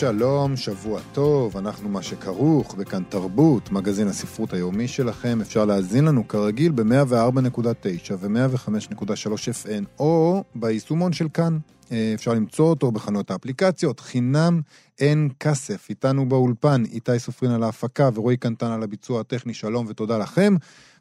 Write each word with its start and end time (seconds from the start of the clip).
שלום, 0.00 0.56
שבוע 0.56 1.00
טוב, 1.12 1.56
אנחנו 1.56 1.88
מה 1.88 2.02
שכרוך, 2.02 2.74
וכאן 2.78 3.02
תרבות, 3.08 3.72
מגזין 3.72 4.08
הספרות 4.08 4.52
היומי 4.52 4.88
שלכם. 4.88 5.38
אפשר 5.40 5.64
להאזין 5.64 6.04
לנו 6.04 6.28
כרגיל 6.28 6.72
ב-104.9 6.72 8.12
ו-105.3 8.18 9.32
FN, 9.64 9.84
או 9.98 10.44
ביישומון 10.54 11.12
של 11.12 11.28
כאן. 11.34 11.58
אה, 11.92 12.12
אפשר 12.14 12.34
למצוא 12.34 12.70
אותו 12.70 12.92
בחנויות 12.92 13.30
האפליקציות, 13.30 14.00
חינם 14.00 14.60
אין 14.98 15.28
כסף. 15.40 15.86
איתנו 15.90 16.28
באולפן 16.28 16.82
איתי 16.92 17.18
סופרין 17.18 17.52
על 17.52 17.62
ההפקה 17.62 18.10
ורועי 18.14 18.36
קנטן 18.36 18.70
על 18.70 18.82
הביצוע 18.82 19.20
הטכני, 19.20 19.54
שלום 19.54 19.86
ותודה 19.88 20.18
לכם. 20.18 20.54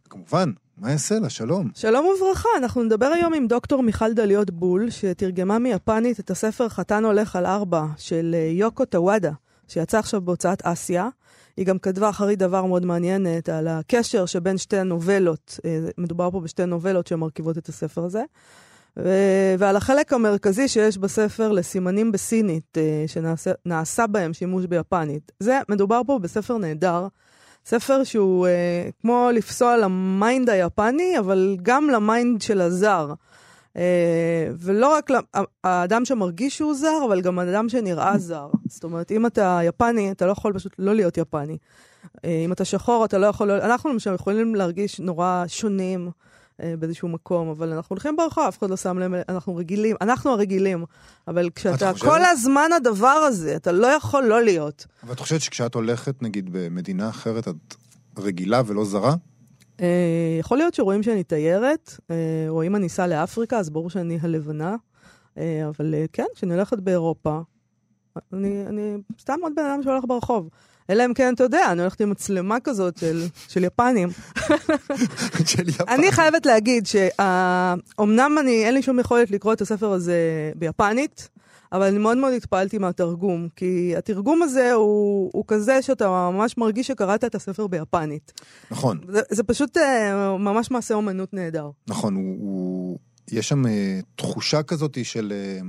וכמובן, 0.10 0.52
מה 0.78 0.92
יעשה 0.92 1.20
לה? 1.20 1.30
שלום. 1.30 1.70
שלום 1.76 2.06
וברכה, 2.06 2.50
אנחנו 2.58 2.84
נדבר 2.84 3.06
היום 3.06 3.34
עם 3.34 3.48
דוקטור 3.48 3.84
מיכל 3.84 4.14
דליות 4.14 4.52
בול, 4.52 4.90
שתרגמה 4.90 5.60
מיפנית 5.60 6.20
את 6.20 6.32
הספר 6.32 6.70
חתן 6.70 7.06
הולך 7.06 7.36
על 7.36 7.46
ארבע 7.46 7.86
של 7.98 8.36
אה, 8.38 8.52
יוקו 8.52 8.86
טוואדה, 8.86 9.32
שיצא 9.68 10.00
עכשיו 10.00 10.22
בהוצאת 10.22 10.62
אסיה. 10.62 11.10
היא 11.58 11.66
גם 11.66 11.80
כתבה 11.80 12.10
אחרי 12.10 12.36
דבר 12.36 12.66
מאוד 12.66 12.86
מעניינת 12.86 13.50
על 13.50 13.68
הקשר 13.68 14.26
שבין 14.26 14.58
שתי 14.58 14.78
הנובלות, 14.78 15.60
אה, 15.66 15.80
מדובר 15.98 16.32
פה 16.32 16.40
בשתי 16.40 16.66
נובלות 16.66 17.08
שמרכיבות 17.08 17.58
את 17.58 17.70
הספר 17.70 18.04
הזה, 18.04 18.24
ועל 19.60 19.76
החלק 19.76 20.14
המרכזי 20.14 20.68
שיש 20.68 20.98
בספר 20.98 21.52
לסימנים 21.52 22.12
בסינית, 22.12 22.78
אה, 22.78 23.04
שנעשה 23.08 24.08
בהם 24.08 24.34
שימוש 24.34 24.66
ביפנית. 24.66 25.32
זה, 25.40 25.60
מדובר 25.70 26.02
פה 26.08 26.20
בספר 26.20 26.58
נהדר. 26.58 27.08
ספר 27.66 28.04
שהוא 28.04 28.48
אה, 28.48 28.90
כמו 29.02 29.30
לפסוע 29.34 29.78
ל 29.78 29.92
mind 29.92 30.50
היפני, 30.50 31.20
אבל 31.20 31.58
גם 31.62 31.90
ל 31.90 32.00
mind 32.00 32.42
של 32.42 32.62
הזר. 32.62 33.14
אה, 33.78 34.48
ולא 34.58 34.94
רק 34.94 35.10
האדם 35.64 36.06
שמרגיש 36.06 36.58
שהוא 36.58 36.74
זר, 36.74 37.06
אבל 37.08 37.22
גם 37.22 37.40
האדם 37.40 37.70
שנראה 37.70 38.18
זר. 38.18 38.48
זאת 38.68 38.84
אומרת, 38.84 39.12
אם 39.12 39.26
אתה 39.26 39.60
יפני, 39.64 40.12
אתה 40.12 40.26
לא 40.26 40.32
יכול 40.32 40.54
פשוט 40.54 40.76
לא 40.80 40.96
להיות 40.96 41.18
יפני. 41.18 41.58
אה, 42.26 42.42
אם 42.46 42.52
אתה 42.52 42.66
שחור, 42.66 43.06
אתה 43.06 43.18
לא 43.18 43.28
יכול... 43.28 43.48
לא... 43.48 43.58
אנחנו 43.58 43.90
למשל 43.90 44.14
יכולים 44.14 44.56
להרגיש 44.56 45.00
נורא 45.00 45.44
שונים. 45.48 46.10
אה, 46.64 46.74
באיזשהו 46.80 47.08
מקום, 47.08 47.50
אבל 47.50 47.74
אנחנו 47.74 47.94
הולכים 47.94 48.16
ברחוב, 48.16 48.44
אף 48.48 48.60
אחד 48.60 48.70
לא 48.70 48.78
שם 48.78 49.00
לב, 49.00 49.12
אנחנו 49.30 49.56
רגילים, 49.56 49.96
אנחנו 50.02 50.32
הרגילים. 50.32 50.86
אבל 51.28 51.50
כשאתה 51.56 51.94
חושבת... 51.94 52.10
כל 52.10 52.26
הזמן 52.26 52.70
הדבר 52.76 53.08
הזה, 53.08 53.56
אתה 53.56 53.72
לא 53.72 53.88
יכול 53.88 54.24
לא 54.24 54.44
להיות. 54.44 54.86
אבל 55.04 55.14
את 55.14 55.20
חושבת 55.20 55.42
שכשאת 55.42 55.76
הולכת, 55.76 56.22
נגיד, 56.22 56.50
במדינה 56.52 57.10
אחרת, 57.10 57.48
את 57.48 57.76
רגילה 58.18 58.62
ולא 58.66 58.86
זרה? 58.86 59.16
אה, 59.82 60.38
יכול 60.40 60.58
להיות 60.58 60.74
שרואים 60.74 61.04
שאני 61.04 61.24
תיירת, 61.24 62.00
אה, 62.12 62.16
או 62.50 62.64
אם 62.64 62.76
אני 62.76 62.88
אסע 62.88 63.08
לאפריקה, 63.08 63.58
אז 63.58 63.70
ברור 63.70 63.90
שאני 63.90 64.20
הלבנה. 64.22 64.76
אבל 65.70 65.94
כן, 66.14 66.26
כשאני 66.36 66.54
הולכת 66.54 66.80
באירופה, 66.80 67.40
אני, 68.34 68.64
אני 68.68 68.98
סתם 69.20 69.40
עוד 69.42 69.54
בן 69.56 69.66
אדם 69.66 69.84
שהולך 69.84 70.04
ברחוב. 70.08 70.50
אלא 70.90 71.06
אם 71.06 71.14
כן, 71.14 71.34
אתה 71.34 71.44
יודע, 71.44 71.72
אני 71.72 71.82
הולכת 71.82 72.02
עם 72.02 72.10
מצלמה 72.10 72.60
כזאת 72.60 72.98
של, 72.98 73.26
של 73.48 73.64
יפנים. 73.64 74.10
של 75.46 75.70
יפנים. 75.70 75.88
אני 75.88 76.12
חייבת 76.12 76.46
להגיד 76.46 76.86
שאומנם 76.86 78.38
אני, 78.40 78.66
אין 78.66 78.74
לי 78.74 78.82
שום 78.82 79.00
יכולת 79.00 79.32
לקרוא 79.32 79.54
את 79.54 79.62
הספר 79.62 79.92
הזה 79.92 80.18
ביפנית, 80.56 81.30
אבל 81.72 81.84
אני 81.88 81.98
מאוד 81.98 82.18
מאוד 82.18 82.34
התפעלתי 82.34 82.78
מהתרגום, 82.78 83.48
כי 83.56 83.94
התרגום 83.98 84.44
הזה 84.44 84.72
הוא, 84.72 85.30
הוא 85.34 85.44
כזה 85.48 85.82
שאתה 85.82 86.08
ממש 86.10 86.58
מרגיש 86.58 86.88
שקראת 86.88 87.24
את 87.24 87.36
הספר 87.36 87.68
ביפנית. 87.68 88.42
נכון. 88.72 89.00
זה, 89.08 89.22
זה 89.30 89.44
פשוט 89.44 89.78
uh, 89.78 89.82
ממש 90.40 90.72
מעשה 90.72 90.94
אומנות 90.94 91.34
נהדר. 91.34 91.70
נכון, 91.88 92.16
הוא, 92.16 92.38
הוא, 92.40 92.98
יש 93.32 93.50
שם 93.50 93.66
uh, 93.66 93.70
תחושה 94.16 94.64
כזאת 94.64 94.98
של... 95.04 95.34
Uh, 95.60 95.64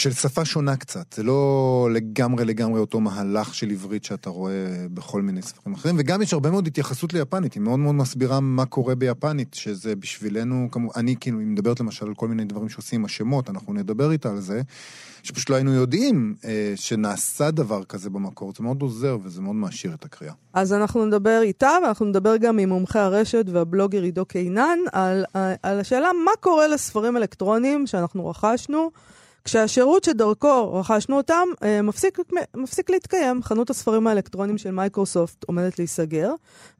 של 0.00 0.12
שפה 0.12 0.44
שונה 0.44 0.76
קצת. 0.76 1.12
זה 1.12 1.22
לא 1.22 1.88
לגמרי 1.92 2.44
לגמרי 2.44 2.80
אותו 2.80 3.00
מהלך 3.00 3.54
של 3.54 3.70
עברית 3.70 4.04
שאתה 4.04 4.30
רואה 4.30 4.86
בכל 4.94 5.22
מיני 5.22 5.42
ספרים 5.42 5.74
אחרים, 5.74 5.96
וגם 5.98 6.22
יש 6.22 6.32
הרבה 6.32 6.50
מאוד 6.50 6.66
התייחסות 6.66 7.12
ליפנית, 7.12 7.54
היא 7.54 7.62
מאוד 7.62 7.78
מאוד 7.78 7.94
מסבירה 7.94 8.40
מה 8.40 8.66
קורה 8.66 8.94
ביפנית, 8.94 9.54
שזה 9.54 9.96
בשבילנו, 9.96 10.68
כמו, 10.70 10.90
אני 10.96 11.16
כאילו, 11.20 11.38
היא 11.38 11.46
מדברת 11.46 11.80
למשל 11.80 12.06
על 12.06 12.14
כל 12.14 12.28
מיני 12.28 12.44
דברים 12.44 12.68
שעושים 12.68 13.00
עם 13.00 13.04
השמות, 13.04 13.50
אנחנו 13.50 13.72
נדבר 13.72 14.12
איתה 14.12 14.30
על 14.30 14.40
זה, 14.40 14.62
שפשוט 15.22 15.50
לא 15.50 15.54
היינו 15.54 15.72
יודעים 15.72 16.34
אה, 16.44 16.72
שנעשה 16.76 17.50
דבר 17.50 17.84
כזה 17.84 18.10
במקור, 18.10 18.52
זה 18.56 18.64
מאוד 18.64 18.82
עוזר 18.82 19.18
וזה 19.22 19.40
מאוד 19.40 19.56
מעשיר 19.56 19.94
את 19.94 20.04
הקריאה. 20.04 20.34
אז 20.52 20.72
אנחנו 20.72 21.06
נדבר 21.06 21.40
איתה, 21.42 21.70
ואנחנו 21.84 22.06
נדבר 22.06 22.36
גם 22.36 22.58
עם 22.58 22.68
מומחי 22.68 22.98
הרשת 22.98 23.44
והבלוגר 23.52 24.02
עידו 24.02 24.24
קינן, 24.24 24.78
על, 24.92 25.24
על 25.62 25.80
השאלה 25.80 26.08
מה 26.24 26.32
קורה 26.40 26.68
לספרים 26.68 27.16
אלקטרוניים 27.16 27.86
שאנחנו 27.86 28.28
רכשנו. 28.28 28.90
כשהשירות 29.44 30.04
שדרכו 30.04 30.74
רכשנו 30.74 31.16
אותם 31.16 31.48
אה, 31.62 31.82
מפסיק, 31.82 32.18
מפסיק 32.56 32.90
להתקיים. 32.90 33.42
חנות 33.42 33.70
הספרים 33.70 34.06
האלקטרונים 34.06 34.58
של 34.58 34.70
מייקרוסופט 34.70 35.44
עומדת 35.44 35.78
להיסגר, 35.78 36.32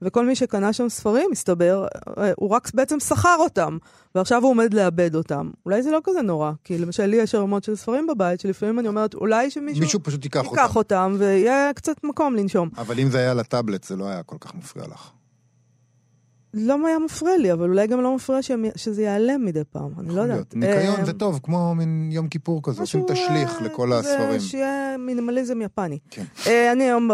וכל 0.02 0.26
מי 0.26 0.34
שקנה 0.34 0.72
שם 0.72 0.88
ספרים, 0.88 1.30
מסתבר, 1.30 1.86
אה, 2.18 2.32
הוא 2.36 2.50
רק 2.50 2.70
בעצם 2.74 3.00
שכר 3.00 3.36
אותם, 3.38 3.78
ועכשיו 4.14 4.42
הוא 4.42 4.50
עומד 4.50 4.74
לאבד 4.74 5.14
אותם. 5.14 5.50
אולי 5.66 5.82
זה 5.82 5.90
לא 5.90 6.00
כזה 6.04 6.22
נורא, 6.22 6.52
כי 6.64 6.78
למשל 6.78 7.06
לי 7.06 7.16
יש 7.16 7.34
ערמות 7.34 7.64
של 7.64 7.76
ספרים 7.76 8.06
בבית, 8.06 8.40
שלפעמים 8.40 8.78
אני 8.78 8.88
אומרת, 8.88 9.14
אולי 9.14 9.50
שמישהו... 9.50 9.80
מישהו 9.80 10.00
פשוט 10.02 10.24
ייקח, 10.24 10.44
ייקח 10.44 10.76
אותם. 10.76 10.96
אותם, 11.00 11.16
ויהיה 11.18 11.70
קצת 11.74 12.04
מקום 12.04 12.36
לנשום. 12.36 12.68
אבל 12.76 13.00
אם 13.00 13.10
זה 13.10 13.18
היה 13.18 13.34
לטאבלט, 13.34 13.84
זה 13.84 13.96
לא 13.96 14.08
היה 14.08 14.22
כל 14.22 14.36
כך 14.40 14.54
מפריע 14.54 14.86
לך. 14.86 15.10
לא 16.54 16.86
היה 16.86 16.98
מפריע 16.98 17.36
לי, 17.36 17.52
אבל 17.52 17.68
אולי 17.68 17.86
גם 17.86 18.00
לא 18.00 18.14
מפריע 18.14 18.42
שהם, 18.42 18.64
שזה 18.76 19.02
ייעלם 19.02 19.44
מדי 19.44 19.64
פעם, 19.70 19.90
אני 19.98 20.16
לא 20.16 20.22
יודעת. 20.22 20.54
ניקיון 20.54 21.04
זה 21.04 21.12
טוב, 21.12 21.40
כמו 21.42 21.74
מין 21.74 22.08
יום 22.12 22.28
כיפור 22.28 22.60
כזה, 22.62 22.80
עושים 22.80 23.04
תשליך 23.08 23.60
אה, 23.60 23.66
לכל 23.66 23.92
הספרים. 23.92 24.40
שיהיה 24.40 24.96
מינימליזם 24.98 25.62
יפני. 25.62 25.98
כן. 26.10 26.24
אה, 26.46 26.72
אני 26.72 26.84
היום... 26.84 27.10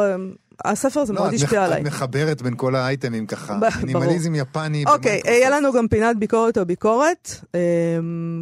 הספר 0.64 1.00
הזה 1.00 1.12
לא, 1.12 1.20
מאוד 1.20 1.34
השפיע 1.34 1.64
עליי. 1.64 1.80
את 1.80 1.86
מחברת 1.86 2.42
בין 2.42 2.54
כל 2.56 2.74
האייטמים 2.74 3.26
ככה, 3.26 3.58
מינימליזם 3.80 4.34
יפני. 4.34 4.84
אוקיי, 4.86 5.20
יהיה 5.24 5.50
לנו 5.50 5.72
גם 5.72 5.88
פינת 5.88 6.16
ביקורת 6.16 6.58
או 6.58 6.66
ביקורת, 6.66 7.30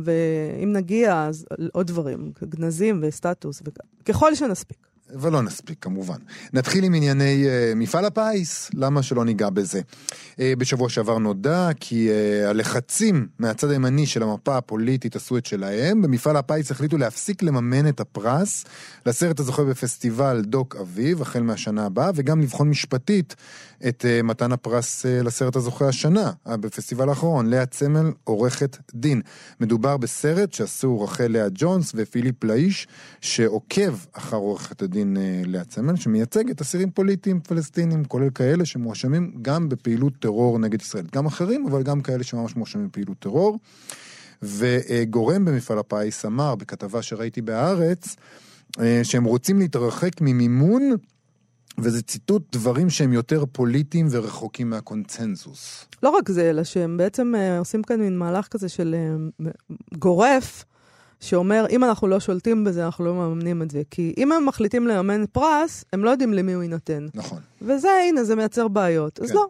ואם 0.05 0.73
נגיע, 0.73 1.25
אז 1.29 1.47
עוד 1.73 1.87
דברים, 1.87 2.33
גנזים 2.45 3.01
וסטטוס, 3.03 3.63
ככל 4.05 4.35
שנספיק. 4.35 4.94
ולא 5.21 5.43
נספיק 5.43 5.79
כמובן. 5.81 6.19
נתחיל 6.53 6.85
עם 6.85 6.95
ענייני 6.95 7.45
uh, 7.45 7.75
מפעל 7.77 8.05
הפיס, 8.05 8.71
למה 8.75 9.03
שלא 9.03 9.25
ניגע 9.25 9.51
בזה. 9.51 9.81
Uh, 10.33 10.37
בשבוע 10.59 10.89
שעבר 10.89 11.19
נודע 11.19 11.69
כי 11.81 12.09
uh, 12.11 12.49
הלחצים 12.49 13.27
מהצד 13.39 13.71
הימני 13.71 14.07
של 14.07 14.23
המפה 14.23 14.57
הפוליטית 14.57 15.17
עשו 15.17 15.39
את 15.39 15.47
שלהם. 15.47 16.03
במפעל 16.03 16.37
הפיס 16.37 16.71
החליטו 16.71 16.99
להפסיק 16.99 17.43
לממן 17.43 17.89
את 17.89 18.01
הפרס 18.01 18.65
לסרט 19.07 19.41
הזוכה 19.41 19.65
בפסטיבל 19.65 20.43
דוק 20.45 20.77
אביב, 20.77 21.23
החל 21.23 21.43
מהשנה 21.43 21.87
הבאה, 21.87 22.11
וגם 22.15 22.41
לבחון 22.41 22.71
משפטית 22.71 23.37
את 23.89 24.05
uh, 24.05 24.23
מתן 24.23 24.53
הפרס 24.53 25.07
uh, 25.07 25.25
לסרט 25.25 25.57
הזוכה 25.57 25.89
השנה, 25.89 26.33
uh, 26.47 26.57
בפסטיבל 26.57 27.09
האחרון, 27.09 27.51
לאה 27.51 27.67
צמל, 27.67 28.13
עורכת 28.25 28.77
דין. 28.95 29.21
מדובר 29.61 29.97
בסרט 29.97 30.53
שעשו 30.53 31.01
רחל 31.01 31.27
לאה 31.27 31.47
ג'ונס 31.55 31.93
ופיליפ 31.95 32.45
לאיש, 32.45 32.89
שעוקב 33.21 33.95
אחר 34.13 34.37
עורכת 34.37 34.83
הדין. 34.83 35.17
אה, 35.17 35.43
לאה 35.47 35.65
צמל, 35.65 35.97
שמייצגת 35.97 36.61
אסירים 36.61 36.91
פוליטיים 36.91 37.41
פלסטינים, 37.41 38.05
כולל 38.05 38.31
כאלה 38.31 38.65
שמואשמים 38.65 39.33
גם 39.43 39.69
בפעילות 39.69 40.13
טרור 40.19 40.59
נגד 40.59 40.81
ישראל. 40.81 41.05
גם 41.13 41.27
אחרים, 41.27 41.67
אבל 41.67 41.83
גם 41.83 42.01
כאלה 42.01 42.25
שממש 42.25 42.57
מואשמים 42.57 42.89
בפעילות 42.89 43.19
טרור. 43.19 43.59
וגורם 44.43 45.45
במפעל 45.45 45.79
הפיס 45.79 46.25
אמר, 46.25 46.55
בכתבה 46.55 47.03
שראיתי 47.03 47.43
בהארץ, 47.43 48.17
אה, 48.81 49.01
שהם 49.03 49.25
רוצים 49.25 49.59
להתרחק 49.59 50.21
ממימון, 50.21 50.97
וזה 51.79 52.03
ציטוט 52.03 52.57
דברים 52.57 52.91
שהם 52.91 53.13
יותר 53.13 53.45
פוליטיים 53.53 54.07
ורחוקים 54.11 54.71
מהקונצנזוס. 54.71 55.87
לא 56.03 56.11
רק 56.11 56.31
זה, 56.31 56.51
אלא 56.51 56.65
שהם 56.65 56.97
בעצם 56.97 57.35
אה, 57.35 57.59
עושים 57.59 57.83
כאן 57.83 58.01
מין 58.01 58.19
מהלך 58.19 58.49
כזה 58.49 58.69
של 58.69 58.95
גורף. 59.99 60.65
שאומר, 61.25 61.67
אם 61.71 61.85
אנחנו 61.85 62.09
לא 62.09 62.21
שולטים 62.21 62.65
בזה, 62.65 62.85
אנחנו 62.85 63.05
לא 63.05 63.15
מממנים 63.15 63.63
את 63.63 63.71
זה. 63.71 63.83
כי 63.91 64.15
אם 64.19 64.33
הם 64.33 64.47
מחליטים 64.47 64.87
לממן 64.87 65.25
פרס, 65.33 65.85
הם 65.93 66.05
לא 66.05 66.11
יודעים 66.11 66.33
למי 66.33 66.53
הוא 66.53 66.63
יינתן. 66.63 67.07
נכון. 67.15 67.39
וזה, 67.63 67.89
הנה, 68.09 68.25
זה 68.25 68.37
מייצר 68.37 68.69
בעיות. 68.69 69.21
אז 69.21 69.31
כן. 69.31 69.35
לא. 69.35 69.47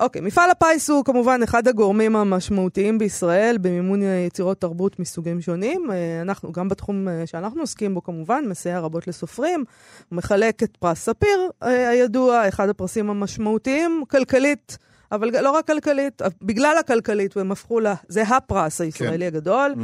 אוקיי, 0.00 0.22
מפעל 0.22 0.50
הפיס 0.50 0.90
הוא 0.90 1.04
כמובן 1.04 1.40
אחד 1.44 1.68
הגורמים 1.68 2.16
המשמעותיים 2.16 2.98
בישראל 2.98 3.58
במימון 3.60 4.02
יצירות 4.02 4.60
תרבות 4.60 4.98
מסוגים 4.98 5.40
שונים. 5.40 5.90
אה, 5.90 6.20
אנחנו, 6.22 6.52
גם 6.52 6.68
בתחום 6.68 7.08
אה, 7.08 7.26
שאנחנו 7.26 7.60
עוסקים 7.60 7.94
בו 7.94 8.02
כמובן, 8.02 8.44
מסייע 8.48 8.80
רבות 8.80 9.08
לסופרים. 9.08 9.64
מחלק 10.12 10.62
את 10.62 10.76
פרס 10.76 10.98
ספיר 10.98 11.50
אה, 11.62 11.88
הידוע, 11.88 12.48
אחד 12.48 12.68
הפרסים 12.68 13.10
המשמעותיים, 13.10 14.04
כלכלית. 14.08 14.78
אבל 15.12 15.42
לא 15.42 15.50
רק 15.50 15.66
כלכלית, 15.66 16.22
בגלל 16.42 16.76
הכלכלית 16.80 17.36
הם 17.36 17.52
הפכו 17.52 17.80
ל... 17.80 17.86
זה 18.08 18.22
הפרס 18.22 18.80
הישראלי 18.80 19.30
כן. 19.30 19.36
הגדול. 19.36 19.74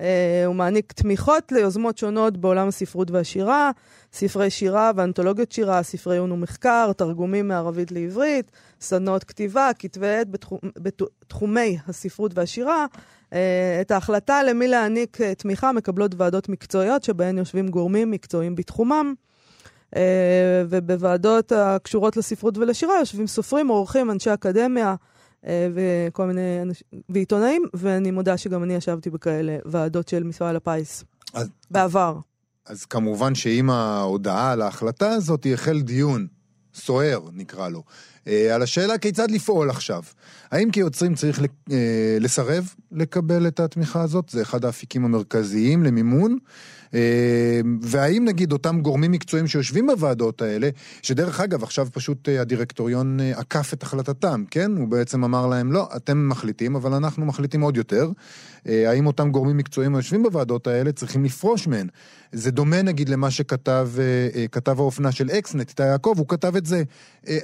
אה, 0.00 0.42
הוא 0.46 0.54
מעניק 0.54 0.92
תמיכות 0.92 1.52
ליוזמות 1.52 1.98
שונות 1.98 2.36
בעולם 2.36 2.68
הספרות 2.68 3.10
והשירה, 3.10 3.70
ספרי 4.12 4.50
שירה 4.50 4.90
ואנתולוגיות 4.96 5.52
שירה, 5.52 5.82
ספרי 5.82 6.14
עיון 6.14 6.32
ומחקר, 6.32 6.92
תרגומים 6.96 7.48
מערבית 7.48 7.92
לעברית, 7.92 8.50
סדנאות 8.80 9.24
כתיבה, 9.24 9.70
כתבי 9.78 10.08
עת 10.08 10.30
בתחום, 10.30 10.58
בתחומי 10.78 11.78
הספרות 11.88 12.32
והשירה. 12.34 12.86
אה, 13.32 13.78
את 13.80 13.90
ההחלטה 13.90 14.42
למי 14.42 14.68
להעניק 14.68 15.20
אה, 15.20 15.34
תמיכה 15.34 15.72
מקבלות 15.72 16.14
ועדות 16.16 16.48
מקצועיות 16.48 17.04
שבהן 17.04 17.38
יושבים 17.38 17.68
גורמים 17.68 18.10
מקצועיים 18.10 18.54
בתחומם. 18.54 19.14
אה, 19.96 20.62
ובוועדות 20.68 21.52
הקשורות 21.52 22.16
לספרות 22.16 22.58
ולשירה 22.58 22.98
יושבים 22.98 23.26
סופרים, 23.26 23.68
עורכים, 23.68 24.10
אנשי 24.10 24.34
אקדמיה 24.34 24.94
אה, 25.46 25.68
וכל 25.74 26.26
מיני 26.26 26.62
אנשים, 26.62 26.86
ועיתונאים, 27.08 27.62
ואני 27.74 28.10
מודה 28.10 28.36
שגם 28.36 28.62
אני 28.62 28.74
ישבתי 28.74 29.10
בכאלה 29.10 29.58
ועדות 29.64 30.08
של 30.08 30.22
מפעל 30.22 30.56
הפיס 30.56 31.04
אז, 31.34 31.48
בעבר. 31.70 32.18
אז 32.66 32.84
כמובן 32.84 33.34
שעם 33.34 33.70
ההודעה 33.70 34.52
על 34.52 34.62
ההחלטה 34.62 35.10
הזאת 35.10 35.46
החל 35.52 35.80
דיון 35.80 36.26
סוער, 36.74 37.20
נקרא 37.32 37.68
לו, 37.68 37.82
אה, 38.26 38.54
על 38.54 38.62
השאלה 38.62 38.98
כיצד 38.98 39.30
לפעול 39.30 39.70
עכשיו. 39.70 40.02
האם 40.50 40.70
כיוצרים 40.70 41.14
צריך 41.14 41.40
לסרב 42.20 42.74
לקבל 42.92 43.46
את 43.46 43.60
התמיכה 43.60 44.02
הזאת? 44.02 44.28
זה 44.28 44.42
אחד 44.42 44.64
האפיקים 44.64 45.04
המרכזיים 45.04 45.82
למימון. 45.82 46.38
אה, 46.94 47.60
והאם 47.80 48.24
נגיד 48.24 48.52
אותם 48.52 48.80
גורמים 48.80 49.12
מקצועיים 49.12 49.46
שיושבים 49.46 49.86
בוועדות 49.86 50.42
האלה, 50.42 50.68
שדרך 51.02 51.40
אגב 51.40 51.62
עכשיו 51.62 51.88
פשוט 51.92 52.28
אה, 52.28 52.40
הדירקטוריון 52.40 53.20
אה, 53.20 53.32
עקף 53.38 53.72
את 53.72 53.82
החלטתם, 53.82 54.44
כן? 54.50 54.76
הוא 54.76 54.88
בעצם 54.88 55.24
אמר 55.24 55.46
להם, 55.46 55.72
לא, 55.72 55.88
אתם 55.96 56.28
מחליטים, 56.28 56.76
אבל 56.76 56.94
אנחנו 56.94 57.26
מחליטים 57.26 57.60
עוד 57.60 57.76
יותר. 57.76 58.10
אה, 58.68 58.90
האם 58.90 59.06
אותם 59.06 59.30
גורמים 59.30 59.56
מקצועיים 59.56 59.94
היושבים 59.94 60.22
בוועדות 60.22 60.66
האלה 60.66 60.92
צריכים 60.92 61.24
לפרוש 61.24 61.66
מהן? 61.66 61.86
זה 62.32 62.50
דומה 62.50 62.82
נגיד 62.82 63.08
למה 63.08 63.30
שכתב 63.30 63.90
כתב 64.52 64.80
האופנה 64.80 65.12
של 65.12 65.30
אקסנט, 65.30 65.68
איתי 65.68 65.86
יעקב, 65.86 66.14
הוא 66.18 66.28
כתב 66.28 66.56
את 66.56 66.66
זה 66.66 66.82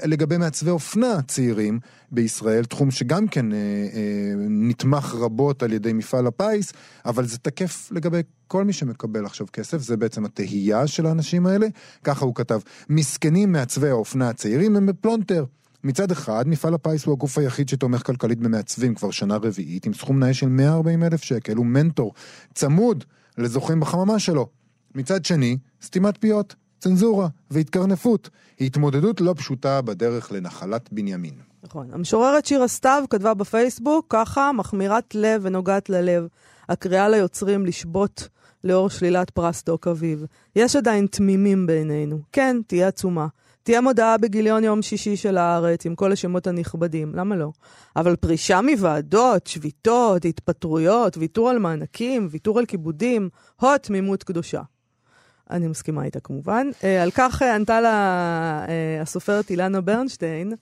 לגבי 0.04 0.36
מעצבי 0.36 0.70
אופנה 0.70 1.22
צעירים 1.26 1.78
בישראל, 2.12 2.64
תחום 2.64 2.90
שגם 2.90 3.28
כן 3.28 3.52
אה, 3.52 3.58
אה, 3.58 4.34
נתמך 4.48 5.14
רבות 5.14 5.62
על 5.62 5.72
ידי 5.72 5.92
מפעל 5.92 6.26
הפיס, 6.26 6.72
אבל 7.04 7.26
זה 7.26 7.38
תקף 7.38 7.88
לגבי 7.92 8.20
כל 8.46 8.64
מי 8.64 8.72
שמקבל 8.72 9.26
עכשיו 9.26 9.46
כסף, 9.52 9.78
זה 9.78 9.96
בעצם 9.96 10.24
התהייה 10.24 10.86
של 10.86 11.06
האנשים 11.06 11.46
האלה, 11.46 11.66
ככה 12.04 12.24
הוא 12.24 12.34
כתב. 12.34 12.60
מסכנים 12.88 13.52
מעצבי 13.52 13.88
האופנה 13.88 14.28
הצעירים 14.28 14.76
הם 14.76 14.86
בפלונטר. 14.86 15.44
מצד 15.84 16.10
אחד, 16.10 16.48
מפעל 16.48 16.74
הפיס 16.74 17.04
הוא 17.04 17.14
הגוף 17.14 17.38
היחיד 17.38 17.68
שתומך 17.68 18.06
כלכלית 18.06 18.38
במעצבים 18.38 18.94
כבר 18.94 19.10
שנה 19.10 19.36
רביעית, 19.36 19.86
עם 19.86 19.94
סכום 19.94 20.18
נאה 20.18 20.34
של 20.34 20.48
140 20.48 21.02
אלף 21.02 21.22
שקל, 21.22 21.56
הוא 21.56 21.66
מנטור 21.66 22.14
צמוד 22.54 23.04
לזוכים 23.38 23.80
בחממה 23.80 24.18
שלו. 24.18 24.48
מצד 24.94 25.24
שני, 25.24 25.58
סתימת 25.82 26.16
פיות, 26.20 26.54
צנזורה 26.82 27.28
והתקרנפות, 27.50 28.30
היא 28.58 28.66
התמודדות 28.66 29.20
לא 29.20 29.34
פשוטה 29.36 29.82
בדרך 29.82 30.32
לנחלת 30.32 30.92
בנימין. 30.92 31.34
נכון. 31.62 31.88
המשוררת 31.92 32.46
שירה 32.46 32.68
סתיו 32.68 33.04
כתבה 33.10 33.34
בפייסבוק 33.34 34.06
ככה, 34.08 34.52
מחמירת 34.52 35.14
לב 35.14 35.40
ונוגעת 35.44 35.90
ללב. 35.90 36.26
הקריאה 36.68 37.08
ליוצרים 37.08 37.66
לשבות 37.66 38.28
לאור 38.64 38.90
שלילת 38.90 39.30
פרס 39.30 39.64
דוק 39.64 39.88
אביב. 39.88 40.24
יש 40.56 40.76
עדיין 40.76 41.06
תמימים 41.06 41.66
בעינינו. 41.66 42.20
כן, 42.32 42.56
תהיה 42.66 42.88
עצומה. 42.88 43.26
תהיה 43.62 43.80
מודעה 43.80 44.18
בגיליון 44.18 44.64
יום 44.64 44.82
שישי 44.82 45.16
של 45.16 45.38
הארץ 45.38 45.86
עם 45.86 45.94
כל 45.94 46.12
השמות 46.12 46.46
הנכבדים, 46.46 47.14
למה 47.14 47.36
לא? 47.36 47.52
אבל 47.96 48.16
פרישה 48.16 48.60
מוועדות, 48.60 49.46
שביתות, 49.46 50.24
התפטרויות, 50.24 51.16
ויתור 51.16 51.50
על 51.50 51.58
מענקים, 51.58 52.28
ויתור 52.30 52.58
על 52.58 52.66
כיבודים, 52.66 53.28
הו 53.60 53.78
תמימות 53.78 54.22
קדושה. 54.22 54.62
אני 55.52 55.68
מסכימה 55.68 56.04
איתה 56.04 56.20
כמובן. 56.20 56.66
אה, 56.84 57.02
על 57.02 57.10
כך 57.10 57.42
אה, 57.42 57.54
ענתה 57.54 57.80
לה 57.80 57.90
אה, 58.68 59.02
הסופרת 59.02 59.50
אילנה 59.50 59.80
ברנשטיין, 59.80 60.52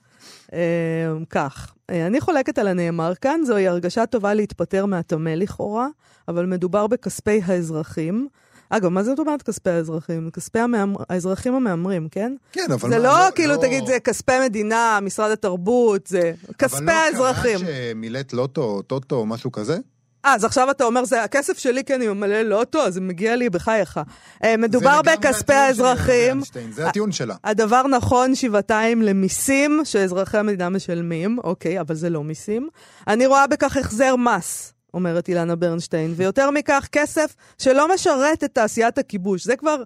כך, 1.29 1.73
אני 1.89 2.21
חולקת 2.21 2.59
על 2.59 2.67
הנאמר 2.67 3.15
כאן, 3.15 3.41
זוהי 3.45 3.67
הרגשה 3.67 4.05
טובה 4.05 4.33
להתפטר 4.33 4.85
מהטמא 4.85 5.29
לכאורה, 5.29 5.87
אבל 6.27 6.45
מדובר 6.45 6.87
בכספי 6.87 7.41
האזרחים. 7.45 8.27
אגב, 8.69 8.89
מה 8.89 9.03
זאת 9.03 9.19
אומרת 9.19 9.41
כספי 9.41 9.69
האזרחים? 9.69 10.29
כספי 10.29 10.59
המאמר... 10.59 11.03
האזרחים 11.09 11.55
המהמרים, 11.55 12.09
כן? 12.09 12.35
כן, 12.51 12.67
אבל 12.71 12.89
זה 12.89 12.97
מה, 12.97 13.03
לא 13.03 13.31
כאילו, 13.35 13.57
תגיד, 13.57 13.85
זה 13.85 13.99
כספי 13.99 14.39
מדינה, 14.43 14.99
משרד 15.01 15.31
התרבות, 15.31 16.07
זה 16.07 16.31
כספי 16.57 16.77
אבל 16.77 16.85
לא 16.85 16.91
האזרחים. 16.91 17.57
קרה 17.57 17.67
שמילאת 17.91 18.33
לוטו, 18.33 18.81
טוטו, 18.81 19.15
או 19.15 19.25
משהו 19.25 19.51
כזה? 19.51 19.77
אז 20.23 20.43
עכשיו 20.45 20.71
אתה 20.71 20.83
אומר, 20.83 21.05
זה 21.05 21.23
הכסף 21.23 21.57
שלי 21.57 21.83
כי 21.83 21.95
אני 21.95 22.07
ממלא 22.07 22.41
לוטו, 22.41 22.81
אז 22.81 22.93
זה 22.93 23.01
מגיע 23.01 23.35
לי 23.35 23.49
בחייך. 23.49 23.99
אה, 24.43 24.57
מדובר 24.57 25.01
בכספי 25.01 25.53
האזרחים. 25.53 26.41
זה 26.71 26.87
הטיעון 26.87 27.11
שלה. 27.11 27.35
הדבר 27.43 27.87
נכון 27.87 28.35
שבעתיים 28.35 29.01
למיסים 29.01 29.81
שאזרחי 29.83 30.37
המדינה 30.37 30.69
משלמים, 30.69 31.37
אוקיי, 31.43 31.79
אבל 31.79 31.95
זה 31.95 32.09
לא 32.09 32.23
מיסים. 32.23 32.69
אני 33.07 33.25
רואה 33.25 33.47
בכך 33.47 33.77
החזר 33.77 34.15
מס, 34.15 34.73
אומרת 34.93 35.27
אילנה 35.27 35.55
ברנשטיין, 35.55 36.13
ויותר 36.17 36.51
מכך, 36.51 36.87
כסף 36.91 37.35
שלא 37.57 37.93
משרת 37.93 38.43
את 38.43 38.53
תעשיית 38.53 38.97
הכיבוש. 38.97 39.45
זה 39.45 39.55
כבר 39.55 39.83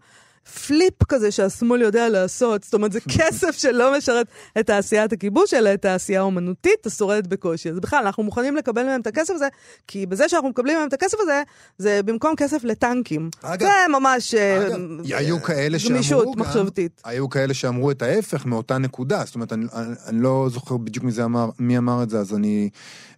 פליפ 0.67 1.03
כזה 1.03 1.31
שהשמאל 1.31 1.81
יודע 1.81 2.09
לעשות, 2.09 2.63
זאת 2.63 2.73
אומרת, 2.73 2.91
זה 2.91 2.99
כסף 3.17 3.51
שלא 3.57 3.97
משרת 3.97 4.27
את 4.59 4.67
תעשיית 4.67 5.13
הכיבוש, 5.13 5.53
אלא 5.53 5.73
את 5.73 5.85
העשייה 5.85 6.19
האומנותית 6.19 6.85
השורדת 6.85 7.27
בקושי. 7.27 7.69
אז 7.69 7.79
בכלל, 7.79 7.99
אנחנו 8.05 8.23
מוכנים 8.23 8.55
לקבל 8.55 8.83
מהם 8.83 9.01
את 9.01 9.07
הכסף 9.07 9.33
הזה, 9.35 9.47
כי 9.87 10.05
בזה 10.05 10.29
שאנחנו 10.29 10.49
מקבלים 10.49 10.77
מהם 10.77 10.87
את 10.87 10.93
הכסף 10.93 11.17
הזה, 11.21 11.43
זה 11.77 12.03
במקום 12.05 12.35
כסף 12.37 12.63
לטנקים. 12.63 13.29
אגב- 13.41 13.67
זה 13.67 13.71
ממש 13.99 14.33
אה, 14.33 14.67
אגב, 14.67 14.79
היו 15.17 15.43
כאלה 15.43 15.79
שאמרו 15.79 15.95
גמישות 15.95 16.35
גם, 16.35 16.41
מחשבתית. 16.41 17.01
היו 17.05 17.29
כאלה 17.29 17.53
שאמרו 17.53 17.91
את 17.91 18.01
ההפך 18.01 18.45
מאותה 18.45 18.77
נקודה, 18.77 19.23
זאת 19.25 19.35
אומרת, 19.35 19.53
אני, 19.53 19.65
אני, 19.73 19.93
אני 20.07 20.21
לא 20.21 20.47
זוכר 20.51 20.77
בדיוק 20.77 21.05
מי, 21.05 21.11
אמר, 21.23 21.49
מי 21.59 21.77
אמר 21.77 22.03
את 22.03 22.09
זה, 22.09 22.19
אז 22.19 22.33
אני, 22.33 22.69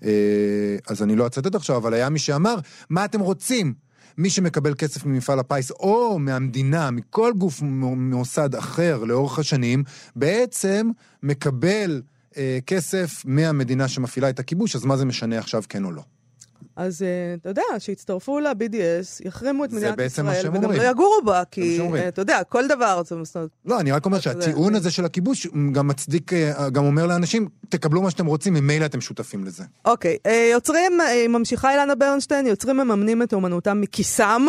אה, 0.04 0.10
אז 0.88 1.04
אני 1.04 1.16
לא 1.16 1.28
אצטט 1.28 1.56
עכשיו, 1.56 1.78
אבל 1.78 1.94
היה 1.94 2.10
מי 2.10 2.20
שאמר, 2.20 2.56
מה 2.90 3.06
אתם 3.06 3.20
רוצים? 3.20 3.87
מי 4.18 4.30
שמקבל 4.30 4.74
כסף 4.78 5.06
ממפעל 5.06 5.40
הפיס 5.40 5.72
או 5.72 6.20
מהמדינה, 6.20 6.92
מכל 6.92 7.34
גוף 7.38 7.62
מוסד 7.62 8.56
אחר 8.56 9.04
לאורך 9.04 9.40
השנים, 9.40 9.84
בעצם 10.16 10.90
מקבל 11.24 12.02
אה, 12.38 12.60
כסף 12.66 13.24
מהמדינה 13.26 13.88
שמפעילה 13.88 14.30
את 14.30 14.40
הכיבוש, 14.40 14.76
אז 14.76 14.86
מה 14.86 14.98
זה 14.98 15.06
משנה 15.06 15.38
עכשיו 15.38 15.64
כן 15.70 15.84
או 15.84 15.92
לא? 15.92 16.02
אז 16.78 17.02
אה, 17.02 17.08
אתה 17.42 17.50
יודע, 17.50 17.62
שיצטרפו 17.80 18.40
ל-BDS, 18.40 19.28
יחרימו 19.28 19.66
את 19.66 19.72
מדינת 19.74 20.00
ישראל, 20.06 20.50
וגם. 20.54 20.72
לא 20.72 20.84
יגורו 20.84 21.22
בה, 21.26 21.44
כי. 21.52 21.80
אה, 21.96 22.08
אתה 22.08 22.22
יודע, 22.22 22.44
כל 22.44 22.68
דבר, 22.68 23.02
לא, 23.66 23.80
אני 23.80 23.92
רק 23.92 24.06
אומר 24.06 24.20
שהטיעון 24.20 24.72
זה- 24.74 24.78
הזה 24.80 24.92
של 24.92 25.06
הכיבוש 25.06 25.48
גם 25.72 25.88
מצדיק, 25.88 26.34
אה, 26.34 26.70
גם 26.70 26.86
אומר 26.86 27.06
לאנשים, 27.08 27.48
תקבלו 27.70 28.02
מה 28.02 28.12
שאתם 28.12 28.26
רוצים, 28.26 28.54
ממילא 28.54 28.86
אתם 28.86 29.02
שותפים 29.02 29.44
לזה. 29.46 29.64
אוקיי, 29.86 30.18
יוצרים, 30.52 30.92
ממשיכה 31.30 31.72
אילנה 31.72 31.96
ברנשטיין, 31.96 32.48
יוצרים 32.48 32.78
מממנים 32.78 33.24
את 33.24 33.34
אומנותם 33.34 33.82
מכיסם, 33.82 34.46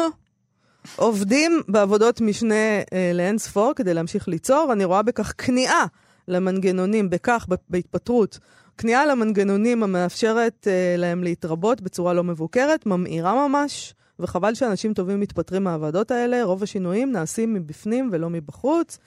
עובדים 0.96 1.62
בעבודות 1.68 2.20
משנה 2.20 2.54
אה, 2.92 3.10
לאין 3.14 3.38
ספור 3.38 3.72
כדי 3.76 3.94
להמשיך 3.94 4.28
ליצור, 4.28 4.70
אני 4.72 4.84
רואה 4.84 5.02
בכך 5.02 5.32
כניעה 5.38 5.86
למנגנונים, 6.28 7.10
בכך, 7.10 7.46
בהתפטרות, 7.70 8.38
כניעה 8.78 9.06
למנגנונים 9.06 9.82
המאפשרת 9.82 10.66
אה, 10.70 10.94
להם 10.98 11.24
להתרבות 11.24 11.80
בצורה 11.80 12.12
לא 12.12 12.24
מבוקרת, 12.24 12.86
ממאירה 12.86 13.48
ממש. 13.48 13.94
וחבל 14.20 14.54
שאנשים 14.54 14.94
טובים 14.94 15.20
מתפטרים 15.20 15.64
מהוועדות 15.64 16.10
האלה, 16.10 16.44
רוב 16.44 16.62
השינויים 16.62 17.12
נעשים 17.12 17.54
מבפנים 17.54 18.08
ולא 18.12 18.30
מבחוץ. 18.30 18.98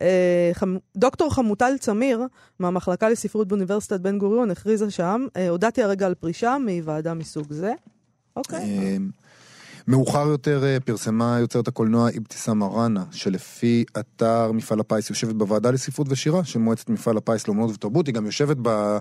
אה. 0.00 0.52
דוקטור 0.96 1.34
חמוטל 1.34 1.78
צמיר, 1.78 2.22
מהמחלקה 2.58 3.08
לספרות 3.08 3.48
באוניברסיטת 3.48 4.00
בן 4.00 4.18
גוריון, 4.18 4.50
הכריזה 4.50 4.90
שם, 4.90 5.26
אה, 5.36 5.48
הודעתי 5.48 5.82
הרגע 5.82 6.06
על 6.06 6.14
פרישה 6.14 6.56
מוועדה 6.66 7.14
מסוג 7.14 7.52
זה. 7.52 7.72
אוקיי. 8.36 8.58
אה, 8.58 8.96
מאוחר 9.90 10.26
יותר 10.28 10.64
אה, 10.64 10.80
פרסמה 10.80 11.36
יוצרת 11.40 11.68
הקולנוע 11.68 12.08
אבתיסאם 12.18 12.58
מראנה, 12.58 13.04
שלפי 13.10 13.84
אתר 13.98 14.52
מפעל 14.52 14.80
הפיס 14.80 15.10
יושבת 15.10 15.34
בוועדה 15.34 15.70
לספרות 15.70 16.06
ושירה 16.10 16.44
של 16.44 16.58
מועצת 16.58 16.88
מפעל 16.88 17.16
הפיס 17.16 17.48
לאומנות 17.48 17.70
ותרבות, 17.70 18.06
היא 18.06 18.14
גם 18.14 18.26
יושבת 18.26 18.56
ב... 18.62 18.98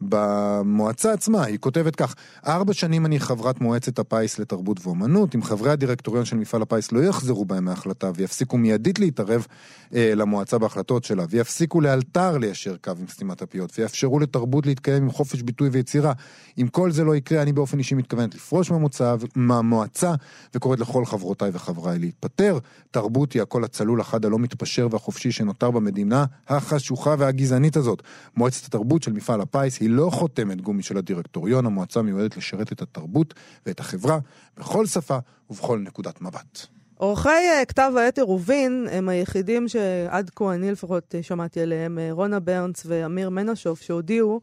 במועצה 0.00 1.12
עצמה, 1.12 1.44
היא 1.44 1.58
כותבת 1.58 1.96
כך, 1.96 2.14
ארבע 2.46 2.72
שנים 2.72 3.06
אני 3.06 3.20
חברת 3.20 3.60
מועצת 3.60 3.98
הפיס 3.98 4.38
לתרבות 4.38 4.86
ואומנות, 4.86 5.34
אם 5.34 5.42
חברי 5.42 5.70
הדירקטוריון 5.70 6.24
של 6.24 6.36
מפעל 6.36 6.62
הפיס 6.62 6.92
לא 6.92 7.00
יחזרו 7.00 7.44
בהם 7.44 7.64
מההחלטה 7.64 8.10
ויפסיקו 8.14 8.58
מיידית 8.58 8.98
להתערב 8.98 9.46
אה, 9.94 10.12
למועצה 10.14 10.58
בהחלטות 10.58 11.04
שלה, 11.04 11.24
ויפסיקו 11.30 11.80
לאלתר 11.80 12.38
ליישר 12.38 12.76
קו 12.76 12.92
עם 13.00 13.06
סתימת 13.08 13.42
הפיות, 13.42 13.78
ויאפשרו 13.78 14.18
לתרבות 14.20 14.66
להתקיים 14.66 15.02
עם 15.02 15.10
חופש 15.10 15.42
ביטוי 15.42 15.68
ויצירה, 15.68 16.12
אם 16.58 16.68
כל 16.68 16.90
זה 16.90 17.04
לא 17.04 17.16
יקרה, 17.16 17.42
אני 17.42 17.52
באופן 17.52 17.78
אישי 17.78 17.94
מתכוונת 17.94 18.34
לפרוש 18.34 18.70
מהמוצא, 18.70 19.14
מהמועצה, 19.36 20.14
וקוראת 20.54 20.80
לכל 20.80 21.04
חברותיי 21.04 21.50
וחבריי 21.52 21.98
להתפטר. 21.98 22.58
תרבות 22.90 23.32
היא 23.32 23.42
הקול 23.42 23.64
הצלול 23.64 24.00
החד 24.00 24.24
הלא 24.24 24.38
מתפשר 24.38 24.88
והחופשי 24.90 25.32
שנותר 25.32 25.70
במדינה 25.70 26.24
החשוכה 26.48 27.14
והגזענית 27.18 27.76
הזאת. 27.76 28.02
מועצת 28.36 28.66
התרבות 28.66 29.02
של 29.02 29.12
מפעל 29.12 29.40
הפיס 29.40 29.80
היא 29.80 29.87
לא 29.88 30.10
חותמת 30.10 30.60
גומי 30.60 30.82
של 30.82 30.98
הדירקטוריון, 30.98 31.66
המועצה 31.66 32.02
מיועדת 32.02 32.36
לשרת 32.36 32.72
את 32.72 32.82
התרבות 32.82 33.34
ואת 33.66 33.80
החברה 33.80 34.18
בכל 34.56 34.86
שפה 34.86 35.18
ובכל 35.50 35.78
נקודת 35.78 36.20
מבט. 36.20 36.66
עורכי 36.94 37.28
uh, 37.28 37.64
כתב 37.68 37.92
העת 37.96 38.18
עירובין 38.18 38.86
הם 38.90 39.08
היחידים 39.08 39.68
שעד 39.68 40.30
כה 40.34 40.54
אני 40.54 40.72
לפחות 40.72 41.14
uh, 41.14 41.22
שמעתי 41.22 41.60
עליהם, 41.60 41.98
uh, 41.98 42.12
רונה 42.12 42.40
ברנס 42.40 42.82
ואמיר 42.86 43.30
מנשוף, 43.30 43.80
שהודיעו 43.80 44.40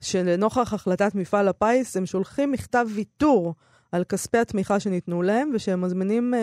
שלנוכח 0.00 0.72
החלטת 0.74 1.14
מפעל 1.14 1.48
הפיס 1.48 1.96
הם 1.96 2.06
שולחים 2.06 2.52
מכתב 2.52 2.86
ויתור 2.94 3.54
על 3.96 4.04
כספי 4.04 4.38
התמיכה 4.38 4.80
שניתנו 4.80 5.22
להם, 5.22 5.50
ושהם 5.54 5.80
מזמינים, 5.80 6.34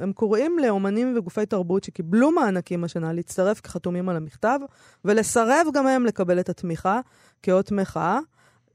הם 0.00 0.12
קוראים 0.12 0.58
לאומנים 0.58 1.14
וגופי 1.16 1.46
תרבות 1.46 1.84
שקיבלו 1.84 2.32
מענקים 2.32 2.84
השנה 2.84 3.12
להצטרף 3.12 3.60
כחתומים 3.60 4.08
על 4.08 4.16
המכתב, 4.16 4.58
ולסרב 5.04 5.66
גם 5.74 5.86
הם 5.86 6.06
לקבל 6.06 6.40
את 6.40 6.48
התמיכה 6.48 7.00
כאות 7.42 7.72
מחאה. 7.72 8.18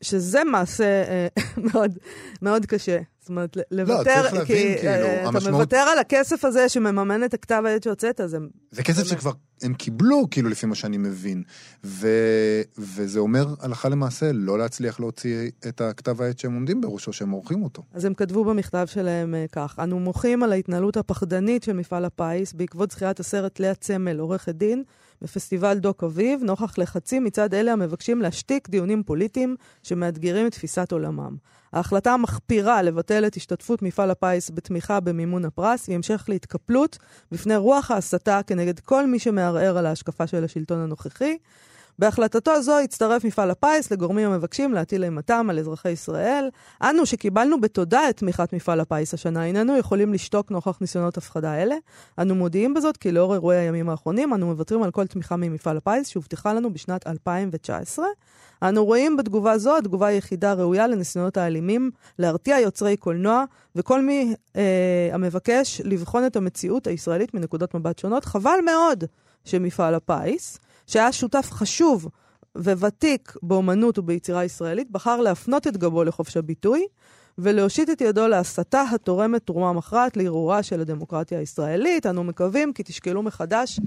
שזה 0.01 0.43
מעשה 0.43 1.03
אה, 1.03 1.27
מאוד, 1.73 1.97
מאוד 2.41 2.65
קשה. 2.65 2.99
זאת 3.19 3.29
אומרת, 3.29 3.57
לוותר, 3.71 3.93
לא, 3.93 4.03
צריך 4.03 4.33
להבין, 4.33 4.45
כי 4.47 4.77
כאילו, 4.77 4.89
אה, 4.89 5.19
אתה 5.19 5.27
המשמעות... 5.27 5.53
מוותר 5.53 5.77
על 5.77 5.99
הכסף 5.99 6.45
הזה 6.45 6.69
שמממן 6.69 7.23
את 7.23 7.33
הכתב 7.33 7.63
העת 7.65 7.83
שהוצאת, 7.83 8.21
זה... 8.25 8.37
זה 8.71 8.83
כסף 8.83 9.03
שכבר 9.03 9.31
הם 9.61 9.73
קיבלו, 9.73 10.27
כאילו, 10.31 10.49
לפי 10.49 10.65
מה 10.65 10.75
שאני 10.75 10.97
מבין. 10.97 11.43
ו... 11.83 12.07
וזה 12.77 13.19
אומר, 13.19 13.55
הלכה 13.59 13.89
למעשה, 13.89 14.31
לא 14.33 14.57
להצליח 14.57 14.99
להוציא 14.99 15.49
את 15.67 15.81
הכתב 15.81 16.21
העת 16.21 16.39
שהם 16.39 16.53
עומדים 16.53 16.81
בראשו, 16.81 17.13
שהם 17.13 17.31
עורכים 17.31 17.63
אותו. 17.63 17.83
אז 17.93 18.05
הם 18.05 18.13
כתבו 18.13 18.43
במכתב 18.43 18.85
שלהם 18.85 19.35
אה, 19.35 19.45
כך: 19.51 19.75
אנו 19.83 19.99
מוחים 19.99 20.43
על 20.43 20.51
ההתנהלות 20.51 20.97
הפחדנית 20.97 21.63
של 21.63 21.73
מפעל 21.73 22.05
הפיס 22.05 22.53
בעקבות 22.53 22.91
זכיית 22.91 23.19
הסרט 23.19 23.59
לאה 23.59 23.75
צמל, 23.75 24.19
עורכת 24.19 24.55
דין, 24.55 24.83
בפסטיבל 25.21 25.77
דוק 25.77 26.03
אביב, 26.03 26.43
נוכח 26.43 26.77
לחצים 26.77 27.23
מצד 27.23 27.53
אלה 27.53 27.73
המבקשים 27.73 28.21
להשתיק 28.21 28.69
דיונים 28.69 29.03
פוליטיים 29.03 29.55
שמאתגרים 29.83 30.47
את 30.47 30.51
תפיסת 30.51 30.91
עולמם. 30.91 31.35
ההחלטה 31.73 32.13
המחפירה 32.13 32.81
לבטל 32.81 33.27
את 33.27 33.35
השתתפות 33.35 33.81
מפעל 33.81 34.11
הפיס 34.11 34.51
בתמיכה 34.53 34.99
במימון 34.99 35.45
הפרס 35.45 35.87
היא 35.87 35.95
המשך 35.95 36.25
להתקפלות 36.27 36.97
בפני 37.31 37.55
רוח 37.55 37.91
ההסתה 37.91 38.39
כנגד 38.47 38.79
כל 38.79 39.07
מי 39.07 39.19
שמערער 39.19 39.77
על 39.77 39.85
ההשקפה 39.85 40.27
של 40.27 40.43
השלטון 40.43 40.79
הנוכחי. 40.79 41.37
בהחלטתו 41.99 42.61
זו 42.61 42.79
הצטרף 42.79 43.23
מפעל 43.23 43.51
הפיס 43.51 43.91
לגורמים 43.91 44.29
המבקשים 44.31 44.73
להטיל 44.73 45.03
אימתם 45.03 45.47
על 45.49 45.59
אזרחי 45.59 45.89
ישראל. 45.89 46.49
אנו, 46.81 47.05
שקיבלנו 47.05 47.61
בתודה 47.61 48.09
את 48.09 48.17
תמיכת 48.17 48.53
מפעל 48.53 48.79
הפיס 48.79 49.13
השנה, 49.13 49.45
איננו 49.45 49.77
יכולים 49.77 50.13
לשתוק 50.13 50.51
נוכח 50.51 50.77
ניסיונות 50.81 51.17
הפחדה 51.17 51.55
אלה. 51.55 51.75
אנו 52.19 52.35
מודיעים 52.35 52.73
בזאת 52.73 52.97
כי 52.97 53.11
לאור 53.11 53.33
אירועי 53.33 53.57
הימים 53.57 53.89
האחרונים, 53.89 54.33
אנו 54.33 54.47
מוותרים 54.47 54.83
על 54.83 54.91
כל 54.91 55.07
תמיכה 55.07 55.35
ממפעל 55.35 55.77
הפיס 55.77 56.07
שהובטחה 56.07 56.53
לנו 56.53 56.73
בשנת 56.73 57.07
2019. 57.07 58.05
אנו 58.63 58.85
רואים 58.85 59.17
בתגובה 59.17 59.57
זו 59.57 59.77
התגובה 59.77 60.07
היחידה 60.07 60.51
הראויה 60.51 60.87
לניסיונות 60.87 61.37
האלימים 61.37 61.91
להרתיע 62.19 62.59
יוצרי 62.59 62.97
קולנוע 62.97 63.43
וכל 63.75 64.01
מי 64.01 64.33
אה, 64.55 65.09
המבקש 65.11 65.81
לבחון 65.85 66.25
את 66.25 66.35
המציאות 66.35 66.87
הישראלית 66.87 67.33
מנקודות 67.33 67.75
מבט 67.75 67.99
שונות. 67.99 68.25
חבל 68.25 68.59
מאוד 68.65 69.03
שמפעל 69.45 69.95
הפיס, 69.95 70.59
שהיה 70.89 71.11
שותף 71.11 71.49
חשוב 71.51 72.09
וותיק 72.55 73.33
באומנות 73.43 73.97
וביצירה 73.97 74.45
ישראלית, 74.45 74.91
בחר 74.91 75.21
להפנות 75.21 75.67
את 75.67 75.77
גבו 75.77 76.03
לחופש 76.03 76.37
הביטוי 76.37 76.85
ולהושיט 77.37 77.89
את 77.89 78.01
ידו 78.01 78.27
להסתה 78.27 78.83
התורמת 78.93 79.45
תרומה 79.45 79.73
מכרעת 79.73 80.17
לערעורה 80.17 80.63
של 80.63 80.81
הדמוקרטיה 80.81 81.39
הישראלית. 81.39 82.05
אנו 82.05 82.23
מקווים 82.23 82.73
כי 82.73 82.83
תשקלו 82.83 83.23
מחדש 83.23 83.79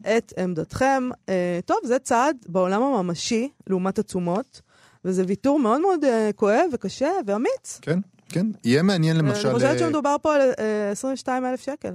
את 0.00 0.32
עמדתכם. 0.38 1.08
Uh, 1.12 1.30
טוב, 1.64 1.78
זה 1.84 1.98
צעד 1.98 2.36
בעולם 2.48 2.82
הממשי 2.82 3.48
לעומת 3.66 3.98
עצומות, 3.98 4.60
וזה 5.04 5.24
ויתור 5.26 5.58
מאוד 5.58 5.80
מאוד 5.80 6.04
uh, 6.04 6.32
כואב 6.36 6.70
וקשה 6.72 7.10
ואמיץ. 7.26 7.78
כן, 7.82 7.98
כן. 8.28 8.46
יהיה 8.64 8.82
מעניין 8.82 9.16
למשל... 9.16 9.48
אני 9.48 9.54
חושבת 9.54 9.78
שמדובר 9.78 10.16
פה 10.22 10.34
על 10.34 10.50
uh, 10.50 10.92
22 10.92 11.44
אלף 11.44 11.60
שקל. 11.60 11.94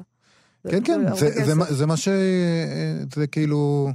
כן, 0.70 0.84
כן, 0.84 1.15
זה, 1.15 1.30
זה, 1.30 1.44
זה, 1.46 1.75
זה 1.75 1.86
מה 1.86 1.98
ש... 1.98 2.08
זה 3.15 3.27
כאילו... 3.27 3.91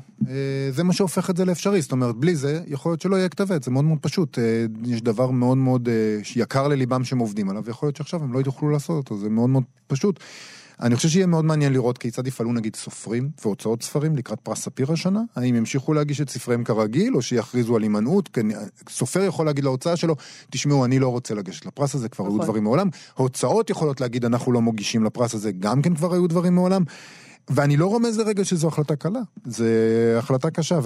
זה 0.71 0.85
מה 0.85 0.93
שהופך 0.93 1.31
את 1.31 1.37
זה 1.37 1.45
לאפשרי. 1.45 1.83
זאת 1.83 1.93
אומרת, 1.93 2.17
בלי 2.17 2.37
זה, 2.37 2.61
יכול 2.67 2.93
להיות 2.93 3.01
שלא 3.01 3.17
יהיה 3.17 3.29
כתב 3.29 3.53
עת, 3.53 3.63
זה 3.63 3.71
מאוד 3.71 3.85
מאוד 3.85 3.99
פשוט. 4.01 4.39
יש 4.85 5.03
דבר 5.03 5.31
מאוד 5.31 5.57
מאוד 5.57 5.89
יקר 6.37 6.69
לליבם 6.69 7.05
שהם 7.05 7.19
עובדים 7.19 7.51
עליו, 7.51 7.65
ויכול 7.65 7.87
להיות 7.87 7.97
שעכשיו 7.97 8.23
הם 8.23 8.33
לא 8.33 8.41
יוכלו 8.47 8.71
לעשות 8.71 8.97
אותו, 8.97 9.19
זה 9.19 9.29
מאוד 9.29 9.51
מאוד 9.51 9.63
פשוט. 9.87 10.21
אני 10.81 10.97
חושב 10.97 11.09
שיהיה 11.09 11.27
מאוד 11.27 11.45
מעניין 11.45 11.73
לראות 11.73 11.99
כיצד 11.99 12.27
יפעלו 12.27 12.53
נגיד 12.53 12.77
סופרים 12.77 13.31
והוצאות 13.45 13.83
ספרים 13.83 14.17
לקראת 14.17 14.41
פרס 14.41 14.61
ספיר 14.63 14.93
השנה, 14.93 15.21
האם 15.37 15.55
ימשיכו 15.55 15.95
להגיש 15.95 16.21
את 16.21 16.31
ספריהם 16.31 16.65
כרגיל, 16.65 17.15
או 17.15 17.23
שיכריזו 17.23 17.77
על 17.77 17.83
הימנעות, 17.83 18.39
סופר 18.89 19.23
יכול 19.23 19.47
להגיד 19.47 19.65
להוצאה 19.65 19.97
שלו, 19.97 20.17
תשמעו, 20.51 20.85
אני 20.85 20.99
לא 20.99 21.09
רוצה 21.09 21.35
לגשת 21.35 21.67
לפרס 21.67 21.95
הזה, 21.95 22.09
כבר 22.09 22.25
נכון. 22.25 22.41
היו 22.41 22.45
דברים 22.45 22.65
מעולם, 22.65 22.89
הוצאות 23.15 23.71
יכולות 23.71 24.01
להגיד, 24.01 24.25
אנחנו 24.25 24.53
לא 24.53 24.63
מגישים 24.63 25.05
לפרס 25.05 25.35
הזה, 25.35 25.53
גם 25.53 25.83
כן 25.83 25.95
כבר 25.95 26.13
היו 26.15 26.27
דברים 26.27 26.55
מעולם. 26.55 26.83
ואני 27.51 27.77
לא 27.77 27.87
רומז 27.87 28.19
לרגע 28.19 28.45
שזו 28.45 28.69
החלטה 28.69 28.97
קלה, 28.97 29.21
זו 29.45 29.65
החלטה 30.19 30.51
קשה, 30.51 30.79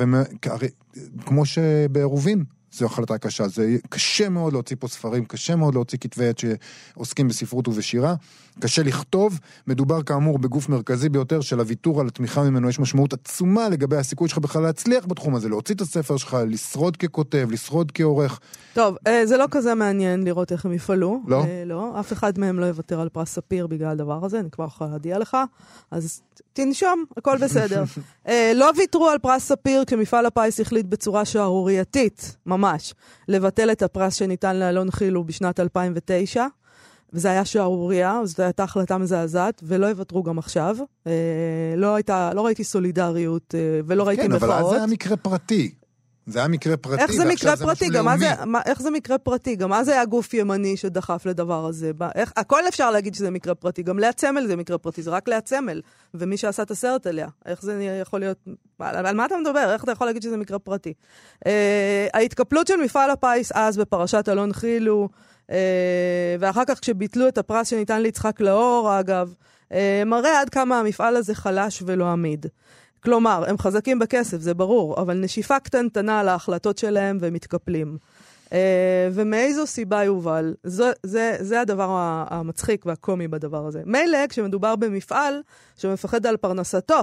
וכמו 1.19 1.47
שבעירובין, 1.47 2.45
זו 2.73 2.87
החלטה 2.87 3.19
קשה. 3.19 3.49
זה 3.49 3.77
קשה 3.89 4.29
מאוד 4.29 4.53
להוציא 4.53 4.77
פה 4.81 4.89
ספרים, 4.89 5.25
קשה 5.25 5.57
מאוד 5.57 5.75
להוציא 5.75 5.99
כתבי 5.99 6.29
עת 6.29 6.39
שעוסקים 6.39 7.29
בספרות 7.29 7.69
ובשירה. 7.69 8.15
קשה 8.61 8.83
לכתוב. 8.83 9.39
מדובר 9.67 10.03
כאמור 10.03 10.39
בגוף 10.39 10.69
מרכזי 10.69 11.09
ביותר 11.09 11.41
של 11.41 11.61
הוויתור 11.61 12.01
על 12.01 12.07
התמיכה 12.07 12.43
ממנו. 12.43 12.69
יש 12.69 12.79
משמעות 12.79 13.13
עצומה 13.13 13.69
לגבי 13.69 13.97
הסיכוי 13.97 14.29
שלך 14.29 14.39
בכלל 14.39 14.63
להצליח 14.63 15.07
בתחום 15.07 15.35
הזה, 15.35 15.49
להוציא 15.49 15.75
את 15.75 15.81
הספר 15.81 16.17
שלך, 16.17 16.37
לשרוד 16.47 16.97
ככותב, 16.97 17.49
לשרוד 17.51 17.93
כעורך. 17.93 18.41
טוב, 18.75 18.97
אה, 19.07 19.27
זה 19.27 19.37
לא 19.37 19.47
כזה 19.51 19.75
מעניין 19.75 20.25
לראות 20.25 20.53
איך 20.53 20.65
הם 20.65 20.73
יפעלו. 20.73 21.21
לא? 21.27 21.45
אה, 21.45 21.63
לא. 21.67 22.01
אף 22.01 22.13
אחד 22.13 22.39
מהם 22.39 22.61
לא 22.61 22.67
יוותר 22.67 23.01
על 23.01 23.09
פרס 23.09 23.35
ספיר 23.35 23.67
בגלל 23.67 23.89
הדבר 23.89 24.25
הזה, 24.25 24.41
אני 24.41 24.51
כבר 24.51 24.65
יכולה 24.65 24.91
להודיע 24.91 25.19
לך. 25.19 25.37
אז 25.91 26.23
תנשום, 26.53 27.05
הכל 27.17 27.37
בסדר. 27.41 27.85
אה, 28.29 28.53
לא 28.55 28.71
ויתרו 28.77 29.09
על 29.09 29.19
פרס 29.19 29.43
ספיר 29.43 29.85
כשמפעל 29.85 30.27
הפיס 30.27 30.61
החליט 30.61 30.87
בצורה 30.87 31.25
שערורייתית, 31.25 32.37
ממש, 32.47 32.95
לבטל 33.29 33.73
את 33.73 33.83
הפרס 33.83 34.15
שניתן 34.15 34.57
לאלון 34.57 34.91
חילו 34.91 35.25
בשנת 35.25 35.61
2009. 35.61 36.47
וזה 37.13 37.31
היה 37.31 37.45
שערורייה, 37.45 38.21
זו 38.25 38.43
הייתה 38.43 38.63
החלטה 38.63 38.99
מזעזעת, 38.99 39.61
ולא 39.65 39.87
יוותרו 39.87 40.23
גם 40.23 40.39
עכשיו. 40.39 40.77
אה, 41.07 41.13
לא 41.77 41.95
הייתה, 41.95 42.31
לא 42.35 42.47
ראיתי 42.47 42.65
סולידריות 42.65 43.55
אה, 43.55 43.81
ולא 43.87 44.09
ראיתי 44.09 44.23
כן, 44.23 44.33
מחאות. 44.33 44.51
כן, 44.51 44.57
אבל 44.57 44.65
אז 44.65 44.71
זה 44.71 44.77
היה 44.77 44.87
מקרה 44.87 45.17
פרטי. 45.17 45.71
זה 46.27 46.39
היה 46.39 46.49
מקרה 46.49 46.77
פרטי, 46.77 47.03
איך 47.03 47.13
זה 47.13 47.25
מקרה 47.25 47.57
פרטי? 47.57 47.87
זה 47.87 47.93
גם 47.93 48.05
מה 48.05 48.19
זה, 48.19 48.27
מה, 48.47 48.61
איך 48.67 48.83
זה 48.83 48.91
מקרה 48.91 49.19
פרטי? 49.19 49.57
גם 49.57 49.73
אז 49.73 49.89
היה 49.89 50.05
גוף 50.05 50.35
ימני 50.35 50.77
שדחף 50.77 51.27
לדבר 51.27 51.67
הזה. 51.67 51.91
איך, 52.15 52.33
הכל 52.37 52.69
אפשר 52.69 52.91
להגיד 52.91 53.15
שזה 53.15 53.31
מקרה 53.31 53.55
פרטי, 53.55 53.83
גם 53.83 53.99
לאה 53.99 54.13
צמל 54.13 54.47
זה 54.47 54.57
מקרה 54.57 54.79
פרטי, 54.79 55.03
זה 55.03 55.11
רק 55.11 55.29
לאה 55.29 55.41
צמל, 55.41 55.81
ומי 56.15 56.37
שעשה 56.37 56.63
את 56.63 56.71
הסרט 56.71 57.07
עליה. 57.07 57.29
איך 57.47 57.63
זה 57.63 57.99
יכול 58.01 58.21
להיות... 58.21 58.39
על, 58.79 59.07
על 59.07 59.17
מה 59.17 59.27
אתה 59.27 59.35
מדבר? 59.37 59.73
איך 59.73 59.85
אתה 59.85 59.93
יכול 59.93 60.07
להגיד 60.07 60.23
שזה 60.23 60.37
מקרה 60.37 60.59
פרטי? 60.59 60.93
אה, 61.47 62.07
ההתקפלות 62.15 62.67
של 62.67 62.77
מפעל 62.85 63.11
הפיס 63.11 63.53
אז 63.55 63.77
בפרשת 63.77 64.29
אלון 64.29 64.53
חילו, 64.53 65.09
אה, 65.13 65.30
ואחר 66.41 66.63
כך 66.67 66.81
כשביטלו 66.81 67.29
את 67.29 67.39
הפרס 67.39 67.69
שניתן 67.69 68.03
ליצחק 68.03 68.41
לאור, 68.41 69.01
אגב, 69.01 69.35
אה, 69.73 70.03
מראה 70.07 70.41
עד 70.41 70.51
כמה 70.51 70.79
המפעל 70.79 71.17
הזה 71.17 71.35
חלש 71.35 71.83
ולא 71.87 72.07
עמיד. 72.07 72.47
כלומר, 73.03 73.45
הם 73.49 73.59
חזקים 73.59 73.99
בכסף, 73.99 74.41
זה 74.41 74.55
ברור, 74.55 75.01
אבל 75.03 75.15
נשיפה 75.15 75.61
קטנטנה 75.61 76.21
על 76.21 76.29
ההחלטות 76.29 76.79
שלהם 76.79 77.19
והם 77.21 77.33
מתקפלים. 77.33 77.97
Uh, 78.49 78.53
ומאיזו 79.13 79.67
סיבה, 79.67 80.05
יובל? 80.05 80.55
זה, 80.65 80.91
זה, 81.03 81.37
זה 81.41 81.61
הדבר 81.61 81.89
המצחיק 82.31 82.87
והקומי 82.87 83.29
בדבר 83.29 83.67
הזה. 83.67 83.83
מילא 83.87 84.27
כשמדובר 84.29 84.77
במפעל 84.77 85.43
שמפחד 85.77 86.27
על 86.27 86.37
פרנסתו, 86.37 87.01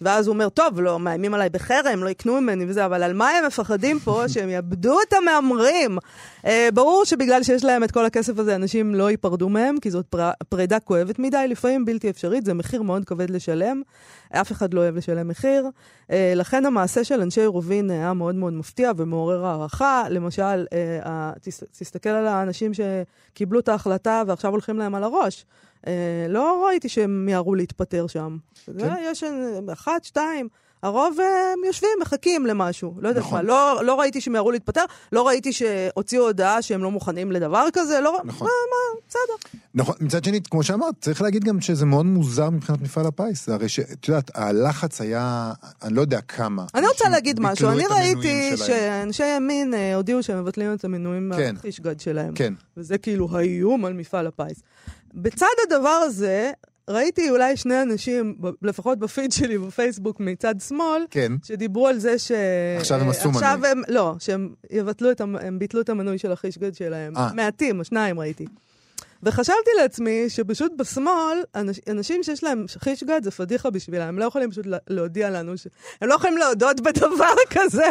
ואז 0.00 0.26
הוא 0.26 0.34
אומר, 0.34 0.48
טוב, 0.48 0.80
לא, 0.80 0.98
מאיימים 0.98 1.34
עליי 1.34 1.48
בחרם, 1.48 2.04
לא 2.04 2.08
יקנו 2.08 2.40
ממני 2.40 2.64
וזה, 2.68 2.84
אבל 2.84 3.02
על 3.02 3.12
מה 3.12 3.30
הם 3.30 3.46
מפחדים 3.46 3.98
פה? 3.98 4.22
שהם 4.32 4.48
יאבדו 4.48 4.98
את 5.08 5.12
המהמרים. 5.12 5.98
אה, 6.46 6.68
ברור 6.74 7.04
שבגלל 7.04 7.42
שיש 7.42 7.64
להם 7.64 7.84
את 7.84 7.90
כל 7.90 8.04
הכסף 8.04 8.38
הזה, 8.38 8.54
אנשים 8.54 8.94
לא 8.94 9.10
ייפרדו 9.10 9.48
מהם, 9.48 9.78
כי 9.80 9.90
זאת 9.90 10.06
פר... 10.06 10.30
פרידה 10.48 10.80
כואבת 10.80 11.18
מדי, 11.18 11.46
לפעמים 11.48 11.84
בלתי 11.84 12.10
אפשרית, 12.10 12.44
זה 12.44 12.54
מחיר 12.54 12.82
מאוד 12.82 13.04
כבד 13.04 13.30
לשלם. 13.30 13.82
אף 14.30 14.52
אחד 14.52 14.74
לא 14.74 14.80
אוהב 14.80 14.96
לשלם 14.96 15.28
מחיר. 15.28 15.66
אה, 16.10 16.32
לכן 16.36 16.66
המעשה 16.66 17.04
של 17.04 17.20
אנשי 17.20 17.46
רובין 17.46 17.90
היה 17.90 18.12
מאוד 18.12 18.34
מאוד 18.34 18.52
מפתיע 18.52 18.92
ומעורר 18.96 19.46
הערכה. 19.46 20.04
למשל, 20.10 20.66
אה, 20.72 21.32
תס... 21.40 21.64
תסתכל 21.78 22.08
על 22.08 22.26
האנשים 22.26 22.72
שקיבלו 22.74 23.60
את 23.60 23.68
ההחלטה 23.68 24.22
ועכשיו 24.26 24.50
הולכים 24.50 24.78
להם 24.78 24.94
על 24.94 25.04
הראש. 25.04 25.44
אה, 25.86 26.26
לא 26.28 26.66
ראיתי 26.66 26.88
שהם 26.88 27.26
מיהרו 27.26 27.54
להתפטר 27.54 28.06
שם. 28.06 28.36
כן. 28.78 28.94
יש 29.02 29.24
אחת, 29.72 30.04
שתיים. 30.04 30.48
הרוב 30.82 31.18
הם 31.20 31.64
יושבים, 31.66 31.90
מחכים 32.00 32.46
למשהו. 32.46 32.94
לא 32.98 33.08
יודעת 33.08 33.24
נכון. 33.24 33.36
מה, 33.36 33.42
לא, 33.42 33.84
לא 33.84 34.00
ראיתי 34.00 34.20
שהם 34.20 34.34
יראו 34.34 34.50
להתפטר, 34.50 34.84
לא 35.12 35.26
ראיתי 35.26 35.52
שהוציאו 35.52 36.26
הודעה 36.26 36.62
שהם 36.62 36.82
לא 36.82 36.90
מוכנים 36.90 37.32
לדבר 37.32 37.66
כזה, 37.72 38.00
לא... 38.00 38.20
נכון. 38.24 38.46
מה, 38.48 38.52
מה, 38.70 39.00
בסדר. 39.08 39.60
נכון, 39.74 39.94
מצד 40.00 40.24
שני, 40.24 40.40
כמו 40.50 40.62
שאמרת, 40.62 40.94
צריך 41.00 41.22
להגיד 41.22 41.44
גם 41.44 41.60
שזה 41.60 41.86
מאוד 41.86 42.06
מוזר 42.06 42.50
מבחינת 42.50 42.80
מפעל 42.80 43.06
הפיס. 43.06 43.48
הרי 43.48 43.68
שאת 43.68 44.08
יודעת, 44.08 44.30
הלחץ 44.34 45.00
היה, 45.00 45.52
אני 45.82 45.94
לא 45.94 46.00
יודע 46.00 46.20
כמה. 46.20 46.64
אני 46.74 46.86
רוצה 46.86 47.08
להגיד 47.08 47.40
משהו, 47.40 47.68
אני 47.68 47.84
ראיתי 47.90 48.56
שאנשי 48.56 49.36
ימין 49.36 49.74
אה, 49.74 49.94
הודיעו 49.94 50.22
שהם 50.22 50.40
מבטלים 50.42 50.74
את 50.74 50.84
המינויים 50.84 51.32
כן. 51.36 51.54
מהחישגד 51.54 52.00
שלהם. 52.00 52.34
כן. 52.34 52.54
וזה 52.76 52.98
כאילו 52.98 53.28
האיום 53.32 53.84
על 53.84 53.92
מפעל 53.92 54.26
הפיס. 54.26 54.62
בצד 55.14 55.46
הדבר 55.66 55.88
הזה, 55.88 56.52
ראיתי 56.88 57.30
אולי 57.30 57.56
שני 57.56 57.82
אנשים, 57.82 58.34
לפחות 58.62 58.98
בפיד 58.98 59.32
שלי 59.32 59.58
בפייסבוק 59.58 60.20
מצד 60.20 60.54
שמאל, 60.68 61.02
כן. 61.10 61.32
שדיברו 61.44 61.86
על 61.86 61.98
זה 61.98 62.18
ש... 62.18 62.32
עכשיו 62.76 63.00
הם 63.00 63.08
עשו 63.08 63.28
מנוי. 63.28 63.42
עכשיו 63.42 63.60
הם, 63.66 63.82
לא, 63.88 64.14
שהם 64.18 64.54
יבטלו 64.70 65.10
את, 65.10 65.20
הם 65.20 65.58
ביטלו 65.58 65.80
את 65.80 65.88
המנוי 65.88 66.18
של 66.18 66.32
החישגד 66.32 66.74
שלהם. 66.74 67.16
아. 67.16 67.18
אה. 67.18 67.32
מעטים, 67.34 67.78
או 67.78 67.84
שניים 67.84 68.20
ראיתי. 68.20 68.46
וחשבתי 69.22 69.70
לעצמי 69.80 70.24
שפשוט 70.28 70.72
בשמאל, 70.76 71.42
אנש, 71.54 71.80
אנשים 71.90 72.22
שיש 72.22 72.44
להם 72.44 72.64
חישגד 72.78 73.24
זה 73.24 73.30
פדיחה 73.30 73.70
בשבילם, 73.70 74.08
הם 74.08 74.18
לא 74.18 74.24
יכולים 74.24 74.50
פשוט 74.50 74.66
להודיע 74.90 75.30
לנו, 75.30 75.58
ש... 75.58 75.66
הם 76.00 76.08
לא 76.08 76.14
יכולים 76.14 76.38
להודות 76.38 76.80
בדבר 76.80 77.34
כזה, 77.54 77.90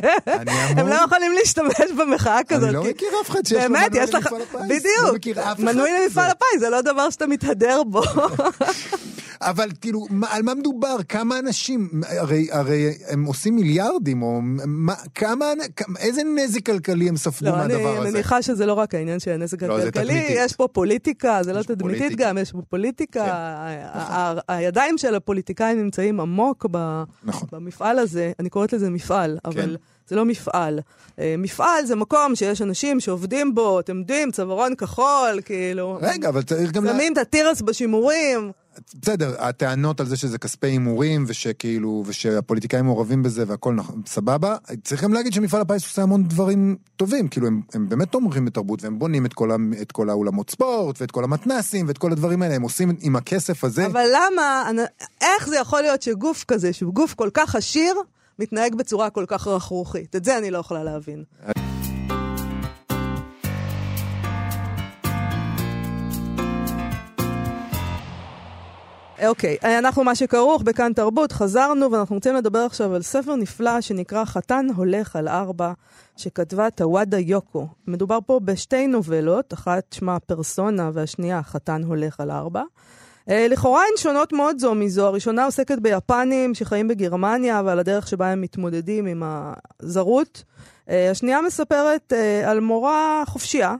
הם 0.77 0.87
לא 0.87 0.95
יכולים 0.95 1.31
להשתמש 1.31 1.91
במחאה 1.97 2.39
כזאת. 2.47 2.63
אני 2.63 2.73
לא 2.73 2.83
מכיר 2.83 3.09
אף 3.21 3.29
אחד 3.29 3.45
שיש 3.45 3.63
לו 3.63 3.69
מנוי 3.69 3.99
למפעל 3.99 4.41
הפיס. 4.41 4.61
בדיוק, 4.69 5.37
לא 5.37 5.65
מנוי 5.65 5.91
למפעל 5.91 6.31
הפיס, 6.31 6.59
זה 6.59 6.69
לא 6.69 6.81
דבר 6.81 7.09
שאתה 7.09 7.27
מתהדר 7.27 7.83
בו. 7.83 8.01
אבל 9.41 9.69
כאילו, 9.81 10.05
על 10.29 10.43
מה 10.43 10.53
מדובר? 10.53 10.95
כמה 11.09 11.39
אנשים? 11.39 11.89
הרי, 12.07 12.47
הרי 12.51 12.93
הם 13.09 13.25
עושים 13.25 13.55
מיליארדים, 13.55 14.21
או 14.21 14.39
מה, 14.65 14.93
כמה, 15.15 15.45
איזה 15.99 16.21
נזק 16.23 16.65
כלכלי 16.65 17.09
הם 17.09 17.17
ספגו 17.17 17.49
לא, 17.49 17.57
מהדבר 17.57 17.89
הזה? 17.89 18.01
אני 18.01 18.11
מניחה 18.11 18.41
שזה 18.41 18.65
לא 18.65 18.73
רק 18.73 18.95
העניין 18.95 19.19
של 19.19 19.31
הנזק 19.31 19.63
לא, 19.63 19.79
הכלכלי, 19.79 20.25
יש 20.29 20.55
פה 20.55 20.67
פוליטיקה, 20.67 21.39
זה 21.43 21.53
לא 21.53 21.63
תדמיתית 21.63 21.79
פוליטיק. 21.79 22.19
גם, 22.19 22.37
יש 22.37 22.51
פה 22.51 22.61
פוליטיקה. 22.69 23.25
כן, 23.25 23.99
נכון. 23.99 24.37
הידיים 24.47 24.97
של 24.97 25.15
הפוליטיקאים 25.15 25.77
נמצאים 25.77 26.19
עמוק 26.19 26.65
ב, 26.71 27.03
נכון. 27.23 27.47
במפעל 27.51 27.99
הזה, 27.99 28.31
אני 28.39 28.49
קוראת 28.49 28.73
לזה 28.73 28.89
מפעל, 28.89 29.37
כן. 29.43 29.49
אבל... 29.49 29.77
זה 30.07 30.15
לא 30.15 30.25
מפעל. 30.25 30.79
אה, 31.19 31.35
מפעל 31.37 31.85
זה 31.85 31.95
מקום 31.95 32.35
שיש 32.35 32.61
אנשים 32.61 32.99
שעובדים 32.99 33.55
בו, 33.55 33.79
אתם 33.79 33.97
יודעים, 33.99 34.31
צווארון 34.31 34.75
כחול, 34.75 35.41
כאילו... 35.45 35.99
רגע, 36.01 36.29
אבל 36.29 36.41
צריך 36.41 36.71
גם... 36.71 36.87
שמים 36.87 37.13
את 37.13 37.17
התירס 37.17 37.61
בשימורים. 37.61 38.51
בסדר, 39.01 39.35
הטענות 39.39 39.99
על 39.99 40.05
זה 40.05 40.17
שזה 40.17 40.37
כספי 40.37 40.67
הימורים, 40.67 41.25
ושכאילו, 41.27 42.03
ושהפוליטיקאים 42.05 42.85
מעורבים 42.85 43.23
בזה 43.23 43.43
והכל 43.47 43.73
נכון, 43.73 44.01
סבבה. 44.05 44.55
צריך 44.83 45.03
גם 45.03 45.13
להגיד 45.13 45.33
שמפעל 45.33 45.61
הפיס 45.61 45.83
עושה 45.83 46.01
המון 46.01 46.23
דברים 46.23 46.75
טובים, 46.95 47.27
כאילו 47.27 47.47
הם, 47.47 47.61
הם 47.73 47.89
באמת 47.89 48.11
תומכים 48.11 48.45
בתרבות, 48.45 48.83
והם 48.83 48.99
בונים 48.99 49.25
את 49.25 49.33
כל, 49.33 49.51
את 49.81 49.91
כל 49.91 50.09
האולמות 50.09 50.49
ספורט, 50.49 51.01
ואת 51.01 51.11
כל 51.11 51.23
המתנסים, 51.23 51.87
ואת 51.87 51.97
כל 51.97 52.11
הדברים 52.11 52.41
האלה, 52.41 52.55
הם 52.55 52.61
עושים 52.61 52.91
עם 52.99 53.15
הכסף 53.15 53.63
הזה. 53.63 53.85
אבל 53.85 54.05
למה, 54.15 54.71
איך 55.21 55.49
זה 55.49 55.57
יכול 55.57 55.81
להיות 55.81 56.01
שגוף 56.01 56.45
כזה, 56.47 56.73
שהוא 56.73 56.93
גוף 56.93 57.13
כל 57.13 57.29
כך 57.33 57.55
עשיר, 57.55 57.93
מתנהג 58.39 58.75
בצורה 58.75 59.09
כל 59.09 59.25
כך 59.27 59.47
רכרוכית? 59.47 60.15
את 60.15 60.25
זה 60.25 60.37
אני 60.37 60.51
לא 60.51 60.57
יכולה 60.57 60.83
להבין. 60.83 61.23
אוקיי, 69.27 69.57
okay, 69.63 69.67
אנחנו 69.67 70.03
מה 70.03 70.15
שכרוך 70.15 70.61
בכאן 70.61 70.93
תרבות, 70.93 71.31
חזרנו 71.31 71.91
ואנחנו 71.91 72.15
רוצים 72.15 72.35
לדבר 72.35 72.59
עכשיו 72.59 72.95
על 72.95 73.01
ספר 73.01 73.35
נפלא 73.35 73.81
שנקרא 73.81 74.25
חתן 74.25 74.67
הולך 74.75 75.15
על 75.15 75.27
ארבע, 75.27 75.73
שכתבה 76.17 76.69
טוואדה 76.69 77.19
יוקו. 77.19 77.67
מדובר 77.87 78.19
פה 78.25 78.39
בשתי 78.39 78.87
נובלות, 78.87 79.53
אחת 79.53 79.83
שמה 79.93 80.19
פרסונה 80.19 80.89
והשנייה 80.93 81.43
חתן 81.43 81.83
הולך 81.83 82.19
על 82.19 82.31
ארבע. 82.31 82.61
Uh, 83.29 83.31
לכאורה 83.49 83.81
הן 83.81 83.97
שונות 83.97 84.33
מאוד 84.33 84.59
זו 84.59 84.75
מזו. 84.75 85.07
הראשונה 85.07 85.45
עוסקת 85.45 85.79
ביפנים 85.79 86.55
שחיים 86.55 86.87
בגרמניה 86.87 87.61
ועל 87.65 87.79
הדרך 87.79 88.07
שבה 88.07 88.31
הם 88.31 88.41
מתמודדים 88.41 89.05
עם 89.05 89.23
הזרות. 89.25 90.43
Uh, 90.87 90.91
השנייה 91.11 91.41
מספרת 91.41 92.13
uh, 92.13 92.49
על 92.49 92.59
מורה 92.59 93.23
חופשייה 93.27 93.75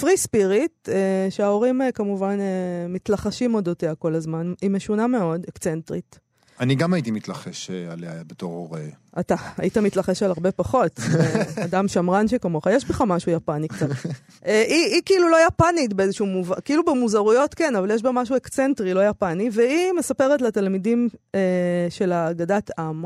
פרי 0.00 0.16
ספיריט, 0.16 0.88
אה, 0.88 1.26
שההורים 1.30 1.82
אה, 1.82 1.92
כמובן 1.92 2.40
אה, 2.40 2.88
מתלחשים 2.88 3.54
אודותיה 3.54 3.94
כל 3.94 4.14
הזמן, 4.14 4.52
היא 4.62 4.70
משונה 4.70 5.06
מאוד, 5.06 5.44
אקצנטרית. 5.48 6.18
אני 6.60 6.74
גם 6.74 6.94
הייתי 6.94 7.10
מתלחש 7.10 7.70
עליה 7.70 8.12
בתור 8.26 8.52
הורה. 8.52 8.80
אתה 9.20 9.34
היית 9.58 9.78
מתלחש 9.78 10.22
על 10.22 10.30
הרבה 10.30 10.52
פחות. 10.52 11.00
אדם 11.64 11.88
שמרן 11.88 12.28
שכמוך, 12.28 12.66
יש 12.66 12.84
בך 12.84 13.00
משהו 13.00 13.32
יפני 13.32 13.68
קצת. 13.68 13.88
היא, 14.42 14.94
היא 14.94 15.02
כאילו 15.04 15.28
לא 15.28 15.36
יפנית 15.46 15.92
באיזשהו 15.92 16.26
מובן, 16.26 16.54
כאילו 16.64 16.84
במוזרויות 16.84 17.54
כן, 17.54 17.76
אבל 17.76 17.90
יש 17.90 18.02
בה 18.02 18.12
משהו 18.12 18.36
אקצנטרי, 18.36 18.94
לא 18.94 19.08
יפני, 19.08 19.50
והיא 19.52 19.92
מספרת 19.98 20.42
לתלמידים 20.42 21.08
אה, 21.34 21.86
של 21.90 22.12
אגדת 22.12 22.70
עם 22.78 23.04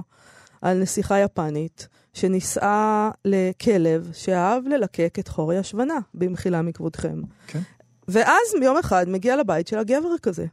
על 0.63 0.79
נסיכה 0.79 1.19
יפנית. 1.19 1.89
שנישאה 2.17 3.11
לכלב 3.25 4.11
שאהב 4.13 4.69
ללקק 4.69 5.17
את 5.19 5.29
חורי 5.29 5.59
השבנה, 5.59 5.99
במחילה 6.15 6.63
מכבודכם. 6.63 7.21
כן. 7.47 7.59
ואז 8.09 8.55
יום 8.63 8.77
אחד 8.77 9.09
מגיע 9.09 9.37
לבית 9.37 9.69
של 9.69 9.79
הגבר 9.79 10.19
כזה. 10.23 10.47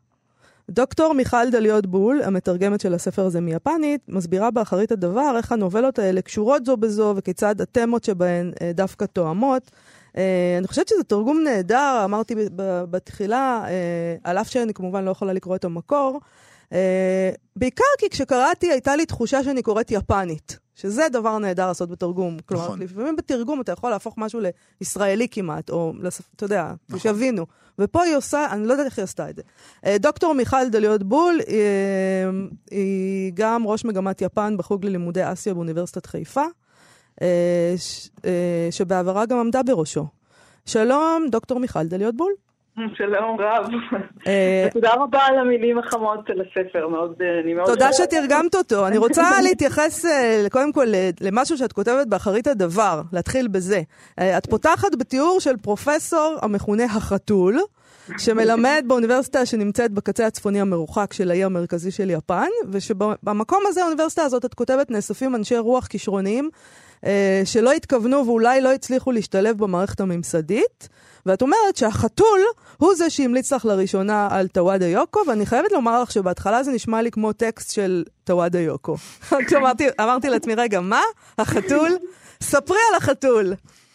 דוקטור 0.69 1.13
מיכל 1.13 1.49
דליות 1.51 1.85
בול, 1.85 2.21
המתרגמת 2.23 2.81
של 2.81 2.93
הספר 2.93 3.25
הזה 3.25 3.41
מיפנית, 3.41 4.01
מסבירה 4.07 4.51
באחרית 4.51 4.91
הדבר 4.91 5.33
איך 5.37 5.51
הנובלות 5.51 5.99
האלה 5.99 6.21
קשורות 6.21 6.65
זו 6.65 6.77
בזו 6.77 7.13
וכיצד 7.17 7.61
התמות 7.61 8.03
שבהן 8.03 8.51
אה, 8.61 8.71
דווקא 8.73 9.05
תואמות. 9.05 9.71
אה, 10.17 10.55
אני 10.57 10.67
חושבת 10.67 10.87
שזה 10.87 11.03
תרגום 11.03 11.43
נהדר, 11.43 12.01
אמרתי 12.03 12.35
בתחילה, 12.89 13.63
אה, 13.67 14.15
על 14.23 14.37
אף 14.37 14.49
שאני 14.49 14.73
כמובן 14.73 15.05
לא 15.05 15.11
יכולה 15.11 15.33
לקרוא 15.33 15.55
את 15.55 15.65
המקור. 15.65 16.19
בעיקר 17.55 17.83
כי 17.97 18.09
כשקראתי 18.09 18.71
הייתה 18.71 18.95
לי 18.95 19.05
תחושה 19.05 19.43
שאני 19.43 19.61
קוראת 19.61 19.91
יפנית. 19.91 20.62
שזה 20.75 21.07
דבר 21.11 21.37
נהדר 21.37 21.67
לעשות 21.67 21.89
בתרגום. 21.89 22.37
כלומר, 22.45 22.65
נכון. 22.65 22.81
לפעמים 22.81 23.15
בתרגום 23.15 23.61
אתה 23.61 23.71
יכול 23.71 23.89
להפוך 23.89 24.17
משהו 24.17 24.39
לישראלי 24.81 25.27
כמעט, 25.31 25.69
או. 25.69 25.93
אתה 26.35 26.45
יודע, 26.45 26.73
נכון. 26.89 26.99
שיבינו. 26.99 27.45
ופה 27.79 28.01
היא 28.03 28.15
עושה, 28.15 28.47
אני 28.51 28.67
לא 28.67 28.73
יודעת 28.73 28.85
איך 28.85 28.99
היא 28.99 29.03
עשתה 29.03 29.29
את 29.29 29.35
זה. 29.35 29.41
אה, 29.85 29.97
דוקטור 29.97 30.33
מיכל 30.33 30.69
דליות 30.69 31.03
בול, 31.03 31.39
היא, 31.47 31.57
אה, 31.57 32.29
היא 32.71 33.31
גם 33.33 33.67
ראש 33.67 33.85
מגמת 33.85 34.21
יפן 34.21 34.57
בחוג 34.57 34.85
ללימודי 34.85 35.31
אסיה 35.31 35.53
באוניברסיטת 35.53 36.05
חיפה, 36.05 36.45
אה, 37.21 37.75
שבעברה 38.71 39.25
גם 39.25 39.37
עמדה 39.37 39.63
בראשו. 39.63 40.07
שלום, 40.65 41.25
דוקטור 41.31 41.59
מיכל 41.59 41.87
דליות 41.87 42.17
בול. 42.17 42.33
שלום 42.95 43.37
רב. 43.39 43.65
אה, 44.27 44.67
תודה 44.73 44.93
רבה 44.93 45.19
על 45.19 45.39
המילים 45.39 45.77
החמות 45.77 46.19
של 46.27 46.41
הספר, 46.41 46.87
מאוד, 46.87 47.13
אה, 47.21 47.39
אני 47.43 47.53
מאוד... 47.53 47.67
תודה 47.67 47.93
שתרגמת 47.93 48.55
אותו. 48.55 48.87
אני 48.87 48.97
רוצה 48.97 49.23
להתייחס 49.43 50.05
אה, 50.05 50.45
קודם 50.51 50.73
כל 50.73 50.85
למשהו 51.21 51.57
שאת 51.57 51.73
כותבת 51.73 52.07
באחרית 52.07 52.47
הדבר, 52.47 53.01
להתחיל 53.13 53.47
בזה. 53.47 53.81
את 54.15 54.45
פותחת 54.49 54.95
בתיאור 54.99 55.39
של 55.39 55.57
פרופסור 55.57 56.37
המכונה 56.41 56.83
החתול. 56.85 57.59
שמלמד 58.17 58.83
באוניברסיטה 58.87 59.45
שנמצאת 59.45 59.91
בקצה 59.91 60.27
הצפוני 60.27 60.61
המרוחק 60.61 61.13
של 61.13 61.31
האי 61.31 61.43
המרכזי 61.43 61.91
של 61.91 62.09
יפן, 62.09 62.47
ושבמקום 62.71 63.63
הזה, 63.67 63.81
האוניברסיטה 63.81 64.23
הזאת, 64.23 64.45
את 64.45 64.53
כותבת, 64.53 64.91
נאספים 64.91 65.35
אנשי 65.35 65.57
רוח 65.57 65.87
כישרוניים 65.87 66.49
שלא 67.45 67.71
התכוונו 67.71 68.25
ואולי 68.25 68.61
לא 68.61 68.73
הצליחו 68.73 69.11
להשתלב 69.11 69.57
במערכת 69.57 69.99
הממסדית. 70.01 70.89
ואת 71.25 71.41
אומרת 71.41 71.75
שהחתול 71.75 72.39
הוא 72.77 72.95
זה 72.95 73.09
שהמליץ 73.09 73.53
לך 73.53 73.65
לראשונה 73.65 74.27
על 74.31 74.47
טוואדה 74.47 74.87
יוקו, 74.87 75.19
ואני 75.27 75.45
חייבת 75.45 75.71
לומר 75.71 76.01
לך 76.01 76.11
שבהתחלה 76.11 76.63
זה 76.63 76.71
נשמע 76.71 77.01
לי 77.01 77.11
כמו 77.11 77.33
טקסט 77.33 77.71
של 77.71 78.03
טוואדה 78.23 78.59
יוקו. 78.59 78.95
אמרתי 80.01 80.29
לעצמי, 80.29 80.55
רגע, 80.55 80.79
מה? 80.79 81.01
החתול? 81.37 81.97
ספרי 82.41 82.77
על 82.89 82.97
החתול. 82.97 83.53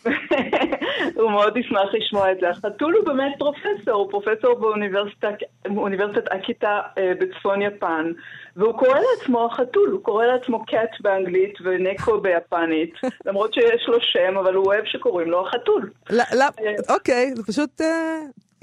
הוא 1.21 1.31
מאוד 1.31 1.57
ישמח 1.57 1.94
לשמוע 1.94 2.33
את 2.33 2.37
זה. 2.40 2.49
החתול 2.49 2.94
הוא 2.94 3.05
באמת 3.05 3.33
פרופסור, 3.38 3.94
הוא 3.94 4.11
פרופסור 4.11 4.55
באוניברסיטת 5.64 6.29
אקיטה 6.29 6.81
אה, 6.99 7.12
בצפון 7.21 7.62
יפן, 7.62 8.12
והוא 8.57 8.79
קורא 8.79 8.99
לעצמו 8.99 9.47
החתול, 9.47 9.90
הוא 9.90 10.03
קורא 10.03 10.27
לעצמו 10.27 10.66
קאט 10.66 11.01
באנגלית 11.01 11.55
ונקו 11.61 12.21
ביפנית, 12.21 12.94
למרות 13.27 13.55
שיש 13.55 13.88
לו 13.88 13.99
שם, 14.01 14.38
אבל 14.38 14.55
הוא 14.55 14.66
אוהב 14.66 14.85
שקוראים 14.85 15.31
לו 15.31 15.47
החתול. 15.47 15.90
אוקיי, 16.88 17.35
זה 17.35 17.42
פשוט 17.47 17.81
אה, 17.81 18.18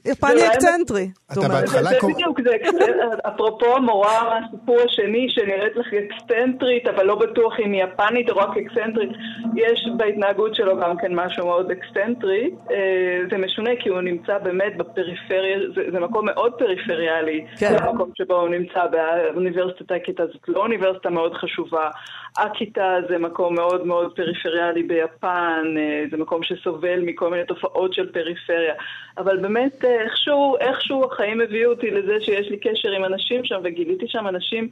יפני 0.05 0.47
אקצנטרי. 0.47 1.07
אתה 1.31 1.41
בהתחלה 1.41 1.99
קורא... 1.99 2.13
זה 2.13 2.17
בדיוק, 2.17 2.41
זה 2.41 2.51
אפרופו 3.29 3.75
המורה 3.75 4.37
מהסיפור 4.37 4.77
השני 4.81 5.27
שנראית 5.29 5.75
לך 5.75 5.87
אקסצנטרית, 5.93 6.87
אבל 6.87 7.05
לא 7.05 7.15
בטוח 7.15 7.53
אם 7.59 7.71
היא 7.71 7.83
יפנית 7.83 8.29
או 8.29 8.37
רק 8.37 8.49
אקסצנטרית, 8.57 9.09
יש 9.55 9.87
בהתנהגות 9.97 10.55
שלו 10.55 10.77
גם 10.77 10.97
כן 10.97 11.15
משהו 11.15 11.45
מאוד 11.45 11.71
אקסצנטרי. 11.71 12.51
אה, 12.71 13.21
זה 13.31 13.37
משונה 13.37 13.71
כי 13.79 13.89
הוא 13.89 14.01
נמצא 14.01 14.37
באמת 14.37 14.77
בפריפריה, 14.77 15.57
זה, 15.75 15.81
זה 15.91 15.99
מקום 15.99 16.25
מאוד 16.25 16.53
פריפריאלי. 16.53 17.45
כן. 17.59 17.69
זה 17.69 17.77
המקום 17.77 18.11
שבו 18.15 18.33
הוא 18.33 18.49
נמצא 18.49 18.79
באוניברסיטת 18.91 19.91
אקיטה, 19.91 20.23
זאת 20.25 20.47
לא 20.47 20.59
אוניברסיטה 20.59 21.09
מאוד 21.09 21.33
חשובה. 21.33 21.89
אקיטה 22.37 22.95
זה 23.09 23.17
מקום 23.17 23.55
מאוד 23.55 23.85
מאוד 23.85 24.15
פריפריאלי 24.15 24.83
ביפן, 24.83 25.63
אה, 25.77 26.03
זה 26.11 26.17
מקום 26.17 26.43
שסובל 26.43 27.01
מכל 27.01 27.29
מיני 27.29 27.45
תופעות 27.45 27.93
של 27.93 28.11
פריפריה. 28.11 28.73
אבל 29.17 29.37
באמת 29.37 29.85
אה, 29.85 30.01
איכשהו, 30.01 30.57
איכשהו 30.59 31.05
החיים 31.05 31.41
הביאו 31.41 31.71
אותי 31.71 31.91
לזה 31.91 32.21
שיש 32.21 32.49
לי 32.49 32.57
קשר 32.57 32.91
עם 32.91 33.05
אנשים 33.05 33.45
שם, 33.45 33.59
וגיליתי 33.63 34.07
שם 34.07 34.27
אנשים 34.27 34.69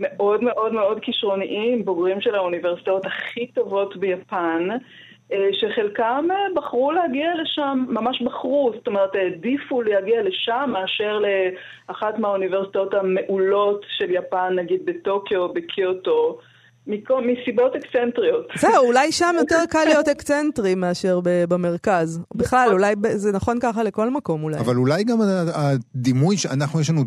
מאוד 0.00 0.44
מאוד 0.44 0.72
מאוד 0.72 0.98
כישרוניים, 1.00 1.84
בוגרים 1.84 2.20
של 2.20 2.34
האוניברסיטאות 2.34 3.06
הכי 3.06 3.46
טובות 3.46 3.96
ביפן. 3.96 4.68
אה, 5.32 5.48
שחלקם 5.52 6.28
בחרו 6.54 6.92
להגיע 6.92 7.34
לשם, 7.42 7.84
ממש 7.88 8.22
בחרו, 8.22 8.72
זאת 8.74 8.86
אומרת 8.86 9.14
העדיפו 9.14 9.82
להגיע 9.82 10.22
לשם 10.22 10.70
מאשר 10.72 11.18
לאחת 11.88 12.18
מהאוניברסיטאות 12.18 12.94
המעולות 12.94 13.84
של 13.88 14.10
יפן, 14.10 14.52
נגיד 14.56 14.86
בטוקיו 14.86 15.40
או 16.06 16.38
מסיבות 16.86 17.76
אקצנטריות. 17.76 18.46
זהו, 18.58 18.86
אולי 18.86 19.12
שם 19.12 19.34
יותר 19.40 19.58
קל 19.70 19.84
להיות 19.84 20.08
אקצנטרי 20.08 20.74
מאשר 20.74 21.20
במרכז. 21.24 22.20
בכלל, 22.34 22.68
אולי 22.72 22.94
זה 23.14 23.32
נכון 23.32 23.58
ככה 23.60 23.82
לכל 23.82 24.10
מקום 24.10 24.42
אולי. 24.42 24.58
אבל 24.58 24.76
אולי 24.76 25.04
גם 25.04 25.18
הדימוי, 25.54 26.36
שאנחנו 26.36 26.80
יש 26.80 26.90
לנו 26.90 27.02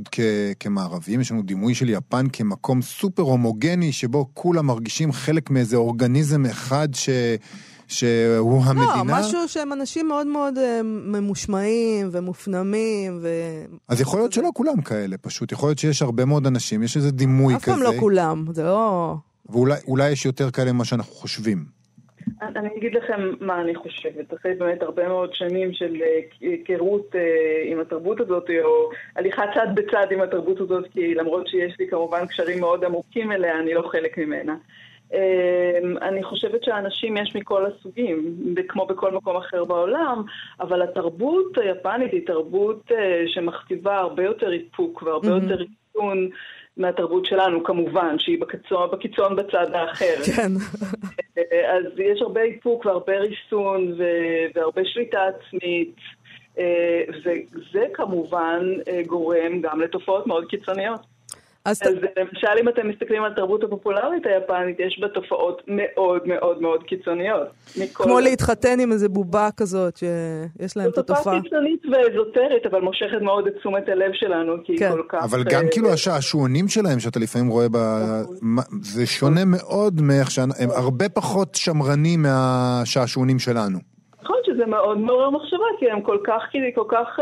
כמערבים, 0.59 1.21
יש 1.21 1.31
לנו 1.31 1.41
דימוי 1.41 1.75
של 1.75 1.89
יפן 1.89 2.25
כמקום 2.33 2.81
סופר 2.81 3.23
הומוגני, 3.23 3.91
שבו 3.91 4.25
כולם 4.33 4.65
מרגישים 4.65 5.11
חלק 5.11 5.49
מאיזה 5.49 5.77
אורגניזם 5.77 6.45
אחד 6.45 6.87
ש... 6.93 7.09
שהוא 7.89 8.63
לא, 8.65 8.69
המדינה? 8.69 8.95
לא, 8.97 9.19
משהו 9.19 9.47
שהם 9.47 9.73
אנשים 9.73 10.07
מאוד 10.07 10.27
מאוד 10.27 10.57
uh, 10.57 10.83
ממושמעים 10.83 12.09
ומופנמים 12.11 13.19
ו... 13.21 13.29
אז 13.87 14.01
יכול 14.01 14.19
להיות 14.19 14.33
שלא 14.33 14.49
כולם 14.53 14.81
כאלה, 14.81 15.17
פשוט. 15.17 15.51
יכול 15.51 15.69
להיות 15.69 15.79
שיש 15.79 16.01
הרבה 16.01 16.25
מאוד 16.25 16.47
אנשים, 16.47 16.83
יש 16.83 16.97
איזה 16.97 17.11
דימוי 17.11 17.55
כזה. 17.55 17.71
אף 17.71 17.77
פעם 17.77 17.81
לא 17.83 17.91
כולם, 17.99 18.45
זה 18.53 18.63
לא... 18.63 19.15
ואולי 19.51 20.11
יש 20.11 20.25
יותר 20.25 20.51
כאלה 20.51 20.73
ממה 20.73 20.85
שאנחנו 20.85 21.13
חושבים. 21.13 21.79
אני 22.41 22.69
אגיד 22.77 22.95
לכם 22.95 23.31
מה 23.39 23.61
אני 23.61 23.75
חושבת, 23.75 24.33
אחרי 24.33 24.53
באמת 24.53 24.81
הרבה 24.81 25.07
מאוד 25.07 25.33
שנים 25.33 25.73
של 25.73 25.95
אה, 26.01 26.19
היכרות 26.41 27.15
אה, 27.15 27.71
עם 27.71 27.79
התרבות 27.79 28.19
הזאת, 28.19 28.49
או 28.63 28.89
הליכה 29.15 29.43
צד 29.55 29.67
בצד 29.75 30.07
עם 30.11 30.21
התרבות 30.21 30.59
הזאת, 30.59 30.85
כי 30.91 31.15
למרות 31.15 31.47
שיש 31.47 31.75
לי 31.79 31.87
כמובן 31.89 32.27
קשרים 32.27 32.59
מאוד 32.59 32.85
עמוקים 32.85 33.31
אליה, 33.31 33.59
אני 33.59 33.73
לא 33.73 33.89
חלק 33.91 34.17
ממנה. 34.17 34.55
אה, 35.13 35.79
אני 36.01 36.23
חושבת 36.23 36.63
שאנשים 36.63 37.17
יש 37.17 37.35
מכל 37.35 37.65
הסוגים, 37.65 38.35
כמו 38.67 38.85
בכל 38.85 39.11
מקום 39.11 39.37
אחר 39.37 39.65
בעולם, 39.65 40.23
אבל 40.59 40.81
התרבות 40.81 41.57
היפנית 41.57 42.11
היא 42.11 42.27
תרבות 42.27 42.91
שמכתיבה 43.27 43.97
הרבה 43.97 44.23
יותר 44.23 44.51
איפוק 44.51 45.03
והרבה 45.03 45.27
mm-hmm. 45.27 45.43
יותר 45.43 45.61
איתון. 45.61 46.29
מהתרבות 46.79 47.25
שלנו, 47.25 47.63
כמובן, 47.63 48.19
שהיא 48.19 48.41
בקיצון, 48.41 48.89
בקיצון 48.91 49.35
בצד 49.35 49.73
האחר. 49.73 50.15
כן. 50.35 50.51
אז 51.75 51.99
יש 51.99 52.21
הרבה 52.21 52.41
איפוק 52.41 52.85
והרבה 52.85 53.17
ריסון 53.17 53.95
והרבה 54.55 54.81
שליטה 54.85 55.19
עצמית, 55.27 55.95
אה, 56.59 57.03
וזה 57.23 57.85
כמובן 57.93 58.65
אה, 58.87 59.01
גורם 59.07 59.61
גם 59.61 59.81
לתופעות 59.81 60.27
מאוד 60.27 60.45
קיצוניות. 60.45 61.18
אז, 61.65 61.81
אז 61.83 61.93
למשל, 62.17 62.47
אם 62.61 62.69
אתם 62.69 62.89
מסתכלים 62.89 63.23
על 63.23 63.31
התרבות 63.31 63.63
הפופולרית 63.63 64.25
היפנית, 64.25 64.79
יש 64.79 64.99
בה 64.99 65.07
תופעות 65.07 65.61
מאוד 65.67 66.21
מאוד 66.25 66.61
מאוד 66.61 66.83
קיצוניות. 66.83 67.47
כמו 67.93 68.19
להתחתן 68.19 68.79
עם 68.79 68.91
איזה 68.91 69.09
בובה 69.09 69.49
כזאת, 69.57 69.97
שיש 69.97 70.77
להם 70.77 70.89
את 70.89 70.97
התופעה. 70.97 71.17
זו 71.17 71.23
תופעה 71.23 71.41
קיצונית 71.41 71.85
ואזוטרית, 71.85 72.65
אבל 72.65 72.81
מושכת 72.81 73.21
מאוד 73.21 73.47
את 73.47 73.53
תשומת 73.59 73.89
הלב 73.89 74.11
שלנו, 74.13 74.53
כי 74.63 74.77
כן. 74.77 74.85
היא 74.85 74.91
כל 74.91 75.03
כך... 75.09 75.23
אבל 75.23 75.43
גם 75.43 75.65
uh, 75.65 75.71
כאילו 75.71 75.89
השעשועונים 75.89 76.67
שלהם, 76.67 76.99
שאתה 76.99 77.19
לפעמים 77.19 77.47
רואה 77.47 77.67
ב... 77.71 77.77
זה 78.81 79.05
שונה 79.05 79.45
מאוד 79.45 80.01
מאיך 80.01 80.31
שהם 80.31 80.49
הרבה 80.75 81.09
פחות 81.09 81.55
שמרנים 81.55 82.21
מהשעשועונים 82.21 83.39
שלנו. 83.39 83.79
נכון 84.23 84.37
שזה 84.45 84.65
מאוד 84.65 84.97
מעורר 84.97 85.29
מחשבה, 85.29 85.65
כי 85.79 85.91
הם 85.91 86.01
כל 86.01 86.17
כך, 86.23 86.43
כל 86.75 86.85
כך... 86.89 87.19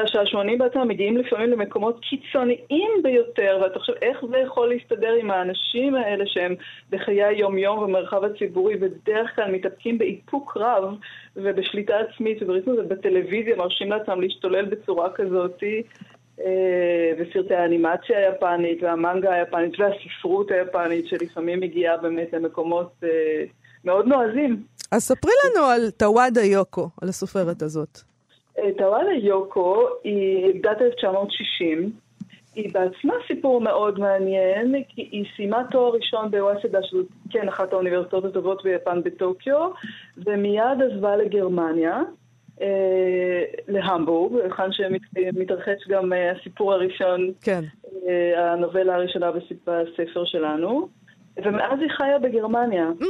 השעשועונים 0.00 0.58
בעצמם 0.58 0.88
מגיעים 0.88 1.16
לפעמים 1.16 1.50
למקומות 1.50 2.00
קיצוניים 2.00 3.02
ביותר, 3.02 3.58
ואתה 3.62 3.78
חושב 3.78 3.92
איך 4.02 4.24
זה 4.30 4.38
יכול 4.38 4.68
להסתדר 4.68 5.12
עם 5.20 5.30
האנשים 5.30 5.94
האלה 5.94 6.24
שהם 6.26 6.54
בחיי 6.90 7.24
היום-יום 7.24 7.80
במרחב 7.80 8.24
הציבורי, 8.24 8.76
בדרך 8.76 9.34
כלל 9.34 9.50
מתאפקים 9.52 9.98
באיפוק 9.98 10.56
רב 10.56 10.94
ובשליטה 11.36 11.94
עצמית 11.98 12.42
ובריתמות 12.42 12.78
ובטלוויזיה 12.78 13.56
מרשים 13.56 13.90
לעצמם 13.90 14.20
להשתולל 14.20 14.64
בצורה 14.64 15.10
כזאתי. 15.10 15.82
אה, 16.40 17.12
וסרטי 17.18 17.54
האנימציה 17.54 18.18
היפנית 18.18 18.82
והמנגה 18.82 19.32
היפנית 19.34 19.80
והספרות 19.80 20.50
היפנית 20.50 21.06
שלפעמים 21.08 21.60
מגיעה 21.60 21.96
באמת 21.96 22.32
למקומות 22.32 22.92
אה, 23.04 23.44
מאוד 23.84 24.06
נועזים. 24.06 24.62
אז 24.92 25.02
ספרי 25.02 25.32
לנו 25.44 25.66
על 25.66 25.90
טוואדה 25.90 26.42
יוקו, 26.42 26.88
על 27.02 27.08
הסופרת 27.08 27.62
הזאת. 27.62 28.15
טוואלה 28.78 29.12
יוקו 29.12 29.86
היא 30.04 30.46
ילידת 30.46 30.82
1960. 30.82 31.92
היא 32.54 32.72
בעצמה 32.72 33.14
סיפור 33.26 33.60
מאוד 33.60 33.98
מעניין, 33.98 34.74
כי 34.88 35.08
היא 35.12 35.24
סיימה 35.36 35.62
תואר 35.70 35.92
ראשון 35.92 36.30
בווסדה, 36.30 36.82
שזו 36.82 37.02
כן 37.30 37.48
אחת 37.48 37.72
האוניברסיטאות 37.72 38.24
הטובות 38.24 38.64
ביפן 38.64 39.02
בטוקיו, 39.02 39.70
ומיד 40.16 40.82
עזבה 40.82 41.16
לגרמניה, 41.16 42.00
אה, 42.60 43.42
להמבורג, 43.68 44.40
היכן 44.44 44.72
שמתרחש 44.72 45.88
גם 45.88 46.12
אה, 46.12 46.32
הסיפור 46.32 46.72
הראשון, 46.72 47.32
כן. 47.42 47.64
אה, 48.08 48.52
הנובלה 48.52 48.94
הראשונה 48.94 49.30
בספר 49.32 50.24
שלנו, 50.24 50.88
ומאז 51.36 51.80
היא 51.80 51.90
חיה 51.90 52.18
בגרמניה. 52.18 52.90
Mm. 53.00 53.04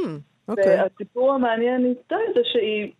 אוקיי. 0.47 0.81
והסיפור 0.81 1.33
המעניין 1.33 1.85
איתה 1.85 2.15
זה 2.35 2.41
שהיא 2.43 2.91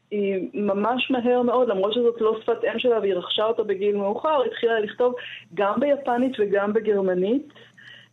ממש 0.53 1.11
מהר 1.11 1.41
מאוד, 1.41 1.69
למרות 1.69 1.93
שזאת 1.93 2.21
לא 2.21 2.39
שפת 2.41 2.63
אם 2.63 2.79
שלה 2.79 2.99
והיא 2.99 3.13
רכשה 3.13 3.45
אותה 3.45 3.63
בגיל 3.63 3.95
מאוחר, 3.95 4.41
התחילה 4.45 4.79
לכתוב 4.79 5.15
גם 5.53 5.79
ביפנית 5.79 6.31
וגם 6.39 6.73
בגרמנית. 6.73 7.47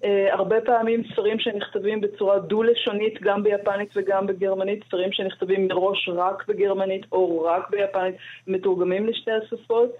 Uh, 0.02 0.06
הרבה 0.32 0.60
פעמים 0.60 1.02
ספרים 1.12 1.38
שנכתבים 1.38 2.00
בצורה 2.00 2.38
דו-לשונית, 2.38 3.22
גם 3.22 3.42
ביפנית 3.42 3.88
וגם 3.96 4.26
בגרמנית, 4.26 4.84
ספרים 4.84 5.12
שנכתבים 5.12 5.68
מראש 5.68 6.08
רק 6.08 6.48
בגרמנית 6.48 7.06
או 7.12 7.42
רק 7.42 7.70
ביפנית, 7.70 8.14
מתורגמים 8.46 9.06
לשתי 9.06 9.30
השפות. 9.32 9.90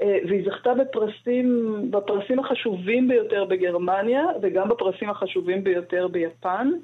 Uh, 0.00 0.04
והיא 0.28 0.50
זכתה 0.50 0.74
בפרסים, 0.74 1.76
בפרסים 1.90 2.38
החשובים 2.38 3.08
ביותר 3.08 3.44
בגרמניה 3.44 4.24
וגם 4.42 4.68
בפרסים 4.68 5.10
החשובים 5.10 5.64
ביותר 5.64 6.08
ביפן. 6.08 6.70
אה, 6.72 6.78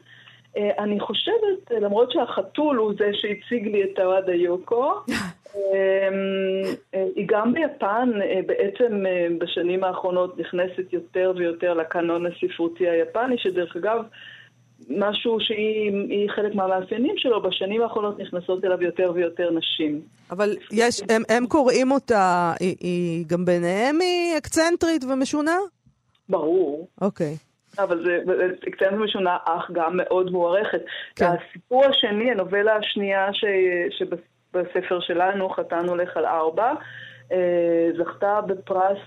אני 0.56 1.00
חושבת, 1.00 1.70
למרות 1.80 2.12
שהחתול 2.12 2.76
הוא 2.76 2.92
זה 2.98 3.10
שהציג 3.12 3.66
לי 3.66 3.84
את 3.84 3.98
אוהדה 3.98 4.34
יוקו, 4.34 4.92
אמ, 5.54 5.60
אה, 6.94 7.04
היא 7.16 7.26
גם 7.28 7.52
ביפן 7.52 8.10
אה, 8.22 8.40
בעצם 8.46 9.02
בשנים 9.38 9.84
האחרונות 9.84 10.38
נכנסת 10.38 10.92
יותר 10.92 11.32
ויותר 11.36 11.74
לקנון 11.74 12.26
הספרותי 12.26 12.88
היפני, 12.88 13.38
שדרך 13.38 13.76
אגב, 13.76 14.04
משהו 14.88 15.40
שהיא 15.40 16.30
חלק 16.36 16.54
מהמאפיינים 16.54 17.14
שלו, 17.16 17.42
בשנים 17.42 17.82
האחרונות 17.82 18.18
נכנסות 18.18 18.64
אליו 18.64 18.82
יותר 18.82 19.12
ויותר 19.14 19.50
נשים. 19.50 20.00
אבל 20.30 20.56
יש, 20.72 21.02
הם, 21.08 21.22
הם 21.28 21.46
קוראים 21.46 21.90
אותה, 21.90 22.52
היא, 22.60 22.76
היא 22.80 23.24
גם 23.26 23.44
ביניהם 23.44 24.00
היא 24.00 24.38
אקצנטרית 24.38 25.04
ומשונה? 25.04 25.56
ברור. 26.28 26.88
אוקיי. 27.00 27.34
Okay. 27.34 27.49
אבל 27.78 28.04
זה 28.04 28.18
אקצנט 28.68 28.92
משונה, 28.92 29.36
אך 29.44 29.70
גם 29.72 29.96
מאוד 29.96 30.30
מוערכת. 30.30 30.80
כן. 31.16 31.26
הסיפור 31.26 31.84
השני, 31.84 32.30
הנובלה 32.30 32.76
השנייה 32.76 33.28
ש, 33.32 33.44
שבספר 33.90 35.00
שלנו, 35.00 35.48
חתן 35.48 35.88
הולך 35.88 36.16
על 36.16 36.26
ארבע, 36.26 36.72
אה, 37.32 37.88
זכתה 37.98 38.40
בפרס, 38.46 38.98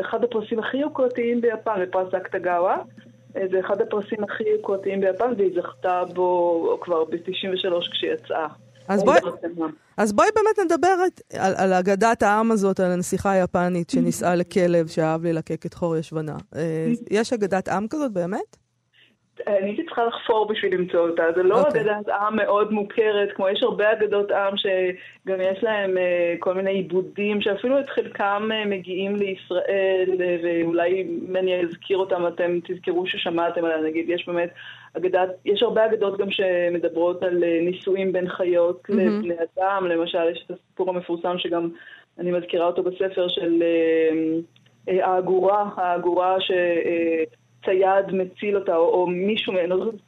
אחד 0.00 0.24
הפרסים 0.24 0.58
הכי 0.58 0.76
יוקרתיים 0.76 1.40
ביפן, 1.40 1.82
בפרס 1.82 2.14
אקטגאווה. 2.14 2.76
אה, 3.36 3.42
זה 3.50 3.60
אחד 3.60 3.80
הפרסים 3.80 4.24
הכי 4.24 4.44
יוקרתיים 4.44 5.00
ביפן, 5.00 5.32
והיא 5.36 5.60
זכתה 5.62 6.02
בו 6.14 6.78
כבר 6.80 7.04
ב-93 7.04 7.90
כשיצאה. 7.92 8.46
אז 8.88 9.02
בואי, 9.04 9.18
אז 9.96 10.12
בואי 10.12 10.28
באמת 10.34 10.72
נדבר 10.72 10.96
על, 11.34 11.54
על 11.56 11.72
אגדת 11.72 12.22
העם 12.22 12.50
הזאת, 12.50 12.80
על 12.80 12.90
הנסיכה 12.90 13.30
היפנית 13.30 13.90
שנישאה 13.90 14.34
לכלב 14.34 14.86
שאהב 14.86 15.24
ללקק 15.24 15.66
את 15.66 15.74
חור 15.74 15.96
ישבנה. 15.96 16.36
אה, 16.56 16.92
יש 17.10 17.32
אגדת 17.32 17.68
עם 17.68 17.88
כזאת 17.88 18.12
באמת? 18.12 18.56
אני 19.46 19.66
הייתי 19.66 19.84
צריכה 19.84 20.04
לחפור 20.04 20.48
בשביל 20.48 20.74
למצוא 20.74 21.08
אותה. 21.08 21.22
זה 21.36 21.42
לא 21.42 21.54
okay. 21.54 21.66
אוקיי. 21.66 21.80
אגדת 21.80 22.08
עם 22.08 22.36
מאוד 22.36 22.72
מוכרת, 22.72 23.32
כמו 23.34 23.48
יש 23.48 23.62
הרבה 23.62 23.92
אגדות 23.92 24.30
עם 24.30 24.56
שגם 24.56 25.40
יש 25.40 25.62
להם 25.62 25.96
uh, 25.96 26.38
כל 26.38 26.54
מיני 26.54 26.70
עיבודים, 26.70 27.40
שאפילו 27.40 27.80
את 27.80 27.88
חלקם 27.88 28.48
uh, 28.50 28.68
מגיעים 28.68 29.16
לישראל, 29.16 30.08
uh, 30.08 30.44
ואולי 30.44 31.02
אם 31.28 31.36
אני 31.36 31.60
אזכיר 31.60 31.98
אותם 31.98 32.26
אתם 32.26 32.58
תזכרו 32.64 33.06
ששמעתם 33.06 33.64
עליה, 33.64 33.80
נגיד, 33.80 34.10
יש 34.10 34.24
באמת 34.26 34.50
אגדת, 34.96 35.28
יש 35.44 35.62
הרבה 35.62 35.86
אגדות 35.86 36.18
גם 36.18 36.30
שמדברות 36.30 37.22
על 37.22 37.44
uh, 37.44 37.64
נישואים 37.64 38.12
בין 38.12 38.28
חיות 38.28 38.82
mm-hmm. 38.90 38.94
לבני 38.94 39.34
אדם, 39.34 39.86
למשל 39.86 40.30
יש 40.32 40.44
את 40.46 40.50
הסיפור 40.50 40.90
המפורסם 40.90 41.38
שגם 41.38 41.70
אני 42.18 42.30
מזכירה 42.30 42.66
אותו 42.66 42.82
בספר 42.82 43.28
של 43.28 43.62
uh, 43.62 44.90
uh, 44.90 44.92
האגורה, 45.04 45.70
האגורה 45.76 46.40
ש... 46.40 46.50
צייד 47.64 48.12
מציל 48.12 48.56
אותה, 48.56 48.76
או, 48.76 48.94
או 48.94 49.06
מישהו, 49.06 49.52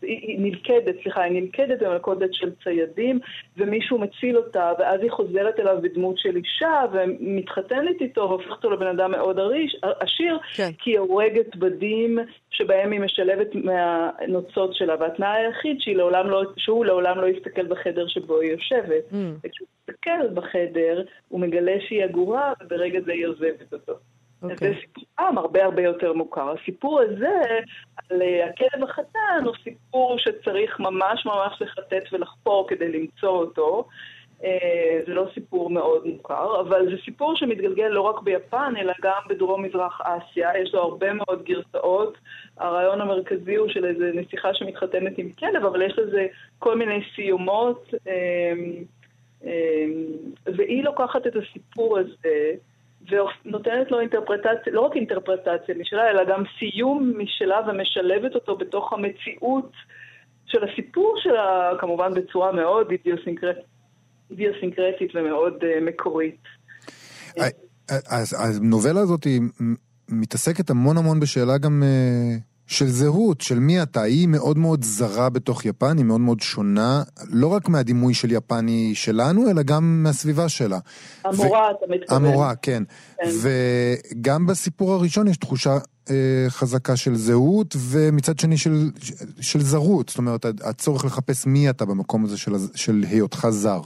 היא 0.03 0.41
נלכדת, 0.41 0.95
סליחה, 1.03 1.23
היא 1.23 1.43
נלכדת 1.43 1.83
במלכודת 1.83 2.35
של 2.35 2.51
ציידים, 2.65 3.21
ומישהו 3.57 3.99
מציל 3.99 4.37
אותה, 4.37 4.73
ואז 4.79 5.01
היא 5.03 5.11
חוזרת 5.11 5.61
אליו 5.61 5.79
בדמות 5.83 6.19
של 6.19 6.37
אישה, 6.37 6.83
ומתחתנת 6.93 8.01
איתו, 8.01 8.21
והופכת 8.21 8.51
אותו 8.51 8.71
לבן 8.71 8.87
אדם 8.87 9.11
מאוד 9.11 9.39
עריש, 9.39 9.77
עשיר, 9.83 10.39
כן. 10.55 10.71
כי 10.79 10.91
היא 10.91 10.99
הורגת 10.99 11.57
בדים 11.57 12.19
שבהם 12.51 12.93
היא 12.93 13.01
משלבת 13.01 13.55
מהנוצות 13.55 14.75
שלה, 14.75 14.95
והתנאי 15.01 15.47
היחיד 15.47 15.97
לעולם 15.97 16.27
לא, 16.27 16.43
שהוא 16.57 16.85
לעולם 16.85 17.19
לא 17.19 17.27
יסתכל 17.27 17.67
בחדר 17.67 18.07
שבו 18.09 18.41
היא 18.41 18.51
יושבת. 18.51 19.05
Mm. 19.11 19.15
וכשהוא 19.45 19.69
מסתכל 19.83 20.29
בחדר, 20.35 21.03
הוא 21.29 21.41
מגלה 21.41 21.77
שהיא 21.81 22.05
אגורה, 22.05 22.53
וברגע 22.63 23.01
זה 23.01 23.13
היא 23.13 23.27
עוזבת 23.27 23.73
אותו. 23.73 23.93
Okay. 24.43 24.53
אוקיי. 24.53 24.69
זה 24.69 24.81
סיפור 24.81 25.05
הרבה 25.37 25.65
הרבה 25.65 25.83
יותר 25.83 26.13
מוכר. 26.13 26.55
הסיפור 26.63 27.01
הזה 27.01 27.41
על 27.97 28.23
אה, 28.23 28.47
הכלב 28.47 28.85
החתן 28.89 29.45
הוא 29.45 29.55
סיפור 29.65 30.19
שצריך 30.19 30.81
ממש 30.81 31.27
ממש 31.27 31.63
לחטט 31.63 32.13
ולחפור 32.13 32.69
כדי 32.69 32.89
למצוא 32.89 33.29
אותו. 33.29 33.89
אה, 34.45 35.01
זה 35.07 35.15
לא 35.15 35.27
סיפור 35.35 35.71
מאוד 35.71 36.07
מוכר, 36.07 36.61
אבל 36.61 36.91
זה 36.91 36.97
סיפור 37.05 37.37
שמתגלגל 37.37 37.89
לא 37.89 38.01
רק 38.01 38.23
ביפן, 38.23 38.73
אלא 38.81 38.93
גם 39.03 39.21
בדרום 39.29 39.63
מזרח 39.63 40.01
אסיה. 40.01 40.59
יש 40.59 40.75
לו 40.75 40.81
הרבה 40.81 41.13
מאוד 41.13 41.43
גרסאות. 41.45 42.19
הרעיון 42.57 43.01
המרכזי 43.01 43.55
הוא 43.55 43.69
של 43.69 43.85
איזה 43.85 44.11
נסיכה 44.15 44.55
שמתחתנת 44.55 45.19
עם 45.19 45.33
כלב, 45.33 45.65
אבל 45.65 45.83
יש 45.83 45.99
לזה 45.99 46.27
כל 46.59 46.79
מיני 46.79 47.01
סיומות. 47.15 47.95
אה, 48.09 48.53
והיא 50.57 50.85
לוקחת 50.85 51.27
את 51.27 51.37
הסיפור 51.37 51.99
הזה, 51.99 52.55
ונותנת 53.11 53.91
לו 53.91 54.01
אינטרפרטציה, 54.01 54.73
לא 54.73 54.81
רק 54.81 54.97
אינטרפרטציה 54.97 55.75
משלה, 55.81 56.11
אלא 56.11 56.25
גם 56.25 56.43
סיום 56.59 57.13
משלה 57.19 57.61
ומשלבת 57.69 58.35
אותו 58.35 58.57
בתוך 58.57 58.93
המציאות 58.93 59.73
של 60.47 60.59
הסיפור 60.65 61.15
שלה, 61.19 61.71
כמובן 61.81 62.15
בצורה 62.15 62.53
מאוד 62.53 62.87
אידיוסינקרטית 64.31 65.11
ומאוד 65.15 65.55
uh, 65.63 65.85
מקורית. 65.85 66.41
אז 67.89 68.37
הנובלה 68.41 69.01
הזאת 69.01 69.25
היא 69.25 69.41
מתעסקת 70.09 70.71
המון 70.71 70.97
המון 70.97 71.21
בשאלה 71.21 71.59
גם 71.59 71.83
של 72.71 72.87
זהות, 72.87 73.41
של 73.41 73.59
מי 73.59 73.83
אתה. 73.83 74.03
היא 74.03 74.29
מאוד 74.29 74.59
מאוד 74.59 74.85
זרה 74.85 75.31
בתוך 75.31 75.65
יפן, 75.65 75.97
היא 75.97 76.05
מאוד 76.05 76.21
מאוד 76.21 76.41
שונה, 76.41 77.03
לא 77.31 77.47
רק 77.47 77.69
מהדימוי 77.69 78.15
של 78.15 78.31
יפני 78.31 78.95
שלנו, 78.95 79.51
אלא 79.51 79.63
גם 79.63 80.03
מהסביבה 80.03 80.49
שלה. 80.49 80.79
המורה, 81.25 81.61
ו... 81.61 81.71
אתה 81.79 81.87
מתכוון. 81.89 82.25
המורה, 82.25 82.55
כן. 82.55 82.83
כן. 83.17 83.31
וגם 83.41 84.47
בסיפור 84.47 84.93
הראשון 84.93 85.29
יש 85.29 85.37
תחושה 85.37 85.79
אה, 86.11 86.15
חזקה 86.49 86.97
של 86.97 87.15
זהות, 87.15 87.77
ומצד 87.79 88.39
שני 88.39 88.57
של, 88.59 88.91
של 89.41 89.61
זרות. 89.61 90.09
זאת 90.09 90.19
אומרת, 90.19 90.47
הצורך 90.65 91.05
לחפש 91.05 91.47
מי 91.47 91.71
אתה 91.71 91.85
במקום 91.85 92.25
הזה 92.25 92.37
של, 92.39 92.53
של 92.75 93.05
היותך 93.09 93.47
זר. 93.51 93.81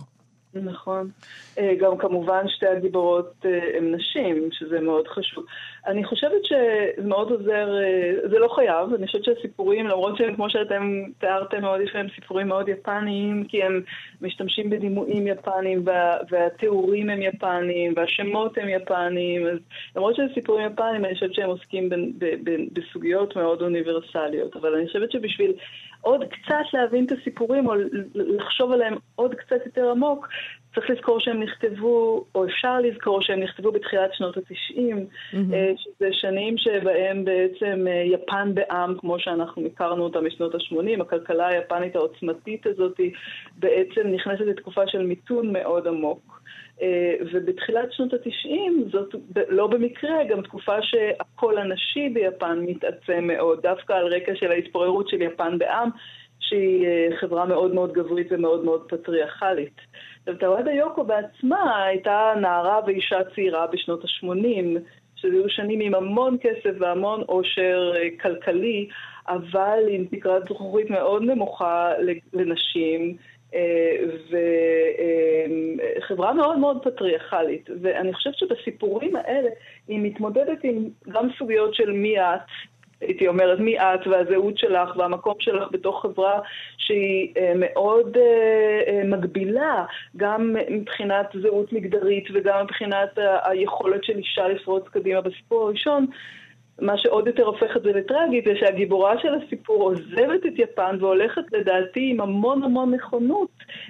נכון. 0.55 1.11
אה, 1.59 1.75
גם 1.81 1.99
כמובן 1.99 2.49
שתי 2.49 2.67
הגיבורות 2.67 3.33
אה, 3.45 3.79
הן 3.79 3.95
נשים, 3.95 4.49
שזה 4.53 4.81
מאוד 4.81 5.09
חשוב. 5.09 5.45
אני 5.87 6.05
חושבת 6.05 6.45
שזה 6.45 7.07
מאוד 7.09 7.31
עוזר, 7.31 7.77
אה, 7.83 8.29
זה 8.31 8.39
לא 8.39 8.49
חייב, 8.49 8.95
אני 8.95 9.07
חושבת 9.07 9.25
שהסיפורים, 9.25 9.87
למרות 9.87 10.17
שהם, 10.17 10.35
כמו 10.35 10.51
שאתם 10.51 11.03
תיארתם 11.19 11.61
מאוד 11.61 11.81
יפה, 11.81 11.99
הם 11.99 12.07
סיפורים 12.15 12.49
מאוד 12.49 12.69
יפניים, 12.69 13.45
כי 13.49 13.63
הם 13.63 13.83
משתמשים 14.21 14.71
בדימויים 14.71 15.27
יפניים, 15.27 15.83
וה, 15.85 16.17
והתיאורים 16.31 17.11
הם 17.11 17.23
יפניים, 17.23 17.93
והשמות 17.97 18.59
הם 18.59 18.69
יפניים, 18.69 19.47
אז 19.47 19.59
למרות 19.97 20.17
שזה 20.17 20.27
סיפורים 20.35 20.67
יפניים, 20.73 21.05
אני 21.05 21.15
חושבת 21.15 21.35
שהם 21.35 21.49
עוסקים 21.49 21.89
ב, 21.89 21.95
ב, 21.95 22.25
ב, 22.45 22.51
בסוגיות 22.73 23.37
מאוד 23.37 23.63
אוניברסליות, 23.63 24.57
אבל 24.57 24.75
אני 24.75 24.87
חושבת 24.87 25.13
שבשביל 25.13 25.53
עוד 26.01 26.25
קצת 26.25 26.65
להבין 26.73 27.07
את 27.07 27.13
הסיפורים, 27.13 27.67
או 27.67 27.75
לחשוב 28.15 28.73
עליהם 28.73 28.95
עוד 29.17 29.35
קצת 29.35 29.67
יותר 29.67 29.91
עמוק, 29.91 30.29
צריך 30.75 30.91
לזכור 30.91 31.21
שהם 31.21 31.43
נכתבו, 31.43 32.25
או 32.35 32.45
אפשר 32.45 32.81
לזכור 32.81 33.23
שהם 33.23 33.41
נכתבו 33.41 33.73
בתחילת 33.73 34.15
שנות 34.15 34.37
התשעים, 34.37 35.07
mm-hmm. 35.07 35.37
שזה 35.77 36.09
שנים 36.13 36.59
שבהם 36.59 37.25
בעצם 37.25 37.87
אה, 37.89 38.03
יפן 38.07 38.55
בעם, 38.55 38.99
כמו 38.99 39.19
שאנחנו 39.19 39.67
הכרנו 39.67 40.05
אותה 40.05 40.21
משנות 40.21 40.55
ה-80, 40.55 41.03
הכלכלה 41.03 41.47
היפנית 41.47 41.97
העוצמתית 41.97 42.67
הזאת 42.67 43.01
בעצם 43.57 44.09
נכנסת 44.15 44.41
לתקופה 44.41 44.87
של 44.87 45.07
מיתון 45.07 45.53
מאוד 45.53 45.87
עמוק. 45.87 46.41
אה, 46.83 47.15
ובתחילת 47.33 47.93
שנות 47.93 48.13
התשעים, 48.13 48.85
זאת 48.93 49.15
לא 49.49 49.67
במקרה 49.67 50.25
גם 50.25 50.43
תקופה 50.43 50.83
שהקול 50.83 51.59
הנשי 51.59 52.09
ביפן 52.09 52.59
מתעצם 52.67 53.25
מאוד, 53.27 53.63
דווקא 53.63 53.93
על 53.93 54.07
רקע 54.07 54.33
של 54.35 54.51
ההתפוררות 54.51 55.09
של 55.09 55.23
יפן 55.23 55.59
בעם, 55.59 55.91
שהיא 56.49 56.87
חברה 57.21 57.45
מאוד 57.47 57.75
מאוד 57.75 57.93
גברית 57.93 58.27
ומאוד 58.31 58.65
מאוד 58.65 58.89
פטריארכלית. 58.89 59.81
טוואדה 60.41 60.73
יוקו 60.73 61.05
בעצמה 61.05 61.85
הייתה 61.85 62.35
נערה 62.41 62.81
ואישה 62.87 63.19
צעירה 63.35 63.67
בשנות 63.67 64.05
ה-80, 64.05 64.81
שזה 65.17 65.33
היו 65.33 65.49
שנים 65.49 65.81
עם 65.81 65.95
המון 65.95 66.37
כסף 66.41 66.77
והמון 66.79 67.23
עושר 67.27 67.93
אה, 67.97 68.09
כלכלי, 68.23 68.89
אבל 69.29 69.79
עם 69.89 70.05
תקרת 70.11 70.43
זכוכית 70.49 70.91
מאוד 70.91 71.23
נמוכה 71.23 71.93
לנשים. 72.33 73.17
אה, 73.55 73.97
וחברה 75.99 76.29
אה, 76.29 76.35
מאוד 76.35 76.59
מאוד 76.59 76.85
פטריארכלית. 76.85 77.71
ואני 77.83 78.15
חושבת 78.15 78.35
שבסיפורים 78.39 79.17
האלה 79.17 79.51
היא 79.89 80.01
מתמודדת 80.03 80.59
עם 80.63 80.89
גם 81.09 81.29
סוגיות 81.39 81.75
של 81.75 81.93
מי 81.93 82.21
את, 82.21 82.41
הייתי 83.07 83.29
אומרת, 83.29 83.59
מי 83.59 83.79
את 83.79 84.07
והזהות 84.07 84.59
שלך 84.59 84.97
והמקום 84.97 85.35
שלך 85.39 85.69
בתוך 85.71 86.03
חברה 86.03 86.41
שהיא 86.79 87.33
אה, 87.37 87.53
מאוד 87.57 88.17
אה, 88.17 88.23
אה, 88.87 89.05
מגבילה, 89.05 89.85
גם 90.17 90.57
מבחינת 90.71 91.27
זהות 91.43 91.73
מגדרית 91.73 92.29
וגם 92.35 92.65
מבחינת 92.65 93.19
היכולת 93.43 94.05
של 94.05 94.19
אישה 94.19 94.49
לפרוץ 94.49 94.89
קדימה 94.89 95.21
בסיפור 95.21 95.63
הראשון. 95.63 96.07
מה 96.81 96.99
שעוד 96.99 97.27
יותר 97.27 97.45
הופך 97.45 97.77
את 97.77 97.83
זה 97.83 97.93
לטרגי 97.93 98.43
זה 98.45 98.53
שהגיבורה 98.61 99.19
של 99.19 99.35
הסיפור 99.35 99.83
עוזבת 99.83 100.47
את 100.47 100.53
יפן 100.57 100.97
והולכת 101.01 101.43
לדעתי 101.53 102.11
עם 102.11 102.21
המון 102.21 102.63
המון 102.63 102.95
נכונות 102.95 103.49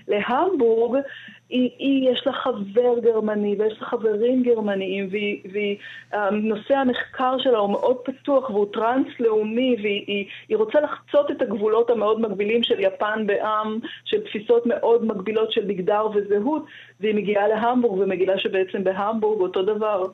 להמבורג 0.08 1.00
היא, 1.48 1.70
היא, 1.78 2.10
יש 2.10 2.22
לה 2.26 2.32
חבר 2.32 2.98
גרמני 3.02 3.56
ויש 3.58 3.80
לה 3.80 3.86
חברים 3.86 4.42
גרמניים 4.42 5.08
ונושא 5.52 6.74
המחקר 6.74 7.38
שלה 7.38 7.58
הוא 7.58 7.70
מאוד 7.70 7.96
פתוח 8.04 8.50
והוא 8.50 8.66
טרנס-לאומי 8.72 9.76
והיא 9.82 10.04
היא, 10.06 10.26
היא 10.48 10.56
רוצה 10.56 10.80
לחצות 10.80 11.30
את 11.30 11.42
הגבולות 11.42 11.90
המאוד 11.90 12.20
מגבילים 12.20 12.62
של 12.62 12.80
יפן 12.80 13.26
בעם, 13.26 13.78
של 14.04 14.20
תפיסות 14.20 14.62
מאוד 14.66 15.04
מגבילות 15.04 15.52
של 15.52 15.66
מגדר 15.66 16.06
וזהות 16.14 16.64
והיא 17.00 17.14
מגיעה 17.14 17.48
להמבורג 17.48 18.00
ומגילה 18.00 18.38
שבעצם 18.38 18.84
בהמבורג 18.84 19.40
אותו 19.40 19.62
דבר. 19.62 20.04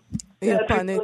יפנית, 0.44 1.03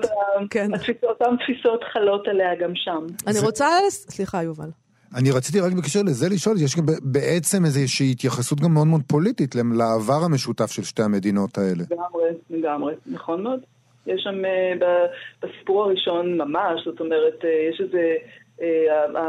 כן. 0.50 0.70
אותן 1.02 1.36
תפיסות 1.36 1.84
חלות 1.92 2.28
עליה 2.28 2.54
גם 2.60 2.70
שם. 2.74 3.06
אני 3.26 3.40
רוצה, 3.40 3.66
סליחה 3.88 4.42
יובל. 4.42 4.70
אני 5.14 5.30
רציתי 5.30 5.60
רק 5.60 5.72
בקשר 5.72 6.00
לזה 6.06 6.28
לשאול, 6.28 6.56
יש 6.64 6.76
בעצם 7.02 7.64
איזושהי 7.64 8.10
התייחסות 8.10 8.60
גם 8.60 8.74
מאוד 8.74 8.86
מאוד 8.86 9.02
פוליטית 9.06 9.54
לעבר 9.54 10.24
המשותף 10.24 10.70
של 10.70 10.82
שתי 10.82 11.02
המדינות 11.02 11.58
האלה. 11.58 11.84
לגמרי, 11.90 12.30
לגמרי, 12.50 12.94
נכון 13.06 13.42
מאוד. 13.42 13.60
יש 14.06 14.20
שם, 14.22 14.44
אה, 14.44 15.06
בסיפור 15.42 15.84
הראשון 15.84 16.38
ממש, 16.38 16.80
זאת 16.84 17.00
אומרת, 17.00 17.44
אה, 17.44 17.50
יש 17.70 17.80
איזה... 17.80 18.14
אה, 18.62 19.28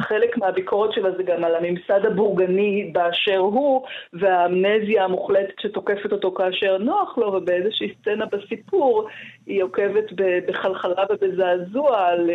חלק 0.00 0.38
מהביקורת 0.38 0.92
שלה 0.92 1.10
זה 1.16 1.22
גם 1.22 1.44
על 1.44 1.54
הממסד 1.54 2.06
הבורגני 2.06 2.90
באשר 2.92 3.38
הוא, 3.38 3.82
והאמנזיה 4.12 5.04
המוחלטת 5.04 5.60
שתוקפת 5.60 6.12
אותו 6.12 6.34
כאשר 6.34 6.78
נוח 6.78 7.18
לו, 7.18 7.26
ובאיזושהי 7.26 7.94
סצנה 8.00 8.26
בסיפור 8.26 9.08
היא 9.46 9.62
עוקבת 9.62 10.04
בחלחלה 10.48 11.04
ובזעזוע 11.10 12.06
על 12.06 12.30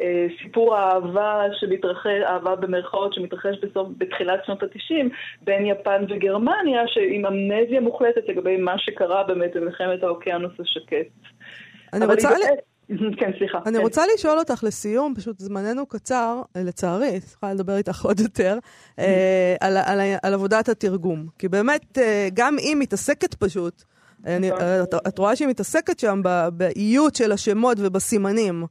אה, 0.00 0.26
סיפור 0.42 0.76
האהבה 0.76 1.42
שמתרחש, 1.60 2.20
אהבה 2.26 2.56
במרכאות 2.56 3.14
שמתרחש 3.14 3.56
בסוף, 3.62 3.88
בתחילת 3.98 4.44
שנות 4.44 4.62
התשעים 4.62 5.10
בין 5.42 5.66
יפן 5.66 6.04
וגרמניה, 6.08 6.82
עם 7.10 7.26
אמנזיה 7.26 7.80
מוחלטת 7.80 8.28
לגבי 8.28 8.56
מה 8.56 8.78
שקרה 8.78 9.24
באמת 9.24 9.56
במלחמת 9.56 10.02
האוקיינוס 10.02 10.60
השקט. 10.60 11.06
אני 11.92 12.06
רוצה... 12.06 12.28
כן, 13.18 13.30
סליחה. 13.38 13.58
אני 13.66 13.78
כן. 13.78 13.82
רוצה 13.82 14.02
לשאול 14.14 14.38
אותך 14.38 14.64
לסיום, 14.64 15.14
פשוט 15.16 15.38
זמננו 15.38 15.86
קצר, 15.86 16.42
לצערי, 16.56 17.20
צריכה 17.20 17.52
לדבר 17.52 17.76
איתך 17.76 18.04
עוד 18.04 18.20
יותר, 18.20 18.58
אה, 18.98 19.56
על, 19.60 19.76
על, 19.76 20.00
על 20.22 20.34
עבודת 20.34 20.68
התרגום. 20.68 21.26
כי 21.38 21.48
באמת, 21.48 21.98
אה, 21.98 22.28
גם 22.34 22.58
היא 22.58 22.76
מתעסקת 22.76 23.34
פשוט, 23.34 23.84
אני, 24.26 24.50
נכון. 24.50 24.62
את, 24.82 24.94
את 25.08 25.18
רואה 25.18 25.36
שהיא 25.36 25.48
מתעסקת 25.48 25.98
שם 25.98 26.20
באיות 26.52 27.14
של 27.14 27.32
השמות 27.32 27.76
ובסימנים. 27.80 28.64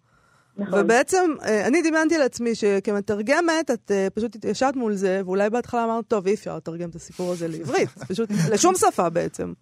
נכון. 0.57 0.79
ובעצם, 0.79 1.31
אה, 1.45 1.67
אני 1.67 1.81
דמיינתי 1.81 2.17
לעצמי 2.17 2.55
שכמתרגמת, 2.55 3.71
את 3.71 3.91
אה, 3.91 4.07
פשוט 4.13 4.35
התיישבת 4.35 4.75
מול 4.75 4.93
זה, 4.93 5.21
ואולי 5.25 5.49
בהתחלה 5.49 5.83
אמרת, 5.83 6.07
טוב, 6.07 6.27
אי 6.27 6.33
אפשר 6.33 6.57
לתרגם 6.57 6.89
את 6.89 6.95
הסיפור 6.95 7.31
הזה 7.31 7.47
לעברית, 7.47 7.89
פשוט 8.09 8.29
לשום 8.51 8.75
שפה 8.75 9.09
בעצם. 9.09 9.53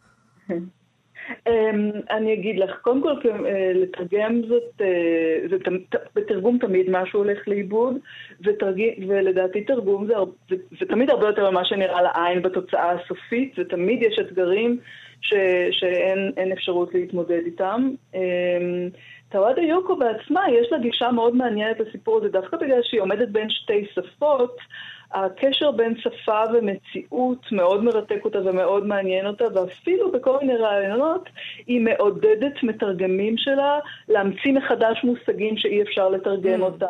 אמ, 1.48 1.92
אני 2.12 2.34
אגיד 2.34 2.60
לך, 2.60 2.78
קודם 2.82 3.02
כל 3.02 3.14
אה, 3.46 3.72
לתרגם 3.76 4.42
זאת, 4.48 4.82
אה, 4.82 4.88
זה 5.50 5.60
ת- 5.60 5.96
ת- 5.96 6.08
בתרגום 6.16 6.58
תמיד 6.58 6.86
משהו 6.90 7.20
הולך 7.20 7.48
לאיבוד, 7.48 7.96
ולדעתי 9.08 9.64
תרגום 9.64 10.08
זה, 10.08 10.14
זה, 10.50 10.56
זה 10.80 10.86
תמיד 10.86 11.10
הרבה 11.10 11.28
יותר 11.28 11.52
ממה 11.52 11.66
שנראה 11.66 12.02
לעין 12.02 12.42
בתוצאה 12.42 12.92
הסופית, 12.92 13.54
ותמיד 13.58 14.04
יש 14.04 14.20
אתגרים 14.20 14.80
ש, 15.22 15.34
שאין 15.72 16.32
אין 16.38 16.52
אפשרות 16.52 16.94
להתמודד 16.94 17.42
איתם. 17.46 17.90
טוואדה 19.32 19.62
יוקו 19.62 19.96
בעצמה, 19.96 20.42
יש 20.52 20.72
לה 20.72 20.78
גישה 20.78 21.12
מאוד 21.12 21.36
מעניינת 21.36 21.80
לסיפור 21.80 22.18
הזה, 22.18 22.30
דווקא 22.30 22.58
בגלל 22.58 22.82
שהיא 22.84 23.02
עומדת 23.02 23.30
בין 23.30 23.50
שתי 23.50 23.86
שפות. 23.94 24.58
הקשר 25.14 25.72
בין 25.72 25.94
שפה 25.98 26.44
ומציאות 26.54 27.52
מאוד 27.52 27.84
מרתק 27.84 28.26
אותה 28.26 28.40
ומאוד 28.46 28.88
מעניין 28.88 29.28
אותה, 29.28 29.46
ואפילו 29.54 30.12
בכל 30.12 30.38
מיני 30.42 30.56
רעיונות 30.56 31.30
היא 31.68 31.82
מעודדת 31.82 32.64
מתרגמים 32.64 33.38
שלה 33.38 33.80
להמציא 34.10 34.54
מחדש 34.54 35.04
מושגים 35.04 35.58
שאי 35.58 35.82
אפשר 35.82 36.10
לתרגם 36.10 36.62
Mm, 36.62 36.64
אותם. 36.64 36.88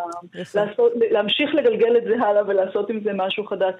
לעשות, 0.55 0.91
להמשיך 1.11 1.55
לגלגל 1.55 1.97
את 1.97 2.03
זה 2.03 2.15
הלאה 2.25 2.41
ולעשות 2.47 2.89
עם 2.89 2.99
זה 3.03 3.11
משהו 3.13 3.45
חדש. 3.45 3.73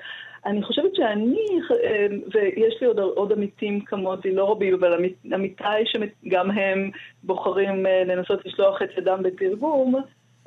אני 0.45 0.63
חושבת 0.63 0.95
שאני, 0.95 1.45
אה, 1.83 2.07
ויש 2.33 2.81
לי 2.81 2.87
עוד, 2.87 2.99
עוד 2.99 3.31
עמיתים 3.31 3.81
כמותי, 3.81 4.31
לא 4.31 4.51
רבים, 4.51 4.73
אבל 4.73 4.93
עמית, 4.93 5.15
עמיתיי 5.33 5.83
שגם 5.85 6.51
הם 6.51 6.91
בוחרים 7.23 7.85
אה, 7.85 8.03
לנסות 8.03 8.45
לשלוח 8.45 8.81
את 8.81 8.97
ידם 8.97 9.19
בתרגום, 9.23 9.95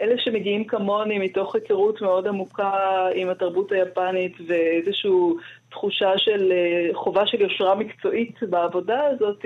אלה 0.01 0.15
שמגיעים 0.19 0.65
כמוני 0.65 1.19
מתוך 1.19 1.55
היכרות 1.55 2.03
מאוד 2.03 2.27
עמוקה 2.27 3.09
עם 3.15 3.29
התרבות 3.29 3.73
היפנית 3.73 4.37
ואיזושהי 4.47 5.11
תחושה 5.71 6.19
של 6.19 6.53
אה, 6.53 6.95
חובה 6.95 7.27
של 7.27 7.41
יושרה 7.41 7.75
מקצועית 7.75 8.43
בעבודה 8.43 9.07
הזאת, 9.07 9.45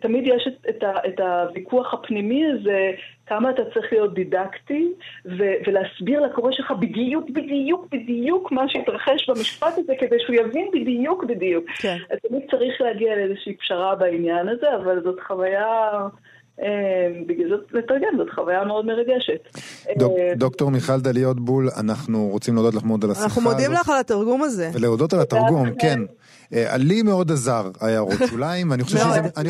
תמיד 0.00 0.26
יש 0.26 0.48
את, 0.48 0.66
את, 0.68 0.84
את 1.08 1.20
הוויכוח 1.20 1.94
הפנימי 1.94 2.46
הזה, 2.46 2.92
כמה 3.32 3.50
אתה 3.50 3.62
צריך 3.74 3.86
להיות 3.92 4.14
דידקטי 4.14 4.92
ו, 5.26 5.42
ולהסביר 5.66 6.20
לקורא 6.20 6.52
שלך 6.52 6.70
בדיוק, 6.80 7.30
בדיוק, 7.30 7.86
בדיוק 7.92 8.52
מה 8.52 8.62
שהתרחש 8.68 9.30
במשפט 9.30 9.72
הזה, 9.78 9.92
כדי 10.00 10.16
שהוא 10.18 10.36
יבין 10.36 10.68
בדיוק, 10.72 11.24
בדיוק. 11.24 11.64
כן. 11.70 11.96
אז 12.10 12.18
תמיד 12.28 12.42
צריך 12.50 12.80
להגיע 12.80 13.16
לאיזושהי 13.16 13.56
פשרה 13.56 13.94
בעניין 13.94 14.48
הזה, 14.48 14.66
אבל 14.82 15.00
זאת 15.04 15.18
חוויה... 15.26 15.66
אה, 16.62 16.68
בגלל 17.26 17.48
זאת 17.48 17.72
לתרגם, 17.72 18.16
זאת 18.16 18.30
חוויה 18.34 18.64
מאוד 18.64 18.86
מרגשת. 18.86 19.48
אה, 19.88 19.94
דוקטור 20.36 20.70
מיכל 20.70 21.00
דליות 21.00 21.40
בול, 21.40 21.68
אנחנו 21.80 22.28
רוצים 22.28 22.54
להודות 22.54 22.74
לך 22.74 22.84
מאוד 22.84 23.04
על 23.04 23.10
השיחה 23.10 23.26
הזאת. 23.26 23.38
אנחנו 23.38 23.50
מודים 23.50 23.72
לך 23.72 23.88
על 23.88 24.00
התרגום 24.00 24.42
הזה. 24.42 24.70
ולהודות 24.74 25.12
על 25.12 25.20
התרגום. 25.20 25.74
כן. 25.78 25.98
אה, 26.52 26.76
לי 26.76 27.02
מאוד 27.02 27.32
עזר 27.32 27.70
ההערות 27.80 28.18
שוליים, 28.30 28.70
ואני 28.70 28.84
חושב 28.84 28.96
מאוד. 28.98 29.08
שזה- 29.18 29.42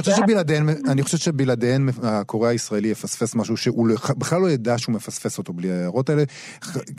אני 0.88 1.02
חושב 1.02 1.16
שבלעדיהן, 1.16 1.88
הקורא 2.02 2.48
הישראלי 2.48 2.88
יפספס 2.88 3.34
משהו 3.34 3.56
שהוא 3.56 3.88
בכלל 4.18 4.40
לא 4.40 4.50
ידע 4.50 4.78
שהוא 4.78 4.94
מפספס 4.94 5.38
אותו 5.38 5.52
בלי 5.52 5.72
ההערות 5.72 6.10
האלה. 6.10 6.22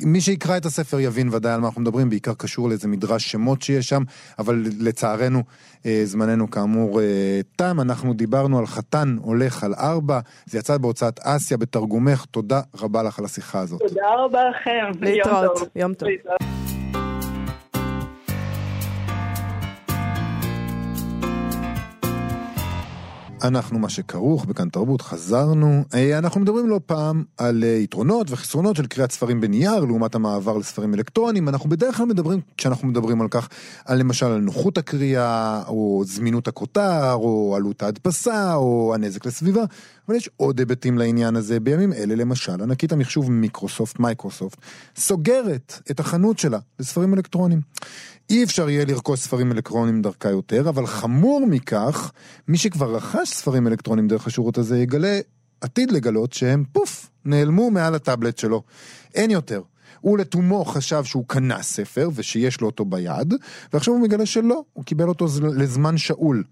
מי 0.04 0.22
שיקרא 0.22 0.58
את 0.58 0.66
הספר 0.66 1.00
יבין 1.00 1.30
ודאי 1.32 1.54
על 1.54 1.60
מה 1.60 1.68
אנחנו 1.68 1.82
מדברים, 1.82 2.10
בעיקר 2.10 2.34
קשור 2.34 2.70
לאיזה 2.70 2.88
מדרש 2.88 3.32
שמות 3.32 3.62
שיש 3.62 3.90
שם, 3.90 4.04
אבל 4.40 4.64
לצערנו, 4.80 5.44
אה, 5.86 6.02
זמננו 6.06 6.52
כאמור 6.52 7.02
אה, 7.02 7.06
תם. 7.56 7.78
אנחנו 7.82 8.14
דיברנו 8.14 8.60
על 8.60 8.66
חתן 8.68 9.16
הולך 9.22 9.64
על 9.64 9.74
ארבע, 9.74 10.20
זה 10.46 10.58
יצא 10.60 10.78
בהוצאת 10.78 11.20
אסיה 11.24 11.58
בתרגומך, 11.58 12.26
תודה 12.32 12.62
רבה 12.82 13.04
לך 13.04 13.20
על 13.20 13.26
השיחה 13.26 13.60
הזאת. 13.60 13.82
תודה 13.88 14.02
רבה 14.26 14.40
לכם. 14.50 15.00
להתראות. 15.06 15.70
יום 15.76 15.94
טוב. 15.94 16.10
אנחנו 23.44 23.80
מה 23.80 23.90
שכרוך 23.90 24.46
בכאן 24.46 24.70
תרבות, 24.70 25.02
חזרנו. 25.02 25.84
אה, 25.94 26.18
אנחנו 26.18 26.42
מדברים 26.42 26.70
לא 26.70 26.80
פעם 26.86 27.24
על 27.38 27.64
אה, 27.64 27.70
יתרונות 27.70 28.32
וחסרונות 28.32 28.76
של 28.76 28.88
קריאת 28.88 29.12
ספרים 29.12 29.42
בנייר 29.42 29.80
לעומת 29.80 30.16
המעבר 30.16 30.58
לספרים 30.58 30.94
אלקטרוניים. 30.94 31.50
אנחנו 31.50 31.70
בדרך 31.70 31.98
כלל 31.98 32.06
מדברים, 32.06 32.40
כשאנחנו 32.58 32.88
מדברים 32.88 33.22
על 33.22 33.28
כך, 33.28 33.50
על 33.86 34.00
למשל 34.00 34.26
על 34.26 34.40
נוחות 34.40 34.78
הקריאה, 34.78 35.64
או 35.68 36.04
זמינות 36.06 36.48
הכותר, 36.48 37.14
או 37.14 37.54
עלות 37.56 37.84
ההדפסה, 37.84 38.56
או 38.56 38.96
הנזק 38.96 39.26
לסביבה, 39.26 39.64
אבל 40.08 40.16
יש 40.16 40.30
עוד 40.38 40.60
היבטים 40.60 40.98
לעניין 40.98 41.36
הזה. 41.36 41.60
בימים 41.60 41.94
אלה, 41.94 42.16
למשל, 42.16 42.62
ענקית 42.62 42.92
המחשוב 42.92 43.32
מיקרוסופט, 43.32 44.00
מייקרוסופט, 44.00 44.58
סוגרת 44.96 45.82
את 45.92 46.00
החנות 46.00 46.40
שלה 46.40 46.60
לספרים 46.80 47.14
אלקטרוניים. 47.14 47.62
אי 48.34 48.44
אפשר 48.44 48.70
יהיה 48.70 48.86
לרכוש 48.86 49.20
ספרים 49.20 49.52
אלקטרוניים 49.52 50.02
דרכה 50.02 50.30
יותר, 50.30 50.70
אבל 50.70 50.86
חמור 50.86 51.48
מכך, 51.48 52.12
מי 52.48 52.58
שכבר 52.58 52.96
רכש 52.96 53.30
ספרים 53.30 53.68
אלקטרוניים 53.68 54.08
דרך 54.08 54.28
השירות 54.28 54.58
הזה 54.58 54.80
יגלה, 54.80 55.20
עתיד 55.62 55.92
לגלות 55.92 56.34
שהם 56.34 56.64
פוף, 56.72 57.10
נעלמו 57.26 57.72
מעל 57.72 57.96
הטאבלט 57.96 58.38
שלו. 58.38 58.64
אין 59.14 59.32
יותר. 59.32 59.62
הוא 60.02 60.18
לתומו 60.18 60.66
חשב 60.66 61.04
שהוא 61.04 61.24
קנה 61.28 61.64
ספר 61.64 62.10
ושיש 62.16 62.62
לו 62.62 62.68
אותו 62.68 62.86
ביד, 62.86 63.34
ועכשיו 63.74 63.94
הוא 63.94 64.02
מגלה 64.02 64.26
שלא, 64.26 64.64
הוא 64.74 64.84
קיבל 64.86 65.08
אותו 65.08 65.28
לזמן 65.42 65.98
שאול. 65.98 66.44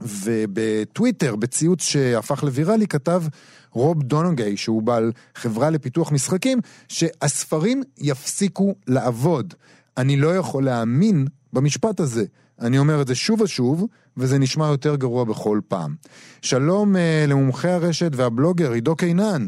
ובטוויטר, 0.00 1.36
בציוץ 1.36 1.82
שהפך 1.82 2.44
לוויראלי, 2.44 2.86
כתב 2.86 3.22
רוב 3.70 4.02
דונוגי, 4.02 4.56
שהוא 4.56 4.82
בעל 4.82 5.12
חברה 5.34 5.70
לפיתוח 5.70 6.12
משחקים, 6.12 6.58
שהספרים 6.88 7.82
יפסיקו 7.98 8.74
לעבוד. 8.86 9.54
אני 9.98 10.16
לא 10.16 10.36
יכול 10.36 10.64
להאמין 10.64 11.26
במשפט 11.52 12.00
הזה. 12.00 12.24
אני 12.60 12.78
אומר 12.78 13.02
את 13.02 13.06
זה 13.06 13.14
שוב 13.14 13.40
ושוב, 13.40 13.86
וזה 14.16 14.38
נשמע 14.38 14.66
יותר 14.66 14.96
גרוע 14.96 15.24
בכל 15.24 15.60
פעם. 15.68 15.94
שלום 16.42 16.96
uh, 16.96 16.98
למומחי 17.30 17.68
הרשת 17.68 18.10
והבלוגר 18.16 18.72
עידו 18.72 18.96
קינן. 18.96 19.46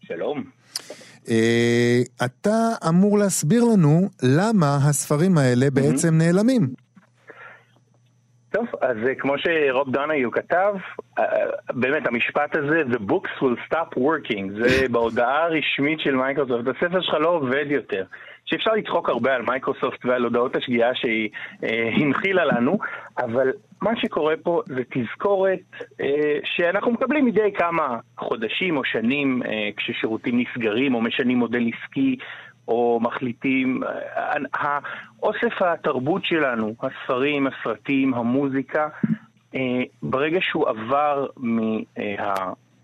שלום. 0.00 0.44
Uh, 1.24 1.30
אתה 2.24 2.68
אמור 2.88 3.18
להסביר 3.18 3.64
לנו 3.64 4.08
למה 4.22 4.76
הספרים 4.76 5.38
האלה 5.38 5.70
בעצם 5.70 6.18
נעלמים. 6.18 6.68
טוב, 8.52 8.66
אז 8.80 8.96
אה, 9.08 9.14
כמו 9.14 9.34
שרוב 9.38 9.90
דונאיו 9.90 10.30
כתב, 10.30 10.74
אה, 11.18 11.24
באמת 11.70 12.06
המשפט 12.06 12.56
הזה, 12.56 12.82
The 12.90 13.00
books 13.10 13.42
will 13.42 13.72
stop 13.72 13.98
working, 13.98 14.62
זה 14.62 14.84
בהודעה 14.92 15.44
הרשמית 15.44 16.00
של 16.00 16.14
מייקרוסופט, 16.14 16.68
הספר 16.68 17.00
שלך 17.00 17.14
לא 17.14 17.28
עובד 17.28 17.64
יותר. 17.70 18.04
שאפשר 18.52 18.72
לצחוק 18.72 19.08
הרבה 19.08 19.34
על 19.34 19.42
מייקרוסופט 19.42 20.04
ועל 20.04 20.24
הודעות 20.24 20.56
השגיאה 20.56 20.94
שהיא 20.94 21.28
אה, 21.64 21.90
הנחילה 21.94 22.44
לנו, 22.44 22.78
אבל 23.18 23.52
מה 23.82 23.96
שקורה 23.96 24.34
פה 24.42 24.62
זה 24.66 24.82
תזכורת 24.90 25.60
אה, 26.00 26.38
שאנחנו 26.44 26.92
מקבלים 26.92 27.24
מדי 27.24 27.52
כמה 27.54 27.98
חודשים 28.18 28.76
או 28.76 28.84
שנים 28.84 29.42
אה, 29.42 29.68
כששירותים 29.76 30.40
נסגרים 30.40 30.94
או 30.94 31.00
משנים 31.00 31.38
מודל 31.38 31.62
עסקי 31.68 32.16
או 32.68 33.00
מחליטים, 33.02 33.80
אה, 34.54 34.78
אוסף 35.22 35.62
התרבות 35.62 36.24
שלנו, 36.24 36.74
הספרים, 36.82 37.46
הסרטים, 37.46 38.14
המוזיקה, 38.14 38.88
אה, 39.54 39.82
ברגע 40.02 40.38
שהוא 40.42 40.68
עבר 40.68 41.26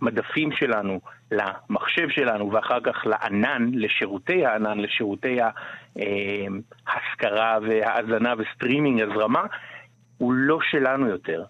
מהמדפים 0.00 0.52
שלנו 0.52 1.00
למחשב 1.30 2.08
שלנו 2.08 2.52
ואחר 2.52 2.80
כך 2.80 3.06
לענן, 3.06 3.70
לשירותי 3.74 4.46
הענן, 4.46 4.78
לשירותי 4.80 5.38
ההשכרה 6.86 7.58
והאזנה 7.62 8.34
וסטרימינג, 8.38 9.00
הזרמה, 9.00 9.42
הוא 10.18 10.32
לא 10.32 10.58
שלנו 10.62 11.06
יותר. 11.06 11.44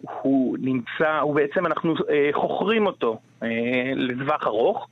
הוא 0.00 0.56
נמצא, 0.60 1.18
הוא 1.20 1.34
בעצם, 1.34 1.66
אנחנו 1.66 1.94
אה, 2.10 2.28
חוכרים 2.32 2.86
אותו 2.86 3.18
אה, 3.42 3.92
לטווח 3.96 4.46
ארוך, 4.46 4.88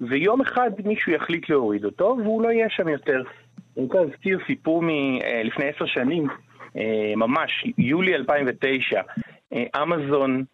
ויום 0.00 0.40
אחד 0.40 0.70
מישהו 0.84 1.12
יחליט 1.12 1.50
להוריד 1.50 1.84
אותו, 1.84 2.16
והוא 2.22 2.42
לא 2.42 2.48
יהיה 2.48 2.70
שם 2.70 2.88
יותר. 2.88 3.22
אני 3.76 3.84
רוצה 3.84 3.98
להזכיר 4.00 4.38
סיפור 4.46 4.82
מלפני 4.82 5.68
עשר 5.68 5.86
שנים, 5.86 6.28
ממש, 7.16 7.64
יולי 7.78 8.14
2009, 8.14 9.00
אמזון, 9.82 10.44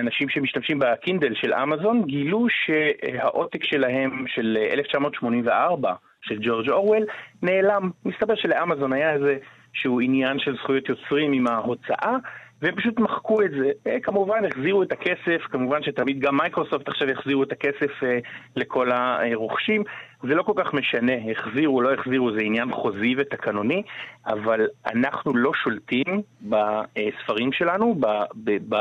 אנשים 0.00 0.28
שמשתמשים 0.28 0.78
בקינדל 0.78 1.34
של 1.34 1.54
אמזון, 1.54 2.02
גילו 2.06 2.46
שהעותק 2.48 3.64
שלהם 3.64 4.24
של 4.26 4.58
1984, 4.72 5.92
של 6.22 6.38
ג'ורג' 6.42 6.70
אורוול, 6.70 7.06
נעלם. 7.42 7.90
מסתבר 8.04 8.34
שלאמזון 8.34 8.92
היה 8.92 9.12
איזה 9.12 9.36
שהוא 9.72 10.00
עניין 10.00 10.38
של 10.38 10.56
זכויות 10.56 10.88
יוצרים 10.88 11.32
עם 11.32 11.46
ההוצאה, 11.46 12.16
והם 12.62 12.74
פשוט 12.76 13.00
מחקו 13.00 13.42
את 13.42 13.50
זה. 13.50 13.70
אה, 13.86 14.00
כמובן 14.02 14.44
החזירו 14.44 14.82
את 14.82 14.92
הכסף, 14.92 15.42
כמובן 15.50 15.82
שתמיד 15.82 16.20
גם 16.20 16.36
מייקרוסופט 16.36 16.88
עכשיו 16.88 17.10
החזירו 17.10 17.42
את 17.42 17.52
הכסף 17.52 18.02
אה, 18.02 18.18
לכל 18.56 18.90
הרוכשים. 18.92 19.84
זה 20.22 20.34
לא 20.34 20.42
כל 20.42 20.52
כך 20.56 20.74
משנה, 20.74 21.12
החזירו, 21.30 21.82
לא 21.82 21.94
החזירו, 21.94 22.32
זה 22.32 22.38
עניין 22.42 22.72
חוזי 22.72 23.14
ותקנוני, 23.18 23.82
אבל 24.26 24.66
אנחנו 24.86 25.36
לא 25.36 25.52
שולטים 25.54 26.22
בספרים 26.42 27.52
שלנו, 27.52 27.94
ב... 28.00 28.06
ב, 28.34 28.50
ב 28.68 28.76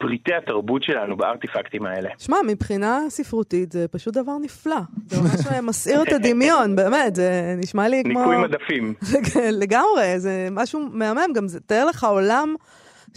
פריטי 0.00 0.34
התרבות 0.34 0.82
שלנו 0.82 1.16
בארטיפקטים 1.16 1.86
האלה. 1.86 2.10
שמע, 2.18 2.36
מבחינה 2.46 3.00
ספרותית 3.08 3.72
זה 3.72 3.88
פשוט 3.88 4.14
דבר 4.14 4.32
נפלא. 4.42 4.76
זה 5.06 5.20
ממש 5.20 5.46
מסעיר 5.62 6.02
את 6.02 6.12
הדמיון, 6.12 6.76
באמת, 6.76 7.16
זה 7.16 7.54
נשמע 7.56 7.88
לי 7.88 8.02
כמו... 8.04 8.20
ניקוי 8.20 8.36
מדפים. 8.36 8.94
לגמרי, 9.62 10.18
זה 10.18 10.48
משהו 10.50 10.80
מהמם, 10.92 11.32
גם 11.34 11.48
זה, 11.48 11.60
תאר 11.60 11.84
לך 11.84 12.04
עולם 12.04 12.54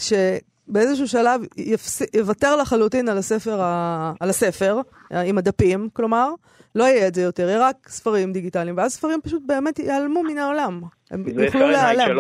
שבאיזשהו 0.02 1.08
שלב 1.08 1.42
יפס... 1.58 2.02
יוותר 2.16 2.56
לחלוטין 2.56 3.10
על 3.10 3.18
הספר, 3.18 3.62
ה... 3.62 4.14
על 4.20 4.30
הספר, 4.30 4.82
עם 5.12 5.38
הדפים, 5.38 5.90
כלומר, 5.94 6.34
לא 6.76 6.84
יהיה 6.84 7.08
את 7.08 7.16
זה 7.16 7.22
יותר, 7.22 7.48
יהיה 7.50 7.60
רק 7.60 7.90
ספרים 7.90 8.34
דיגיטליים, 8.34 8.78
ואז 8.78 8.94
ספרים 8.94 9.20
פשוט 9.24 9.44
באמת 9.46 9.80
ייעלמו 9.80 10.24
מן 10.24 10.38
העולם. 10.38 10.82
הם 11.12 11.24
יוכלו 11.44 11.70
להיעלם. 11.70 12.18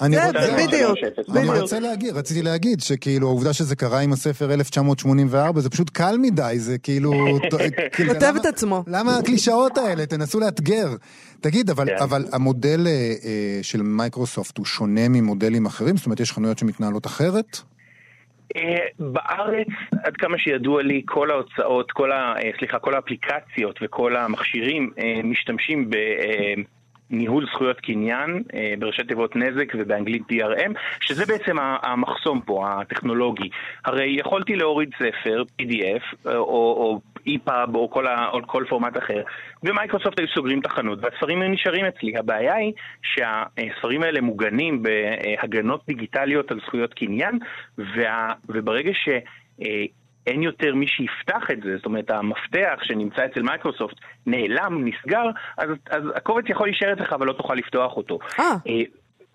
אני 0.00 0.16
רוצה, 0.16 0.66
בדיוק, 0.66 0.98
בדיוק. 1.28 1.36
אני 1.36 1.60
רוצה 1.60 1.80
להגיד, 1.80 2.16
רציתי 2.16 2.42
להגיד 2.42 2.80
שכאילו 2.80 3.26
העובדה 3.26 3.52
שזה 3.52 3.76
קרה 3.76 4.00
עם 4.00 4.12
הספר 4.12 4.54
1984 4.54 5.60
זה 5.60 5.70
פשוט 5.70 5.90
קל 5.90 6.16
מדי, 6.22 6.52
זה 6.54 6.78
כאילו... 6.78 7.12
כאילו 7.92 8.14
כותב 8.14 8.32
את 8.40 8.46
עצמו. 8.46 8.84
למה 8.86 9.16
הקלישאות 9.18 9.78
האלה? 9.78 10.06
תנסו 10.06 10.40
לאתגר. 10.40 10.88
תגיד, 11.40 11.70
אבל, 11.70 11.86
כן. 11.86 12.02
אבל 12.02 12.22
המודל 12.32 12.86
אה, 12.86 12.92
אה, 12.92 13.58
של 13.62 13.82
מייקרוסופט 13.82 14.58
הוא 14.58 14.66
שונה 14.66 15.08
ממודלים 15.08 15.66
אחרים? 15.66 15.96
זאת 15.96 16.06
אומרת, 16.06 16.20
יש 16.20 16.32
חנויות 16.32 16.58
שמתנהלות 16.58 17.06
אחרת? 17.06 17.56
אה, 18.56 18.62
בארץ, 18.98 19.68
עד 20.04 20.16
כמה 20.16 20.38
שידוע 20.38 20.82
לי, 20.82 21.02
כל 21.04 21.30
ההוצאות, 21.30 21.92
כל 21.92 22.12
ה, 22.12 22.34
סליחה, 22.58 22.78
כל 22.78 22.94
האפליקציות 22.94 23.78
וכל 23.82 24.16
המכשירים 24.16 24.90
משתמשים 25.24 25.90
ב... 25.90 25.96
ניהול 27.10 27.46
זכויות 27.46 27.80
קניין 27.80 28.42
אה, 28.54 28.74
בראשי 28.78 29.04
תיבות 29.04 29.36
נזק 29.36 29.72
ובאנגלית 29.74 30.22
DRM, 30.32 30.72
שזה 31.00 31.26
בעצם 31.26 31.56
המחסום 31.82 32.40
פה, 32.40 32.68
הטכנולוגי. 32.68 33.48
הרי 33.84 34.16
יכולתי 34.18 34.56
להוריד 34.56 34.90
ספר, 34.94 35.42
PDF, 35.62 36.28
אה, 36.28 36.36
או, 36.36 36.44
או 36.44 37.00
EPUB 37.28 37.74
או 37.74 37.90
כל, 37.90 38.06
ה, 38.06 38.28
או 38.32 38.38
כל 38.46 38.64
פורמט 38.68 38.98
אחר, 38.98 39.22
ומייקרוסופט 39.62 40.18
היו 40.18 40.28
סוגרים 40.34 40.60
את 40.60 40.66
החנות 40.66 40.98
והספרים 41.02 41.42
היו 41.42 41.50
נשארים 41.50 41.84
אצלי. 41.84 42.16
הבעיה 42.16 42.54
היא 42.54 42.72
שהספרים 43.02 44.02
האלה 44.02 44.20
מוגנים 44.20 44.82
בהגנות 44.82 45.86
דיגיטליות 45.86 46.50
על 46.50 46.60
זכויות 46.66 46.94
קניין, 46.94 47.38
וה, 47.78 48.32
וברגע 48.48 48.90
ש... 48.94 49.08
אה, 50.28 50.32
אין 50.32 50.42
יותר 50.42 50.74
מי 50.74 50.86
שיפתח 50.86 51.50
את 51.52 51.62
זה, 51.62 51.76
זאת 51.76 51.86
אומרת 51.86 52.10
המפתח 52.10 52.78
שנמצא 52.82 53.24
אצל 53.24 53.42
מייקרוסופט 53.42 53.96
נעלם, 54.26 54.88
נסגר, 54.88 55.24
אז, 55.58 55.70
אז 55.90 56.02
הקובץ 56.14 56.44
יכול 56.48 56.66
להישאר 56.66 56.92
אצלך 56.92 57.12
אבל 57.12 57.26
לא 57.26 57.32
תוכל 57.32 57.54
לפתוח 57.54 57.96
אותו. 57.96 58.18
אה. 58.38 58.54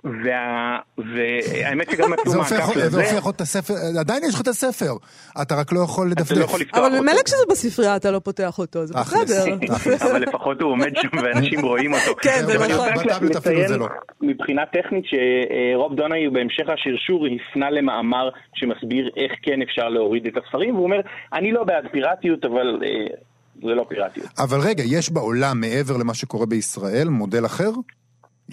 וה... 0.04 0.80
והאמת 0.97 1.91
שגם 1.91 2.14
נתנו 2.14 2.34
מעקף 2.38 2.76
לזה. 2.76 2.89
זה 2.89 3.18
הופך 3.18 3.30
את 3.30 3.41
הספר, 3.41 3.74
עדיין 3.99 4.24
יש 4.24 4.36
לך 4.36 4.41
את 4.41 4.47
הספר, 4.47 4.93
אתה 5.41 5.56
רק 5.56 5.72
לא 5.72 5.80
יכול 5.80 6.12
לדפדף. 6.12 6.32
אתה 6.32 6.39
לא 6.39 6.45
יכול 6.45 6.60
לפתוח 6.60 6.78
אותו. 6.78 6.88
אבל 6.88 6.99
ממילא 6.99 7.24
כשזה 7.26 7.43
בספרייה 7.49 7.95
אתה 7.95 8.12
לא 8.12 8.20
פותח 8.20 8.60
אותו, 8.60 8.86
זה 8.86 8.93
בסדר. 8.93 9.45
אבל 10.12 10.22
לפחות 10.22 10.62
הוא 10.62 10.72
עומד 10.72 10.91
שם 10.95 11.18
ואנשים 11.24 11.66
רואים 11.66 11.93
אותו. 11.93 12.16
כן, 12.22 12.41
זה 12.45 12.54
נכון. 12.54 12.89
בטאבלט 13.06 13.36
אפילו 13.36 13.68
זה 13.68 13.78
לא. 13.78 13.88
מבחינה 14.22 14.62
טכנית 14.66 15.06
שרוב 15.06 15.95
דונאי 15.95 16.30
בהמשך 16.30 16.66
השרשור 16.74 17.26
הפנה 17.26 17.70
למאמר 17.70 18.30
שמסביר 18.56 19.10
איך 19.18 19.32
כן 19.41 19.62
אפשר 19.62 19.89
להוריד 19.89 20.26
את 20.26 20.34
הספרים, 20.38 20.76
והוא 20.76 20.86
אומר, 20.86 20.99
אני 21.34 21.52
לא 21.52 21.64
בעד 21.64 21.88
פיראטיות, 21.91 22.45
אבל... 22.45 22.80
אה, 22.84 23.16
זה 23.64 23.76
לא 23.76 23.86
פיראטיות. 23.89 24.28
אבל 24.39 24.60
רגע, 24.60 24.84
יש 24.84 25.10
בעולם 25.10 25.62
מעבר 25.62 25.97
למה 25.97 26.14
שקורה 26.14 26.45
בישראל 26.45 27.08
מודל 27.10 27.45
אחר? 27.45 27.70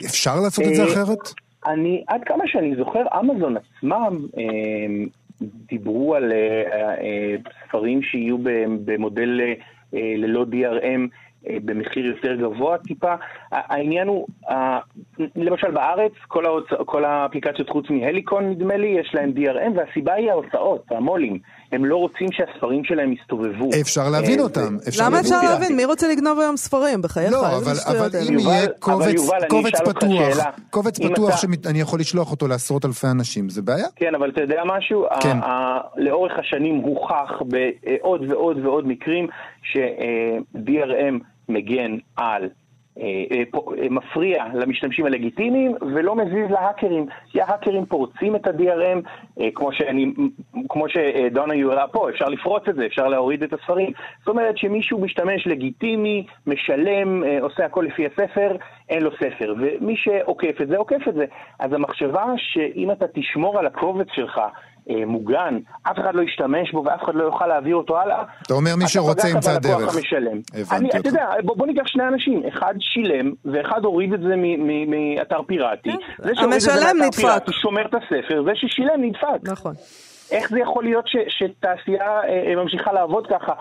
אפשר 0.06 0.40
לעשות 0.42 0.64
את 0.64 0.74
זה 0.74 0.82
אה, 0.82 0.92
אחרת? 0.92 1.18
אני, 1.66 2.04
עד 2.06 2.20
כמה 2.24 2.44
שאני 2.46 2.76
זוכר, 2.76 3.02
אמזון 3.20 3.56
עצמם 3.56 4.26
אה, 4.38 5.04
דיברו 5.42 6.14
על 6.14 6.32
אה, 6.32 7.36
ספרים 7.68 8.02
שיהיו 8.02 8.38
במודל 8.84 9.40
ללא 9.92 10.44
DRM 10.52 11.00
במחיר 11.64 12.06
יותר 12.06 12.34
גבוה 12.34 12.78
טיפה. 12.78 13.14
העניין 13.52 14.08
הוא, 14.08 14.26
למשל 15.36 15.70
בארץ, 15.70 16.12
כל, 16.28 16.46
ההוצ... 16.46 16.66
כל 16.86 17.04
האפליקציות 17.04 17.68
חוץ 17.68 17.90
מהליקון 17.90 18.50
נדמה 18.50 18.76
לי, 18.76 18.86
יש 18.86 19.14
להם 19.14 19.32
DRM, 19.36 19.76
והסיבה 19.76 20.14
היא 20.14 20.30
ההוצאות, 20.30 20.84
המו"לים. 20.90 21.38
הם 21.72 21.84
לא 21.84 21.96
רוצים 21.96 22.28
שהספרים 22.32 22.84
שלהם 22.84 23.12
יסתובבו. 23.12 23.70
אפשר 23.80 24.08
להבין 24.08 24.40
אותם. 24.40 24.76
למה 25.00 25.20
אפשר 25.20 25.40
להבין? 25.42 25.76
מי 25.76 25.84
רוצה 25.84 26.08
לגנוב 26.08 26.40
היום 26.40 26.56
ספרים? 26.56 27.02
בחייך? 27.02 27.32
לא, 27.32 27.56
אבל 27.58 27.72
אם 28.28 28.38
יהיה 28.38 28.66
קובץ 29.48 29.80
פתוח, 29.84 30.38
קובץ 30.70 31.00
פתוח 31.00 31.36
שאני 31.36 31.80
יכול 31.80 32.00
לשלוח 32.00 32.30
אותו 32.30 32.48
לעשרות 32.48 32.84
אלפי 32.84 33.06
אנשים, 33.06 33.48
זה 33.48 33.62
בעיה? 33.62 33.86
כן, 33.96 34.14
אבל 34.14 34.30
אתה 34.30 34.40
יודע 34.40 34.62
משהו? 34.66 35.06
כן. 35.20 35.36
לאורך 35.96 36.32
השנים 36.38 36.76
הוכח 36.76 37.42
בעוד 37.46 38.30
ועוד 38.30 38.58
ועוד 38.64 38.86
מקרים 38.86 39.26
ש-DRM 39.62 41.24
מגן 41.48 41.96
על 42.16 42.24
אה, 42.26 42.26
אה, 42.26 42.44
אה, 42.44 42.48
מפריע 43.90 44.44
למשתמשים 44.54 45.06
הלגיטימיים 45.06 45.74
ולא 45.80 46.16
מזיז 46.16 46.50
להאקרים, 46.50 47.06
כי 47.30 47.40
ההאקרים 47.40 47.86
פורצים 47.86 48.36
את 48.36 48.46
ה-DRM, 48.46 48.98
כמו, 49.54 49.72
שאני, 49.72 50.12
כמו 50.68 50.84
שדונה 50.88 51.54
יורה 51.54 51.88
פה, 51.88 52.10
אפשר 52.10 52.28
לפרוץ 52.28 52.62
את 52.68 52.74
זה, 52.74 52.86
אפשר 52.86 53.08
להוריד 53.08 53.42
את 53.42 53.52
הספרים. 53.52 53.92
זאת 54.18 54.28
אומרת 54.28 54.58
שמישהו 54.58 55.00
משתמש 55.00 55.46
לגיטימי, 55.46 56.26
משלם, 56.46 57.22
עושה 57.40 57.64
הכל 57.64 57.84
לפי 57.88 58.06
הספר, 58.06 58.56
אין 58.88 59.02
לו 59.02 59.10
ספר. 59.16 59.54
ומי 59.58 59.96
שעוקף 59.96 60.60
את 60.62 60.68
זה, 60.68 60.76
עוקף 60.76 61.08
את 61.08 61.14
זה. 61.14 61.24
אז 61.58 61.72
המחשבה 61.72 62.24
שאם 62.36 62.90
אתה 62.90 63.06
תשמור 63.14 63.58
על 63.58 63.66
הקובץ 63.66 64.06
שלך, 64.12 64.38
אה, 64.38 64.48
מוגן, 65.06 65.58
אף 65.82 65.98
אחד 65.98 66.14
לא 66.14 66.22
ישתמש 66.22 66.72
בו 66.72 66.84
ואף 66.86 67.02
אחד 67.04 67.14
לא 67.14 67.24
יוכל 67.24 67.46
להעביר 67.46 67.76
אותו 67.76 67.98
הלאה. 67.98 68.22
אתה 68.42 68.54
אומר 68.54 68.76
מי 68.76 68.88
שרוצה 68.88 69.28
ימצא 69.28 69.58
דרך. 69.58 69.96
הבנתי 70.54 70.86
אותך. 70.86 70.96
אתה 71.00 71.08
יודע, 71.08 71.26
בוא, 71.44 71.56
בוא 71.56 71.66
ניקח 71.66 71.86
שני 71.86 72.08
אנשים, 72.08 72.42
אחד 72.48 72.74
שילם 72.80 73.32
ואחד 73.44 73.84
הוריד 73.84 74.12
את 74.12 74.20
זה 74.20 74.34
מאתר 74.86 75.42
פיראטי. 75.46 75.90
כן. 75.90 76.44
המשלם 76.44 76.96
נדפק. 77.06 77.46
הוא 77.46 77.54
שומר 77.62 77.86
את 77.86 77.94
הספר, 77.94 78.42
זה 78.44 78.50
ששילם 78.54 79.04
נדפק. 79.04 79.50
נכון. 79.50 79.74
איך 80.30 80.50
זה 80.50 80.60
יכול 80.60 80.84
להיות 80.84 81.08
ש, 81.08 81.16
שתעשייה 81.28 82.20
אה, 82.20 82.50
אה, 82.50 82.56
ממשיכה 82.56 82.92
לעבוד 82.92 83.26
ככה, 83.26 83.52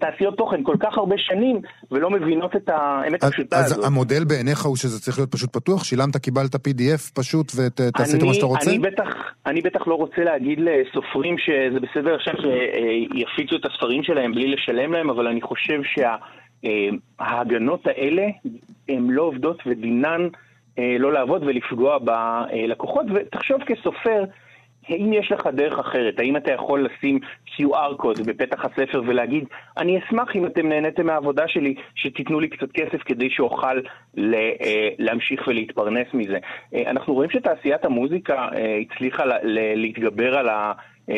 תעשיות 0.00 0.36
תוכן 0.36 0.62
כל 0.62 0.76
כך 0.80 0.98
הרבה 0.98 1.14
שנים, 1.18 1.60
ולא 1.90 2.10
מבינות 2.10 2.56
את 2.56 2.68
האמת 2.68 3.24
הפשוטה 3.24 3.58
הזאת? 3.58 3.78
אז 3.78 3.86
המודל 3.86 4.24
בעיניך 4.24 4.64
הוא 4.64 4.76
שזה 4.76 5.00
צריך 5.00 5.18
להיות 5.18 5.32
פשוט 5.32 5.52
פתוח? 5.52 5.84
שילמת, 5.84 6.16
קיבלת 6.16 6.54
PDF 6.54 7.12
פשוט 7.14 7.52
ותעשית 7.56 8.22
מה 8.22 8.34
שאתה 8.34 8.46
רוצה? 8.46 8.70
אני 8.70 8.78
בטח, 8.78 9.08
אני 9.46 9.60
בטח 9.60 9.86
לא 9.86 9.94
רוצה 9.94 10.24
להגיד 10.24 10.58
לסופרים 10.60 11.36
שזה 11.38 11.80
בסדר 11.80 12.14
עכשיו 12.14 12.34
שיפיצו 12.34 13.56
את 13.56 13.66
הספרים 13.66 14.02
שלהם 14.02 14.32
בלי 14.32 14.54
לשלם 14.54 14.92
להם, 14.92 15.10
אבל 15.10 15.26
אני 15.26 15.40
חושב 15.42 15.80
שההגנות 16.62 17.86
האלה 17.86 18.26
הן 18.88 19.06
לא 19.10 19.22
עובדות 19.22 19.62
ודינן 19.66 20.28
אה, 20.78 20.96
לא 20.98 21.12
לעבוד 21.12 21.42
ולפגוע 21.42 21.98
בלקוחות, 21.98 23.06
ותחשוב 23.14 23.60
כסופר, 23.66 24.24
האם 24.88 25.12
יש 25.12 25.32
לך 25.32 25.46
דרך 25.46 25.78
אחרת? 25.78 26.18
האם 26.18 26.36
אתה 26.36 26.52
יכול 26.52 26.86
לשים 26.86 27.18
QR 27.48 27.96
קוד 27.96 28.20
בפתח 28.26 28.64
הספר 28.64 29.02
ולהגיד, 29.06 29.44
אני 29.78 29.98
אשמח 29.98 30.36
אם 30.36 30.46
אתם 30.46 30.68
נהניתם 30.68 31.06
מהעבודה 31.06 31.48
שלי, 31.48 31.74
שתיתנו 31.94 32.40
לי 32.40 32.48
קצת 32.48 32.72
כסף 32.72 33.02
כדי 33.02 33.30
שאוכל 33.30 33.80
אה, 34.18 34.88
להמשיך 34.98 35.48
ולהתפרנס 35.48 36.06
מזה. 36.14 36.38
אה, 36.74 36.90
אנחנו 36.90 37.14
רואים 37.14 37.30
שתעשיית 37.30 37.84
המוזיקה 37.84 38.34
אה, 38.34 38.78
הצליחה 38.80 39.24
להתגבר 39.74 40.38
על 40.38 40.48
ה... 40.48 40.72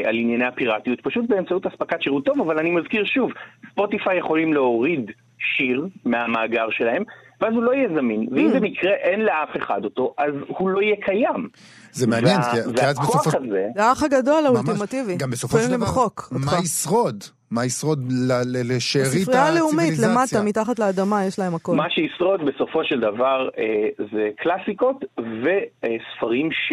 על 0.04 0.16
ענייני 0.16 0.44
הפיראטיות, 0.44 1.00
פשוט 1.00 1.24
באמצעות 1.28 1.66
אספקת 1.66 2.02
שירות 2.02 2.24
טוב, 2.24 2.40
אבל 2.40 2.58
אני 2.58 2.70
מזכיר 2.70 3.04
שוב, 3.04 3.32
ספוטיפיי 3.70 4.18
יכולים 4.18 4.52
להוריד 4.52 5.10
שיר 5.38 5.86
מהמאגר 6.04 6.70
שלהם, 6.70 7.02
ואז 7.40 7.54
הוא 7.54 7.62
לא 7.62 7.74
יהיה 7.74 7.88
זמין. 7.88 8.26
ואם 8.30 8.50
mm. 8.50 8.56
במקרה 8.56 8.92
אין 8.92 9.20
לאף 9.20 9.56
אחד 9.56 9.84
אותו, 9.84 10.14
אז 10.18 10.34
הוא 10.46 10.68
לא 10.68 10.82
יהיה 10.82 10.96
קיים. 10.96 11.48
זה 11.92 12.06
מעניין, 12.06 12.40
כי 12.76 12.82
אז 12.82 12.98
בסופו... 12.98 13.30
של 13.30 13.38
דבר... 13.38 13.56
זה 13.74 13.84
האח 13.84 14.02
הגדול 14.02 14.46
האולטימטיבי. 14.46 15.16
גם 15.16 15.30
בסופו 15.30 15.58
של 15.58 15.70
דבר, 15.70 15.86
מה 16.30 16.52
ישרוד? 16.62 17.24
מה 17.50 17.64
ישרוד 17.64 18.12
לשארית 18.42 19.06
הציוויליזציה? 19.06 19.20
הספרייה 19.20 19.46
הלאומית 19.46 19.98
למטה, 19.98 20.42
מתחת 20.42 20.78
לאדמה, 20.78 21.24
יש 21.24 21.38
להם 21.38 21.54
הכל. 21.54 21.74
מה 21.74 21.90
שישרוד 21.90 22.40
בסופו 22.44 22.84
של 22.84 23.00
דבר 23.00 23.48
אה, 23.58 24.04
זה 24.12 24.28
קלאסיקות 24.36 25.04
וספרים 25.18 26.48
ש... 26.52 26.72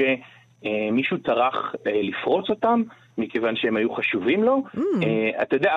אה, 0.66 0.92
מישהו 0.92 1.18
טרח 1.18 1.76
אה, 1.88 2.02
לפרוץ 2.04 2.50
אותם, 2.50 2.84
מכיוון 3.18 3.56
שהם 3.56 3.78
היו 3.78 3.94
חשובים 3.94 4.44
לו. 4.44 4.64
Mm. 4.76 4.80
אה, 5.04 5.42
אתה 5.42 5.56
יודע, 5.56 5.74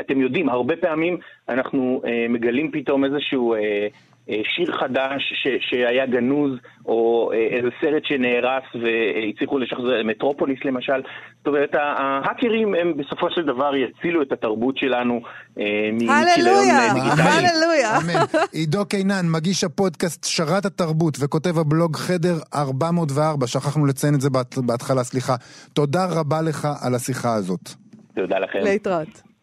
אתם 0.00 0.20
יודעים, 0.20 0.48
הרבה 0.48 0.76
פעמים 0.76 1.18
אנחנו 1.48 2.02
אה, 2.06 2.26
מגלים 2.28 2.70
פתאום 2.72 3.04
איזשהו... 3.04 3.54
אה, 3.54 3.88
שיר 4.28 4.78
חדש 4.80 5.22
ש, 5.42 5.48
שהיה 5.60 6.06
גנוז, 6.06 6.52
או 6.86 7.30
אה, 7.32 7.56
איזה 7.56 7.68
סרט 7.80 8.02
שנהרס 8.04 8.64
והצליחו 8.74 9.58
לשחזר, 9.58 10.02
מטרופוליס 10.04 10.58
למשל. 10.64 11.02
זאת 11.38 11.46
אומרת, 11.46 11.74
ההאקרים 11.74 12.74
הם 12.74 12.96
בסופו 12.96 13.30
של 13.30 13.42
דבר 13.42 13.72
יצילו 13.76 14.22
את 14.22 14.32
התרבות 14.32 14.76
שלנו 14.78 15.20
אה, 15.58 15.64
הללויה, 16.08 16.92
הללויה. 17.18 17.98
עידו 18.52 18.86
קינן, 18.86 19.26
מגיש 19.30 19.64
הפודקאסט 19.64 20.24
שרת 20.24 20.64
התרבות 20.64 21.16
וכותב 21.20 21.58
הבלוג 21.58 21.96
חדר 21.96 22.36
404, 22.54 23.46
שכחנו 23.46 23.86
לציין 23.86 24.14
את 24.14 24.20
זה 24.20 24.28
בהתחלה, 24.66 25.04
סליחה. 25.04 25.34
תודה 25.72 26.06
רבה 26.10 26.42
לך 26.42 26.68
על 26.82 26.94
השיחה 26.94 27.34
הזאת. 27.34 27.70
תודה 28.14 28.38
לכם. 28.38 28.58
להתראות. 28.62 29.33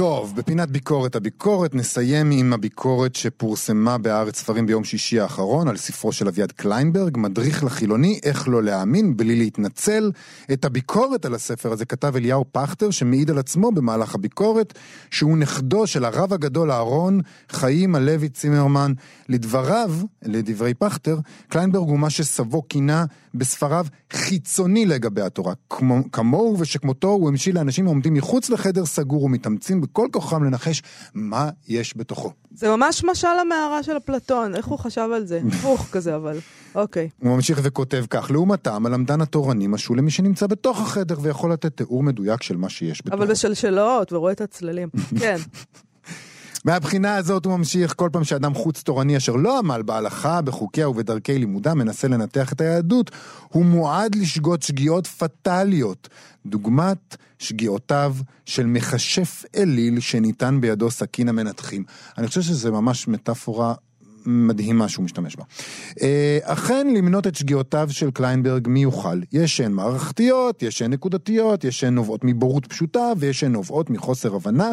טוב, 0.00 0.32
בפינת 0.36 0.70
ביקורת 0.70 1.16
הביקורת 1.16 1.74
נסיים 1.74 2.30
עם 2.30 2.52
הביקורת 2.52 3.14
שפורסמה 3.14 3.98
בהארץ 3.98 4.38
ספרים 4.38 4.66
ביום 4.66 4.84
שישי 4.84 5.20
האחרון 5.20 5.68
על 5.68 5.76
ספרו 5.76 6.12
של 6.12 6.28
אביעד 6.28 6.52
קליינברג, 6.52 7.16
מדריך 7.18 7.64
לחילוני 7.64 8.20
איך 8.22 8.48
לא 8.48 8.62
להאמין 8.62 9.16
בלי 9.16 9.36
להתנצל. 9.36 10.10
את 10.52 10.64
הביקורת 10.64 11.24
על 11.24 11.34
הספר 11.34 11.72
הזה 11.72 11.84
כתב 11.84 12.16
אליהו 12.16 12.44
פכטר 12.52 12.90
שמעיד 12.90 13.30
על 13.30 13.38
עצמו 13.38 13.72
במהלך 13.72 14.14
הביקורת 14.14 14.78
שהוא 15.10 15.38
נכדו 15.38 15.86
של 15.86 16.04
הרב 16.04 16.32
הגדול 16.32 16.72
אהרון 16.72 17.20
חיים 17.50 17.94
הלוי 17.94 18.28
צימרמן. 18.28 18.92
לדבריו, 19.28 19.92
לדברי 20.22 20.74
פכטר, 20.74 21.18
קליינברג 21.48 21.88
הוא 21.88 21.98
מה 21.98 22.10
שסבו 22.10 22.62
כינה 22.68 23.04
בספריו 23.34 23.86
חיצוני 24.12 24.86
לגבי 24.86 25.22
התורה. 25.22 25.52
כמו, 25.70 26.12
כמוהו 26.12 26.58
ושכמותו 26.58 27.08
הוא 27.08 27.28
המשיל 27.28 27.54
לאנשים 27.54 27.86
העומדים 27.86 28.14
מחוץ 28.14 28.50
לחדר 28.50 28.86
סגור 28.86 29.22
ומתאמצים 29.22 29.80
בכל 29.90 30.08
כוחם 30.12 30.44
לנחש 30.44 30.82
מה 31.14 31.50
יש 31.68 31.96
בתוכו. 31.96 32.32
זה 32.54 32.76
ממש 32.76 33.04
משל 33.04 33.26
המערה 33.40 33.82
של 33.82 33.96
אפלטון, 33.96 34.54
איך 34.54 34.66
הוא 34.66 34.78
חשב 34.78 35.08
על 35.14 35.26
זה? 35.26 35.40
הפוך 35.52 35.86
כזה 35.92 36.16
אבל, 36.16 36.38
אוקיי. 36.74 37.08
הוא 37.18 37.36
ממשיך 37.36 37.60
וכותב 37.62 38.04
כך, 38.10 38.30
לעומתם 38.30 38.86
הלמדן 38.86 39.20
התורני 39.20 39.66
משול 39.66 39.98
למי 39.98 40.10
שנמצא 40.10 40.46
בתוך 40.46 40.80
החדר 40.80 41.16
ויכול 41.22 41.52
לתת 41.52 41.76
תיאור 41.76 42.02
מדויק 42.02 42.42
של 42.42 42.56
מה 42.56 42.68
שיש 42.68 43.02
בתוכו. 43.04 43.22
אבל 43.22 43.32
בשלשלות 43.32 44.12
ורואה 44.12 44.32
את 44.32 44.40
הצללים, 44.40 44.88
כן. 45.20 45.36
מהבחינה 46.64 47.16
הזאת 47.16 47.44
הוא 47.44 47.56
ממשיך, 47.56 47.94
כל 47.96 48.08
פעם 48.12 48.24
שאדם 48.24 48.54
חוץ 48.54 48.82
תורני 48.82 49.16
אשר 49.16 49.36
לא 49.36 49.58
עמל 49.58 49.82
בהלכה, 49.82 50.42
בחוקיה 50.42 50.88
ובדרכי 50.88 51.38
לימודה, 51.38 51.74
מנסה 51.74 52.08
לנתח 52.08 52.52
את 52.52 52.60
היהדות, 52.60 53.10
הוא 53.48 53.64
מועד 53.64 54.14
לשגות 54.14 54.62
שגיאות 54.62 55.06
פטאליות, 55.06 56.08
דוגמת 56.46 57.16
שגיאותיו 57.38 58.14
של 58.46 58.66
מכשף 58.66 59.44
אליל 59.56 60.00
שניתן 60.00 60.60
בידו 60.60 60.90
סכין 60.90 61.28
המנתחים. 61.28 61.84
אני 62.18 62.26
חושב 62.26 62.42
שזה 62.42 62.70
ממש 62.70 63.08
מטאפורה 63.08 63.74
מדהימה 64.26 64.88
שהוא 64.88 65.04
משתמש 65.04 65.36
בה. 65.36 65.44
אה, 66.02 66.38
אכן, 66.42 66.86
למנות 66.94 67.26
את 67.26 67.34
שגיאותיו 67.34 67.88
של 67.90 68.10
קליינברג 68.10 68.68
מי 68.68 68.82
יוכל. 68.82 69.20
יש 69.32 69.56
שהן 69.56 69.72
מערכתיות, 69.72 70.62
יש 70.62 70.78
שהן 70.78 70.92
נקודתיות, 70.92 71.64
יש 71.64 71.80
שהן 71.80 71.94
נובעות 71.94 72.20
מבורות 72.24 72.66
פשוטה, 72.66 73.12
ויש 73.18 73.40
שהן 73.40 73.52
נובעות 73.52 73.90
מחוסר 73.90 74.34
הבנה. 74.34 74.72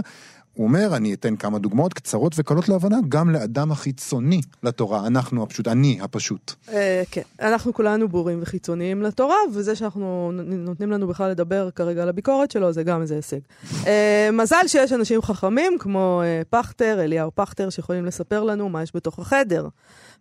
הוא 0.57 0.67
אומר, 0.67 0.95
אני 0.95 1.13
אתן 1.13 1.35
כמה 1.35 1.59
דוגמאות 1.59 1.93
קצרות 1.93 2.33
וקלות 2.37 2.69
להבנה, 2.69 2.97
גם 3.09 3.29
לאדם 3.29 3.71
החיצוני 3.71 4.41
לתורה, 4.63 5.07
אנחנו 5.07 5.43
הפשוט, 5.43 5.67
אני 5.67 5.99
הפשוט. 6.01 6.53
אה, 6.69 7.03
כן, 7.11 7.21
אנחנו 7.41 7.73
כולנו 7.73 8.07
בורים 8.07 8.39
וחיצוניים 8.41 9.01
לתורה, 9.01 9.35
וזה 9.53 9.75
שאנחנו 9.75 10.31
נותנים 10.45 10.91
לנו 10.91 11.07
בכלל 11.07 11.31
לדבר 11.31 11.69
כרגע 11.71 12.03
על 12.03 12.09
הביקורת 12.09 12.51
שלו, 12.51 12.73
זה 12.73 12.83
גם 12.83 13.01
איזה 13.01 13.15
הישג. 13.15 13.39
אה, 13.87 14.29
מזל 14.33 14.67
שיש 14.67 14.93
אנשים 14.93 15.21
חכמים, 15.21 15.77
כמו 15.79 16.21
אה, 16.23 16.41
פכטר, 16.49 17.03
אליהו 17.03 17.31
פכטר, 17.35 17.69
שיכולים 17.69 18.05
לספר 18.05 18.43
לנו 18.43 18.69
מה 18.69 18.83
יש 18.83 18.95
בתוך 18.95 19.19
החדר. 19.19 19.67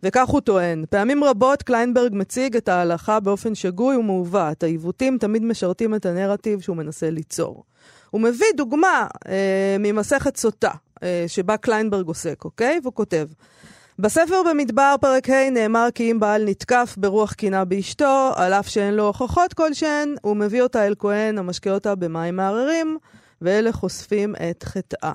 וכך 0.02 0.28
הוא 0.28 0.40
טוען, 0.40 0.84
פעמים 0.90 1.24
רבות 1.24 1.62
קליינברג 1.62 2.12
מציג 2.14 2.56
את 2.56 2.68
ההלכה 2.68 3.20
באופן 3.20 3.54
שגוי 3.54 3.96
ומעוות. 3.96 4.62
העיוותים 4.62 5.18
תמיד 5.18 5.42
משרתים 5.42 5.94
את 5.94 6.06
הנרטיב 6.06 6.60
שהוא 6.60 6.76
מנסה 6.76 7.10
ליצור. 7.10 7.64
הוא 8.10 8.20
מביא 8.20 8.46
דוגמה 8.56 9.06
אה, 9.28 9.76
ממסכת 9.78 10.36
סוטה, 10.36 10.70
אה, 11.02 11.24
שבה 11.26 11.56
קליינברג 11.56 12.06
עוסק, 12.06 12.44
אוקיי? 12.44 12.80
והוא 12.82 12.92
כותב, 12.94 13.26
בספר 13.98 14.42
במדבר, 14.50 14.94
פרק 15.00 15.30
ה', 15.30 15.50
נאמר 15.50 15.88
כי 15.94 16.10
אם 16.10 16.20
בעל 16.20 16.44
נתקף 16.44 16.94
ברוח 16.98 17.32
קינה 17.32 17.64
באשתו, 17.64 18.32
על 18.36 18.52
אף 18.52 18.68
שאין 18.68 18.94
לו 18.94 19.06
הוכחות 19.06 19.54
כלשהן, 19.54 20.14
הוא 20.22 20.36
מביא 20.36 20.62
אותה 20.62 20.86
אל 20.86 20.94
כהן 20.98 21.38
המשקה 21.38 21.70
אותה 21.70 21.94
במים 21.94 22.36
מאררים, 22.36 22.98
ואלה 23.42 23.72
חושפים 23.72 24.34
את 24.50 24.62
חטאה. 24.62 25.14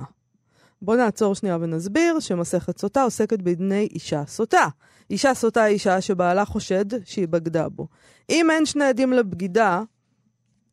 בואו 0.81 0.97
נעצור 0.97 1.35
שנייה 1.35 1.57
ונסביר 1.61 2.19
שמסכת 2.19 2.77
סוטה 2.77 3.03
עוסקת 3.03 3.41
בדיני 3.41 3.87
אישה 3.91 4.23
סוטה. 4.27 4.67
אישה 5.09 5.33
סוטה 5.33 5.63
היא 5.63 5.73
אישה 5.73 6.01
שבעלה 6.01 6.45
חושד 6.45 7.05
שהיא 7.05 7.27
בגדה 7.27 7.69
בו. 7.69 7.87
אם 8.29 8.51
אין 8.51 8.65
שני 8.65 8.85
עדים 8.85 9.13
לבגידה, 9.13 9.81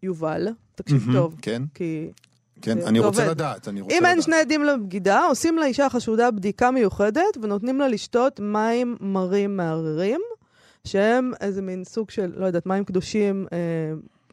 יובל, 0.02 0.48
תקשיב 0.82 1.08
טוב. 1.12 1.34
כן. 1.42 1.62
כי... 1.74 2.08
כן, 2.62 2.78
אני 2.86 2.98
רוצה 2.98 3.26
לדעת, 3.30 3.68
אני 3.68 3.80
רוצה 3.80 3.94
לדעת. 3.94 4.02
אם 4.02 4.06
אין 4.06 4.22
שני 4.22 4.36
עדים 4.36 4.64
לבגידה, 4.64 5.24
עושים 5.24 5.58
לאישה 5.58 5.86
החשודה 5.86 6.30
בדיקה 6.30 6.70
מיוחדת 6.70 7.36
ונותנים 7.42 7.78
לה 7.78 7.88
לשתות 7.88 8.40
מים 8.40 8.96
מרים 9.00 9.56
מערערים, 9.56 10.20
שהם 10.84 11.32
איזה 11.40 11.62
מין 11.62 11.84
סוג 11.84 12.10
של, 12.10 12.32
לא 12.36 12.46
יודעת, 12.46 12.66
מים 12.66 12.84
קדושים, 12.84 13.46
אה, 13.52 13.58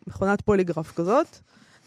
מכונת 0.08 0.41
פוליגרף 0.41 0.91
כזאת. 0.96 1.28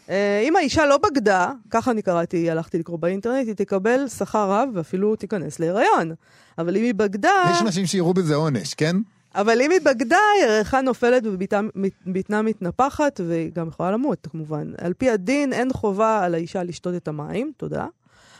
אה, 0.09 0.43
אם 0.47 0.55
האישה 0.55 0.85
לא 0.85 0.97
בגדה, 0.97 1.51
ככה 1.69 1.91
אני 1.91 2.01
קראתי, 2.01 2.49
הלכתי 2.49 2.79
לקרוא 2.79 2.99
באינטרנט, 2.99 3.47
היא 3.47 3.55
תקבל 3.55 4.07
שכר 4.07 4.51
רב 4.51 4.69
ואפילו 4.73 5.15
תיכנס 5.15 5.59
להיריון. 5.59 6.13
אבל 6.57 6.77
אם 6.77 6.83
היא 6.83 6.93
בגדה... 6.93 7.51
יש 7.51 7.61
אנשים 7.61 7.85
שיראו 7.85 8.13
בזה 8.13 8.35
עונש, 8.35 8.73
כן? 8.73 8.95
אבל 9.35 9.61
אם 9.61 9.71
היא 9.71 9.79
בגדה, 9.85 10.17
ירחה 10.43 10.81
נופלת 10.81 11.23
ובטנה 11.25 12.41
מתנפחת, 12.41 13.21
והיא 13.27 13.51
גם 13.53 13.67
יכולה 13.67 13.91
למות, 13.91 14.27
כמובן. 14.31 14.71
על 14.77 14.93
פי 14.93 15.09
הדין, 15.09 15.53
אין 15.53 15.73
חובה 15.73 16.23
על 16.23 16.33
האישה 16.33 16.63
לשתות 16.63 16.95
את 16.95 17.07
המים, 17.07 17.51
תודה. 17.57 17.85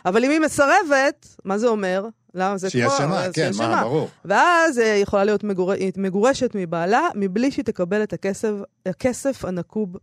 אבל 0.05 0.25
אם 0.25 0.31
היא 0.31 0.39
מסרבת, 0.39 1.35
מה 1.45 1.57
זה 1.57 1.67
אומר? 1.67 2.05
למה 2.33 2.57
זה 2.57 2.69
שהיא 2.69 2.87
אשמה, 2.87 3.23
כן, 3.33 3.51
מה, 3.57 3.81
ברור. 3.83 4.09
ואז 4.25 4.77
היא 4.77 5.03
יכולה 5.03 5.23
להיות 5.23 5.43
מגור... 5.43 5.73
מגורשת 5.97 6.51
מבעלה, 6.55 7.07
מבלי 7.15 7.51
שהיא 7.51 7.65
תקבל 7.65 8.03
את 8.03 8.13
הכסף, 8.13 8.51
הכסף 8.85 9.45
הנקוב 9.45 9.97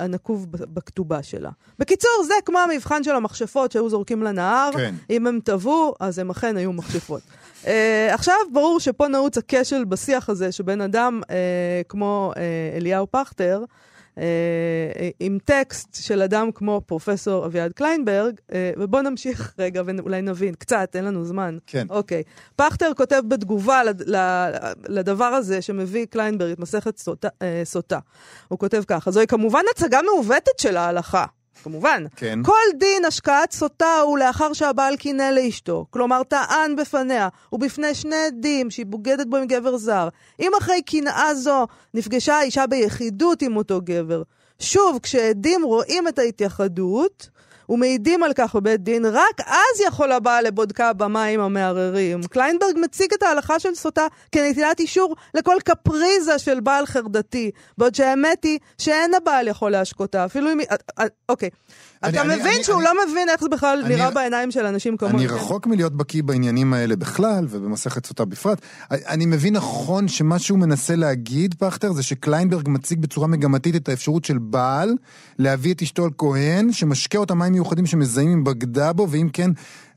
הנקוב 0.00 0.46
בכתובה 0.50 1.22
שלה. 1.22 1.50
בקיצור, 1.78 2.24
זה 2.26 2.34
כמו 2.44 2.58
המבחן 2.58 3.04
של 3.04 3.14
המכשפות 3.14 3.72
שהיו 3.72 3.88
זורקים 3.88 4.22
לנהר. 4.22 4.70
כן. 4.72 4.94
אם 5.10 5.26
הם 5.26 5.40
טבעו, 5.44 5.94
אז 6.00 6.18
הם 6.18 6.30
אכן 6.30 6.56
היו 6.56 6.72
מכשפות. 6.72 7.22
uh, 7.62 7.66
עכשיו, 8.14 8.34
ברור 8.52 8.80
שפה 8.80 9.08
נעוץ 9.08 9.38
הכשל 9.38 9.84
בשיח 9.84 10.28
הזה 10.28 10.52
שבין 10.52 10.80
אדם 10.80 11.20
uh, 11.22 11.28
כמו 11.88 12.32
uh, 12.34 12.38
אליהו 12.76 13.06
פכטר, 13.10 13.64
עם 15.20 15.38
טקסט 15.44 15.94
של 16.02 16.22
אדם 16.22 16.52
כמו 16.54 16.80
פרופסור 16.86 17.46
אביעד 17.46 17.72
קליינברג, 17.72 18.40
אה, 18.52 18.70
ובואו 18.76 19.02
נמשיך 19.02 19.52
רגע 19.58 19.82
ואולי 19.86 20.22
נבין, 20.22 20.54
קצת, 20.54 20.96
אין 20.96 21.04
לנו 21.04 21.24
זמן. 21.24 21.58
כן. 21.66 21.86
אוקיי. 21.90 22.22
פכטר 22.56 22.92
כותב 22.96 23.22
בתגובה 23.28 23.82
לדבר 24.88 25.24
הזה 25.24 25.62
שמביא 25.62 26.06
קליינברג 26.06 26.52
את 26.52 26.58
מסכת 26.58 26.98
סוטה, 26.98 27.28
אה, 27.42 27.62
סוטה. 27.64 27.98
הוא 28.48 28.58
כותב 28.58 28.82
ככה, 28.86 29.10
זוהי 29.10 29.26
כמובן 29.26 29.62
הצגה 29.74 30.00
מעוותת 30.02 30.58
של 30.58 30.76
ההלכה. 30.76 31.24
כמובן. 31.62 32.04
כן. 32.16 32.38
כל 32.44 32.78
דין 32.78 33.04
השקיית 33.04 33.52
סוטה 33.52 34.00
הוא 34.00 34.18
לאחר 34.18 34.52
שהבעל 34.52 34.96
קינא 34.96 35.30
לאשתו. 35.30 35.86
כלומר, 35.90 36.22
טען 36.22 36.76
בפניה 36.76 37.28
ובפני 37.52 37.94
שני 37.94 38.16
עדים 38.16 38.70
שהיא 38.70 38.86
בוגדת 38.86 39.26
בו 39.26 39.36
עם 39.36 39.46
גבר 39.46 39.76
זר. 39.76 40.08
אם 40.40 40.50
אחרי 40.58 40.82
קנאה 40.82 41.34
זו 41.34 41.66
נפגשה 41.94 42.34
האישה 42.34 42.66
ביחידות 42.66 43.42
עם 43.42 43.56
אותו 43.56 43.80
גבר, 43.84 44.22
שוב, 44.58 44.98
כשעדים 45.02 45.62
רואים 45.64 46.08
את 46.08 46.18
ההתייחדות, 46.18 47.28
ומעידים 47.68 48.22
על 48.22 48.32
כך 48.32 48.54
בבית 48.54 48.80
דין, 48.80 49.06
רק 49.06 49.40
אז 49.46 49.80
יכול 49.86 50.12
הבעל 50.12 50.46
לבודקה 50.46 50.92
במים 50.92 51.40
המאררים. 51.40 52.22
קליינברג 52.22 52.76
מציג 52.82 53.12
את 53.14 53.22
ההלכה 53.22 53.58
של 53.60 53.74
סוטה 53.74 54.06
כנטילת 54.32 54.80
אישור 54.80 55.16
לכל 55.34 55.56
קפריזה 55.64 56.38
של 56.38 56.60
בעל 56.60 56.86
חרדתי, 56.86 57.50
בעוד 57.78 57.94
שהאמת 57.94 58.44
היא 58.44 58.58
שאין 58.78 59.14
הבעל 59.14 59.48
יכול 59.48 59.70
להשקותה, 59.70 60.24
אפילו 60.24 60.52
אם... 60.52 60.60
אה, 60.60 60.76
אה, 60.98 61.04
אוקיי. 61.28 61.50
אתה 61.98 62.20
אני, 62.20 62.34
מבין 62.34 62.46
אני, 62.46 62.64
שהוא 62.64 62.76
אני, 62.76 62.84
לא 62.84 63.06
מבין 63.08 63.28
איך 63.28 63.40
זה 63.40 63.48
בכלל 63.48 63.82
אני, 63.84 63.94
נראה 63.94 64.10
בעיניים 64.10 64.50
של 64.50 64.66
אנשים 64.66 64.96
כמוהו. 64.96 65.16
אני 65.16 65.28
כן? 65.28 65.34
רחוק 65.34 65.66
מלהיות 65.66 65.92
בקיא 65.92 66.22
בעניינים 66.22 66.74
האלה 66.74 66.96
בכלל, 66.96 67.46
ובמסכת 67.50 68.06
סוטה 68.06 68.24
בפרט. 68.24 68.60
אני 68.90 69.26
מבין 69.26 69.56
נכון 69.56 70.08
שמה 70.08 70.38
שהוא 70.38 70.58
מנסה 70.58 70.96
להגיד, 70.96 71.54
פכטר, 71.58 71.92
זה 71.92 72.02
שקליינברג 72.02 72.68
מציג 72.68 73.00
בצורה 73.00 73.26
מגמתית 73.26 73.76
את 73.76 73.88
האפשרות 73.88 74.24
של 74.24 74.38
בעל 74.38 74.94
להביא 75.38 75.74
את 75.74 75.82
אשתו 75.82 76.04
על 76.04 76.10
כהן, 76.18 76.72
שמשקה 76.72 77.18
אותה 77.18 77.34
מים 77.34 77.54
מיוחדים 77.56 77.86
שמזהים 77.86 78.32
אם 78.32 78.44
בגדה 78.44 78.92
בו, 78.92 79.10
ואם 79.10 79.28
כן, 79.32 79.50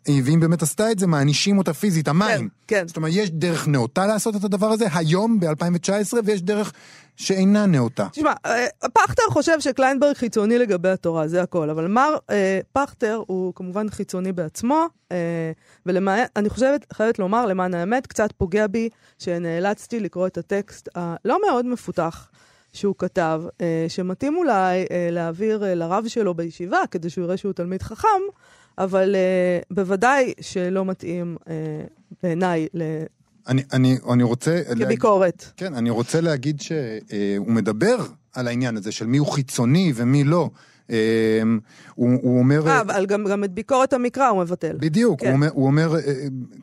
ואם 0.08 0.40
באמת 0.40 0.62
עשתה 0.62 0.92
את 0.92 1.00
זה, 1.00 1.08
מענישים 1.08 1.58
אותה 1.58 1.74
פיזית, 1.74 2.08
המים. 2.08 2.50
כן, 2.68 2.76
כן. 2.76 2.88
זאת 2.88 2.98
אומרת, 2.98 3.12
יש 3.16 3.30
דרך 3.30 3.68
נאותה 3.68 4.08
לעשות 4.08 4.36
את 4.36 4.44
הדבר 4.44 4.68
הזה, 4.68 4.86
היום, 4.94 5.40
ב-2019, 5.40 6.14
ויש 6.26 6.42
דרך 6.42 6.74
שאינה 7.16 7.66
נאותה. 7.66 8.08
תשמע, 8.12 8.34
אה, 8.46 8.66
פכטר 8.94 9.24
חושב 9.30 9.60
שקליינברג 9.60 10.16
חיצוני 10.16 10.58
לגבי 10.58 10.90
התורה, 10.90 11.28
זה 11.28 11.42
הכל, 11.42 11.70
אבל 11.70 11.88
מר 11.88 12.16
אה, 12.30 12.60
פכטר 12.74 13.22
הוא 13.28 13.54
כמובן 13.56 13.90
חיצוני 13.90 14.32
בעצמו, 14.32 14.86
אה, 15.12 15.52
ואני 15.86 16.50
חושבת, 16.50 16.86
חייבת 16.94 17.20
לומר, 17.20 17.46
למען 17.46 17.74
האמת, 17.74 18.08
קצת 18.08 18.32
פוגע 18.38 18.68
בי 18.68 18.90
שנאלצתי 19.18 20.00
לקרוא 20.00 20.28
את 20.28 20.38
הטקסט 20.38 20.90
הלא 20.96 21.38
מאוד 21.48 21.66
מפותח. 21.66 22.30
שהוא 22.74 22.96
כתב, 22.98 23.42
אה, 23.62 23.86
שמתאים 23.88 24.38
אולי 24.38 24.86
אה, 24.92 25.10
להעביר 25.12 25.66
אה, 25.66 25.76
לרב 25.76 26.08
שלו 26.08 26.34
בישיבה, 26.34 26.80
כדי 26.92 27.10
שהוא 27.10 27.24
יראה 27.24 27.38
שהוא 27.38 27.54
תלמיד 27.54 27.82
חכם, 27.82 28.08
אבל 28.78 29.16
בוודאי 29.72 30.34
שלא 30.42 30.86
מתאים 30.86 31.38
בעיניי 32.24 32.68
ל... 32.74 32.82
אני, 33.48 33.64
אני, 33.74 33.98
אני 34.14 34.24
רוצה... 34.24 34.62
כביקורת. 34.80 35.44
להג... 35.46 35.54
כן, 35.58 35.76
אני 35.76 35.90
רוצה 35.90 36.22
להגיד 36.22 36.62
שהוא 36.62 37.48
מדבר 37.48 37.98
על 38.34 38.48
העניין 38.48 38.78
הזה 38.78 38.92
של 38.92 39.06
מי 39.06 39.18
הוא 39.18 39.28
חיצוני 39.28 39.94
ומי 39.96 40.24
לא. 40.24 40.50
אמ, 40.90 41.60
הוא, 41.96 42.20
הוא 42.22 42.40
אומר... 42.40 42.68
אה, 42.68 42.82
אבל 42.82 43.06
גם, 43.06 43.24
גם 43.24 43.44
את 43.44 43.52
ביקורת 43.52 43.94
המקרא 43.94 44.28
הוא 44.28 44.42
מבטל. 44.42 44.78
בדיוק, 44.80 45.22
כן. 45.22 45.28
הוא, 45.28 45.34
אומר, 45.34 45.50
הוא 45.54 45.66
אומר, 45.66 45.96
אה, 45.96 46.00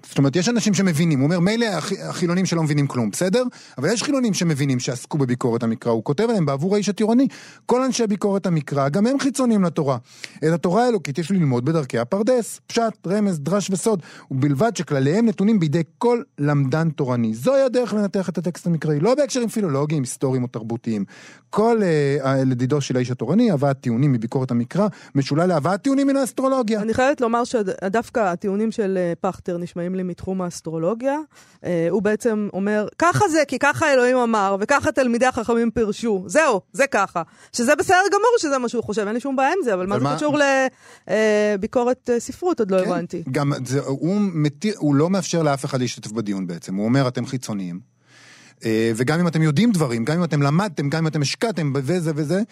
זאת 0.09 0.19
אומרת, 0.19 0.37
יש 0.37 0.49
אנשים 0.49 0.75
שמבינים, 0.75 1.19
הוא 1.19 1.27
אומר, 1.27 1.41
מילא 1.41 1.67
החילונים 2.09 2.47
שלא 2.47 2.63
מבינים 2.63 2.87
כלום, 2.87 3.11
בסדר? 3.11 3.43
אבל 3.79 3.93
יש 3.93 4.03
חילונים 4.03 4.35
שמבינים 4.35 4.79
שעסקו 4.79 5.19
בביקורת 5.19 5.63
המקרא, 5.63 5.93
הוא 5.93 6.05
כותב 6.05 6.25
עליהם 6.29 6.47
בעבור 6.47 6.75
האיש 6.75 6.89
הטירוני. 6.89 7.29
כל 7.67 7.83
אנשי 7.83 8.07
ביקורת 8.07 8.47
המקרא, 8.47 8.89
גם 8.89 9.07
הם 9.07 9.19
חיצוניים 9.19 9.65
לתורה. 9.65 9.97
את 10.37 10.53
התורה 10.53 10.85
האלוקית 10.85 11.19
יש 11.19 11.31
ללמוד 11.31 11.65
בדרכי 11.65 11.99
הפרדס, 11.99 12.61
פשט, 12.67 13.07
רמז, 13.07 13.41
דרש 13.41 13.71
וסוד, 13.71 14.03
ובלבד 14.31 14.77
שכלליהם 14.77 15.27
נתונים 15.27 15.61
בידי 15.61 15.83
כל 15.99 16.23
למדן 16.39 16.91
תורני. 16.91 17.35
זוהי 17.35 17.63
הדרך 17.63 17.95
לנתח 17.95 18.29
את 18.29 18.39
הטקסט 18.39 18.67
המקראי, 18.67 19.01
לא 19.01 19.15
בהקשרים 19.15 19.49
פילולוגיים, 19.49 20.03
היסטוריים 20.03 20.43
או 20.43 20.49
תרבותיים. 20.49 21.05
כל 21.51 21.81
uh, 22.23 22.29
לדידו 22.47 22.81
של 22.81 22.97
האיש 22.97 23.11
התורני, 23.11 23.51
הבאת 23.51 23.81
טיעונים 23.81 24.13
מביקורת 24.17 24.51
המקרא, 24.51 24.89
משולל 25.15 25.47
להבאת 25.47 25.83
טיעונים 25.83 26.07
מן 26.07 26.17
האסטרולוגיה. 26.17 26.83
אני 26.83 26.95
חייבת 26.95 27.21
לומר 27.21 27.45
שדווקא 27.45 28.21
הטיעונים 28.21 28.73
של 28.73 28.99
אה, 29.01 29.13
פכטר 29.21 29.59
נשמעים 29.59 29.95
לי 29.95 30.03
מתחום 30.03 30.43
האסטרולוגיה. 30.43 31.19
Uh, 31.57 31.69
הוא 31.91 32.03
בעצם 32.03 32.49
אומר, 32.53 32.89
ככה 32.99 33.29
זה, 33.29 33.43
כי 33.49 33.59
ככה 33.59 33.93
אלוהים 33.93 34.17
אמר, 34.17 34.57
וככה 34.61 34.93
תלמידי 34.93 35.27
החכמים 35.27 35.71
פירשו. 35.71 36.25
זהו, 36.27 36.61
זה 36.73 36.87
ככה. 36.87 37.23
שזה 37.53 37.77
בסדר 37.77 38.07
גמור 38.13 38.35
שזה 38.39 38.59
מה 38.59 38.69
שהוא 38.69 38.85
חושב, 38.85 39.07
אין 39.07 39.15
לי 39.15 39.21
שום 39.21 39.37
בעיה 39.37 39.49
עם 39.49 39.65
זה, 39.65 39.75
אבל 39.75 39.87
מה 39.87 39.99
זה 40.01 40.05
קשור 40.17 40.39
לביקורת 41.57 42.11
uh, 42.17 42.21
ספרות, 42.21 42.61
עוד 42.61 42.71
לא 42.71 42.79
כן, 42.79 42.91
הבנתי. 42.91 43.23
גם 43.31 43.53
הוא 44.77 44.95
לא 44.95 45.11
מאפשר 45.11 45.43
לאף 45.43 45.65
אחד 45.65 45.81
להשתתף 45.81 46.13
בדיון 46.13 46.47
בעצם. 46.47 46.75
הוא 46.75 46.85
אומר, 46.85 47.09
אתם 47.09 47.27
חיצוניים. 47.27 47.96
אה, 48.65 48.93
וגם 48.97 49.21
אם 49.21 49.29
אתם 49.29 49.43
יודעים 49.43 49.73
דברים, 49.73 50.05
גם 50.05 50.17
אם 50.17 50.25
אתם 50.25 50.43
למדתם, 50.43 50.89
גם 50.89 50.99
אם 50.99 51.07
אתם 51.07 51.23
השקעתם 51.23 51.73
וזה 51.75 52.13
וזה, 52.15 52.43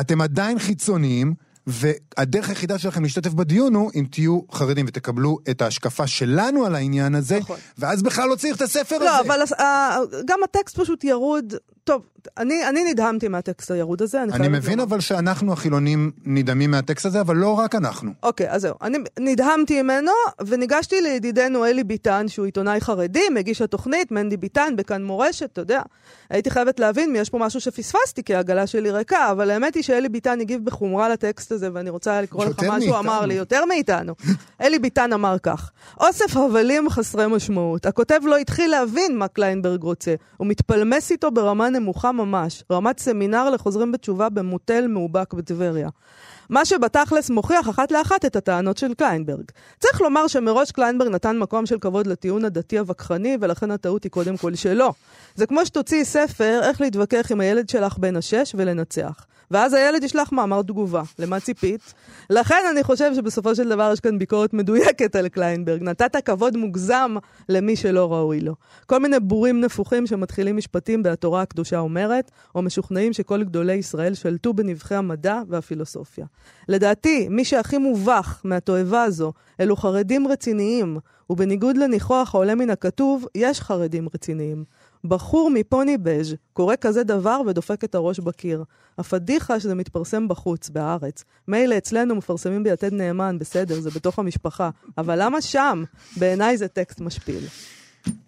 אתם 0.00 0.20
עדיין 0.20 0.58
חיצוניים. 0.58 1.34
והדרך 1.66 2.48
היחידה 2.48 2.78
שלכם 2.78 3.02
להשתתף 3.02 3.32
בדיון 3.32 3.74
הוא 3.74 3.90
אם 3.94 4.04
תהיו 4.10 4.40
חרדים 4.52 4.86
ותקבלו 4.88 5.38
את 5.50 5.62
ההשקפה 5.62 6.06
שלנו 6.06 6.66
על 6.66 6.74
העניין 6.74 7.14
הזה, 7.14 7.38
נכון. 7.38 7.56
ואז 7.78 8.02
בכלל 8.02 8.28
לא 8.28 8.34
צריך 8.34 8.56
את 8.56 8.62
הספר 8.62 8.98
לא, 8.98 9.18
הזה. 9.18 9.28
לא, 9.28 9.34
אבל 9.34 9.42
uh, 9.42 10.16
גם 10.24 10.38
הטקסט 10.44 10.80
פשוט 10.80 11.04
ירוד. 11.04 11.54
טוב, 11.84 12.02
אני, 12.38 12.68
אני 12.68 12.84
נדהמתי 12.92 13.28
מהטקסט 13.28 13.70
הירוד 13.70 14.02
הזה, 14.02 14.22
אני, 14.22 14.32
אני 14.32 14.48
מבין 14.48 14.78
לומר. 14.78 14.82
אבל 14.82 15.00
שאנחנו 15.00 15.52
החילונים 15.52 16.10
נדהמים 16.24 16.70
מהטקסט 16.70 17.06
הזה, 17.06 17.20
אבל 17.20 17.36
לא 17.36 17.58
רק 17.58 17.74
אנחנו. 17.74 18.10
אוקיי, 18.22 18.50
אז 18.50 18.62
זהו. 18.62 18.74
אני 18.82 18.98
נדהמתי 19.18 19.82
ממנו, 19.82 20.12
וניגשתי 20.46 21.00
לידידנו 21.00 21.66
אלי 21.66 21.84
ביטן, 21.84 22.28
שהוא 22.28 22.46
עיתונאי 22.46 22.80
חרדי, 22.80 23.28
מגיש 23.34 23.62
התוכנית, 23.62 24.12
מנדי 24.12 24.36
ביטן, 24.36 24.76
בכאן 24.76 25.04
מורשת, 25.04 25.52
אתה 25.52 25.60
יודע. 25.60 25.82
הייתי 26.30 26.50
חייבת 26.50 26.80
להבין 26.80 27.12
מי 27.12 27.18
יש 27.18 27.30
פה 27.30 27.38
משהו 27.38 27.60
שפספסתי, 27.60 28.22
כי 28.22 28.34
העגלה 28.34 28.66
שלי 28.66 28.90
ריקה, 28.90 29.30
אבל 29.30 29.50
האמת 29.50 29.74
היא 29.74 29.82
שאלי 29.82 30.08
ביטן 30.08 30.40
הגיב 30.40 30.64
בחומרה 30.64 31.08
לטקסט 31.08 31.52
הזה, 31.52 31.68
ואני 31.74 31.90
רוצה 31.90 32.22
לקרוא 32.22 32.44
לך 32.44 32.62
מה 32.62 32.80
שהוא 32.80 32.98
אמר 32.98 33.26
לי, 33.26 33.34
יותר 33.34 33.64
מאיתנו. 33.64 34.14
אלי 34.62 34.78
ביטן 34.78 35.12
אמר 35.12 35.36
כך: 35.42 35.70
אוסף 36.00 36.36
הבלים 36.36 36.90
חסרי 36.90 37.26
משמעות. 37.26 37.86
הכותב 37.86 38.20
לא 38.24 38.36
התחיל 38.36 38.70
להבין 38.70 39.18
מה 39.18 39.28
קליינברג 39.28 39.82
רוצה. 39.82 40.14
הוא 40.36 40.46
מתפלמס 40.46 41.10
איתו 41.10 41.30
ברמה 41.30 41.70
נמוכה 41.70 42.11
ממש, 42.12 42.64
רמת 42.72 42.98
סמינר 42.98 43.50
לחוזרים 43.50 43.92
בתשובה 43.92 44.28
במוטל 44.28 44.86
מאובק 44.86 45.34
בטבריה. 45.34 45.88
מה 46.48 46.64
שבתכלס 46.64 47.30
מוכיח 47.30 47.70
אחת 47.70 47.92
לאחת 47.92 48.24
את 48.24 48.36
הטענות 48.36 48.78
של 48.78 48.94
קליינברג. 48.94 49.44
צריך 49.78 50.00
לומר 50.00 50.26
שמראש 50.26 50.72
קליינברג 50.72 51.08
נתן 51.08 51.38
מקום 51.38 51.66
של 51.66 51.78
כבוד 51.78 52.06
לטיעון 52.06 52.44
הדתי 52.44 52.78
הווכחני, 52.78 53.36
ולכן 53.40 53.70
הטעות 53.70 54.04
היא 54.04 54.12
קודם 54.12 54.36
כל 54.36 54.54
שלו. 54.54 54.92
זה 55.34 55.46
כמו 55.46 55.66
שתוציאי 55.66 56.04
ספר 56.04 56.60
איך 56.62 56.80
להתווכח 56.80 57.32
עם 57.32 57.40
הילד 57.40 57.68
שלך 57.68 57.98
בן 57.98 58.16
השש 58.16 58.52
ולנצח. 58.58 59.26
ואז 59.52 59.72
הילד 59.74 60.04
ישלח 60.04 60.32
מאמר 60.32 60.62
תגובה. 60.62 61.02
למה 61.18 61.40
ציפית? 61.40 61.94
לכן 62.30 62.62
אני 62.72 62.82
חושב 62.82 63.14
שבסופו 63.14 63.54
של 63.54 63.68
דבר 63.68 63.90
יש 63.92 64.00
כאן 64.00 64.18
ביקורת 64.18 64.54
מדויקת 64.54 65.16
על 65.16 65.28
קליינברג. 65.28 65.82
נתת 65.82 66.16
כבוד 66.24 66.56
מוגזם 66.56 67.16
למי 67.48 67.76
שלא 67.76 68.12
ראוי 68.12 68.40
לו. 68.40 68.54
כל 68.86 68.98
מיני 68.98 69.20
בורים 69.20 69.60
נפוחים 69.60 70.06
שמתחילים 70.06 70.56
משפטים 70.56 71.02
בהתורה 71.02 71.42
הקדושה 71.42 71.78
אומרת, 71.78 72.30
או 72.54 72.62
משוכנעים 72.62 73.12
שכל 73.12 73.44
גדולי 73.44 73.74
ישראל 73.74 74.14
שלטו 74.14 74.52
בנבכי 74.52 74.94
המדע 74.94 75.40
והפילוסופיה. 75.48 76.26
לדעתי, 76.68 77.28
מי 77.30 77.44
שהכי 77.44 77.78
מובך 77.78 78.40
מהתועבה 78.44 79.02
הזו, 79.02 79.32
אלו 79.60 79.76
חרדים 79.76 80.28
רציניים, 80.28 80.98
ובניגוד 81.30 81.76
לניחוח 81.76 82.34
העולה 82.34 82.54
מן 82.54 82.70
הכתוב, 82.70 83.26
יש 83.34 83.60
חרדים 83.60 84.08
רציניים. 84.14 84.64
בחור 85.04 85.50
מפוני 85.50 85.98
בז' 85.98 86.34
קורא 86.52 86.74
כזה 86.80 87.04
דבר 87.04 87.40
ודופק 87.46 87.84
את 87.84 87.94
הראש 87.94 88.20
בקיר. 88.20 88.64
הפדיחה 88.98 89.60
שזה 89.60 89.74
מתפרסם 89.74 90.28
בחוץ, 90.28 90.68
בהארץ. 90.68 91.24
מילא 91.48 91.78
אצלנו 91.78 92.14
מפרסמים 92.14 92.62
ביתד 92.62 92.92
נאמן, 92.92 93.38
בסדר, 93.38 93.80
זה 93.80 93.90
בתוך 93.90 94.18
המשפחה. 94.18 94.70
אבל 94.98 95.22
למה 95.22 95.40
שם? 95.40 95.84
בעיניי 96.16 96.56
זה 96.56 96.68
טקסט 96.68 97.00
משפיל. 97.00 97.44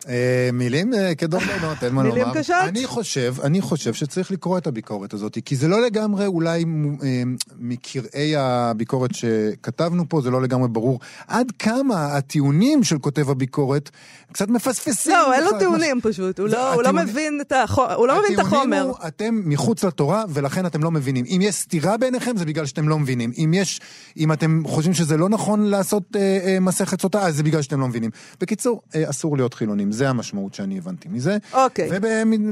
אה, 0.09 0.51
מילים 0.53 0.95
אה, 0.95 1.15
כדורבנות, 1.15 1.85
אין 1.85 1.95
מה 1.95 2.03
לומר. 2.03 2.15
מילים 2.15 2.35
קשות. 2.35 2.57
אני 2.63 2.87
חושב, 2.87 3.35
אני 3.43 3.61
חושב 3.61 3.95
שצריך 3.95 4.31
לקרוא 4.31 4.59
את 4.59 4.67
הביקורת 4.67 5.15
הזאת, 5.15 5.39
כי 5.45 5.57
זה 5.57 5.69
לא 5.69 5.83
לגמרי 5.83 6.27
אולי 6.27 6.65
אה, 7.03 7.23
מקראי 7.59 8.37
הביקורת 8.37 9.11
שכתבנו 9.15 10.09
פה, 10.09 10.21
זה 10.21 10.31
לא 10.31 10.43
לגמרי 10.43 10.69
ברור 10.69 11.01
עד 11.29 11.53
כמה 11.59 12.17
הטיעונים 12.17 12.85
של 12.85 12.99
כותב 12.99 13.31
הביקורת 13.31 13.91
קצת 14.33 14.49
מפספסים. 14.49 15.13
לא, 15.13 15.35
אין 15.35 15.45
לו 15.45 15.59
טיעונים 15.59 16.01
פשוט, 16.03 16.41
הוא 16.41 16.49
לא, 16.49 16.83
לא 16.83 16.93
מבין 16.93 17.41
את 17.41 17.53
החומר. 17.53 17.97
הטיעונים 18.41 18.73
הוא, 18.73 18.95
אתם 19.07 19.41
מחוץ 19.45 19.85
לתורה, 19.85 20.25
ולכן 20.29 20.67
אתם 20.67 20.83
לא 20.83 20.91
מבינים. 20.91 21.25
אם 21.29 21.41
יש 21.43 21.55
סתירה 21.55 21.97
ביניכם, 21.97 22.37
זה 22.37 22.45
בגלל 22.45 22.67
שאתם 22.67 22.89
לא 22.89 22.99
מבינים. 22.99 23.33
אם 23.39 23.55
יש, 23.55 23.81
אם 24.17 24.33
אתם 24.33 24.63
חושבים 24.67 24.95
שזה 24.95 25.17
לא 25.17 25.29
נכון 25.29 25.63
לעשות 25.63 26.17
מסכת 26.61 27.01
סוטה, 27.01 27.21
אז 27.23 27.37
זה 27.37 27.43
בגלל 27.43 27.63
שאתם 27.63 27.81
לא 27.81 27.89
מבינים. 27.89 28.11
בקיצור, 28.41 28.83
אסור 29.11 29.37
להיות 29.37 29.55
חילונים. 29.65 29.93
זה 29.93 30.09
המשמעות 30.11 30.55
שאני 30.55 30.79
הבנתי 30.79 31.09
מזה. 31.09 31.37
אוקיי. 31.53 31.91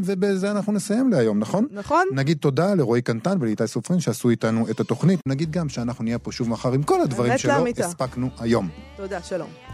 ובזה 0.05 0.51
אנחנו 0.51 0.73
נסיים 0.73 1.11
להיום, 1.11 1.39
נכון? 1.39 1.67
נכון. 1.71 2.05
נגיד 2.15 2.39
תודה 2.41 2.75
לרועי 2.75 3.03
קנטן 3.03 3.37
ולאיתי 3.41 3.67
סופרין 3.67 4.01
שעשו 4.01 4.31
איתנו 4.31 4.71
את 4.71 4.81
התוכנית. 4.81 5.21
נגיד 5.27 5.51
גם 5.51 5.69
שאנחנו 5.69 6.05
נהיה 6.05 6.19
פה 6.19 6.33
שוב 6.33 6.49
מחר 6.49 6.73
עם 6.73 6.83
כל 6.83 7.01
הדברים 7.01 7.39
שלא 7.39 7.65
הספקנו 7.79 8.29
היום. 8.39 8.69
תודה, 8.97 9.23
שלום. 9.23 9.72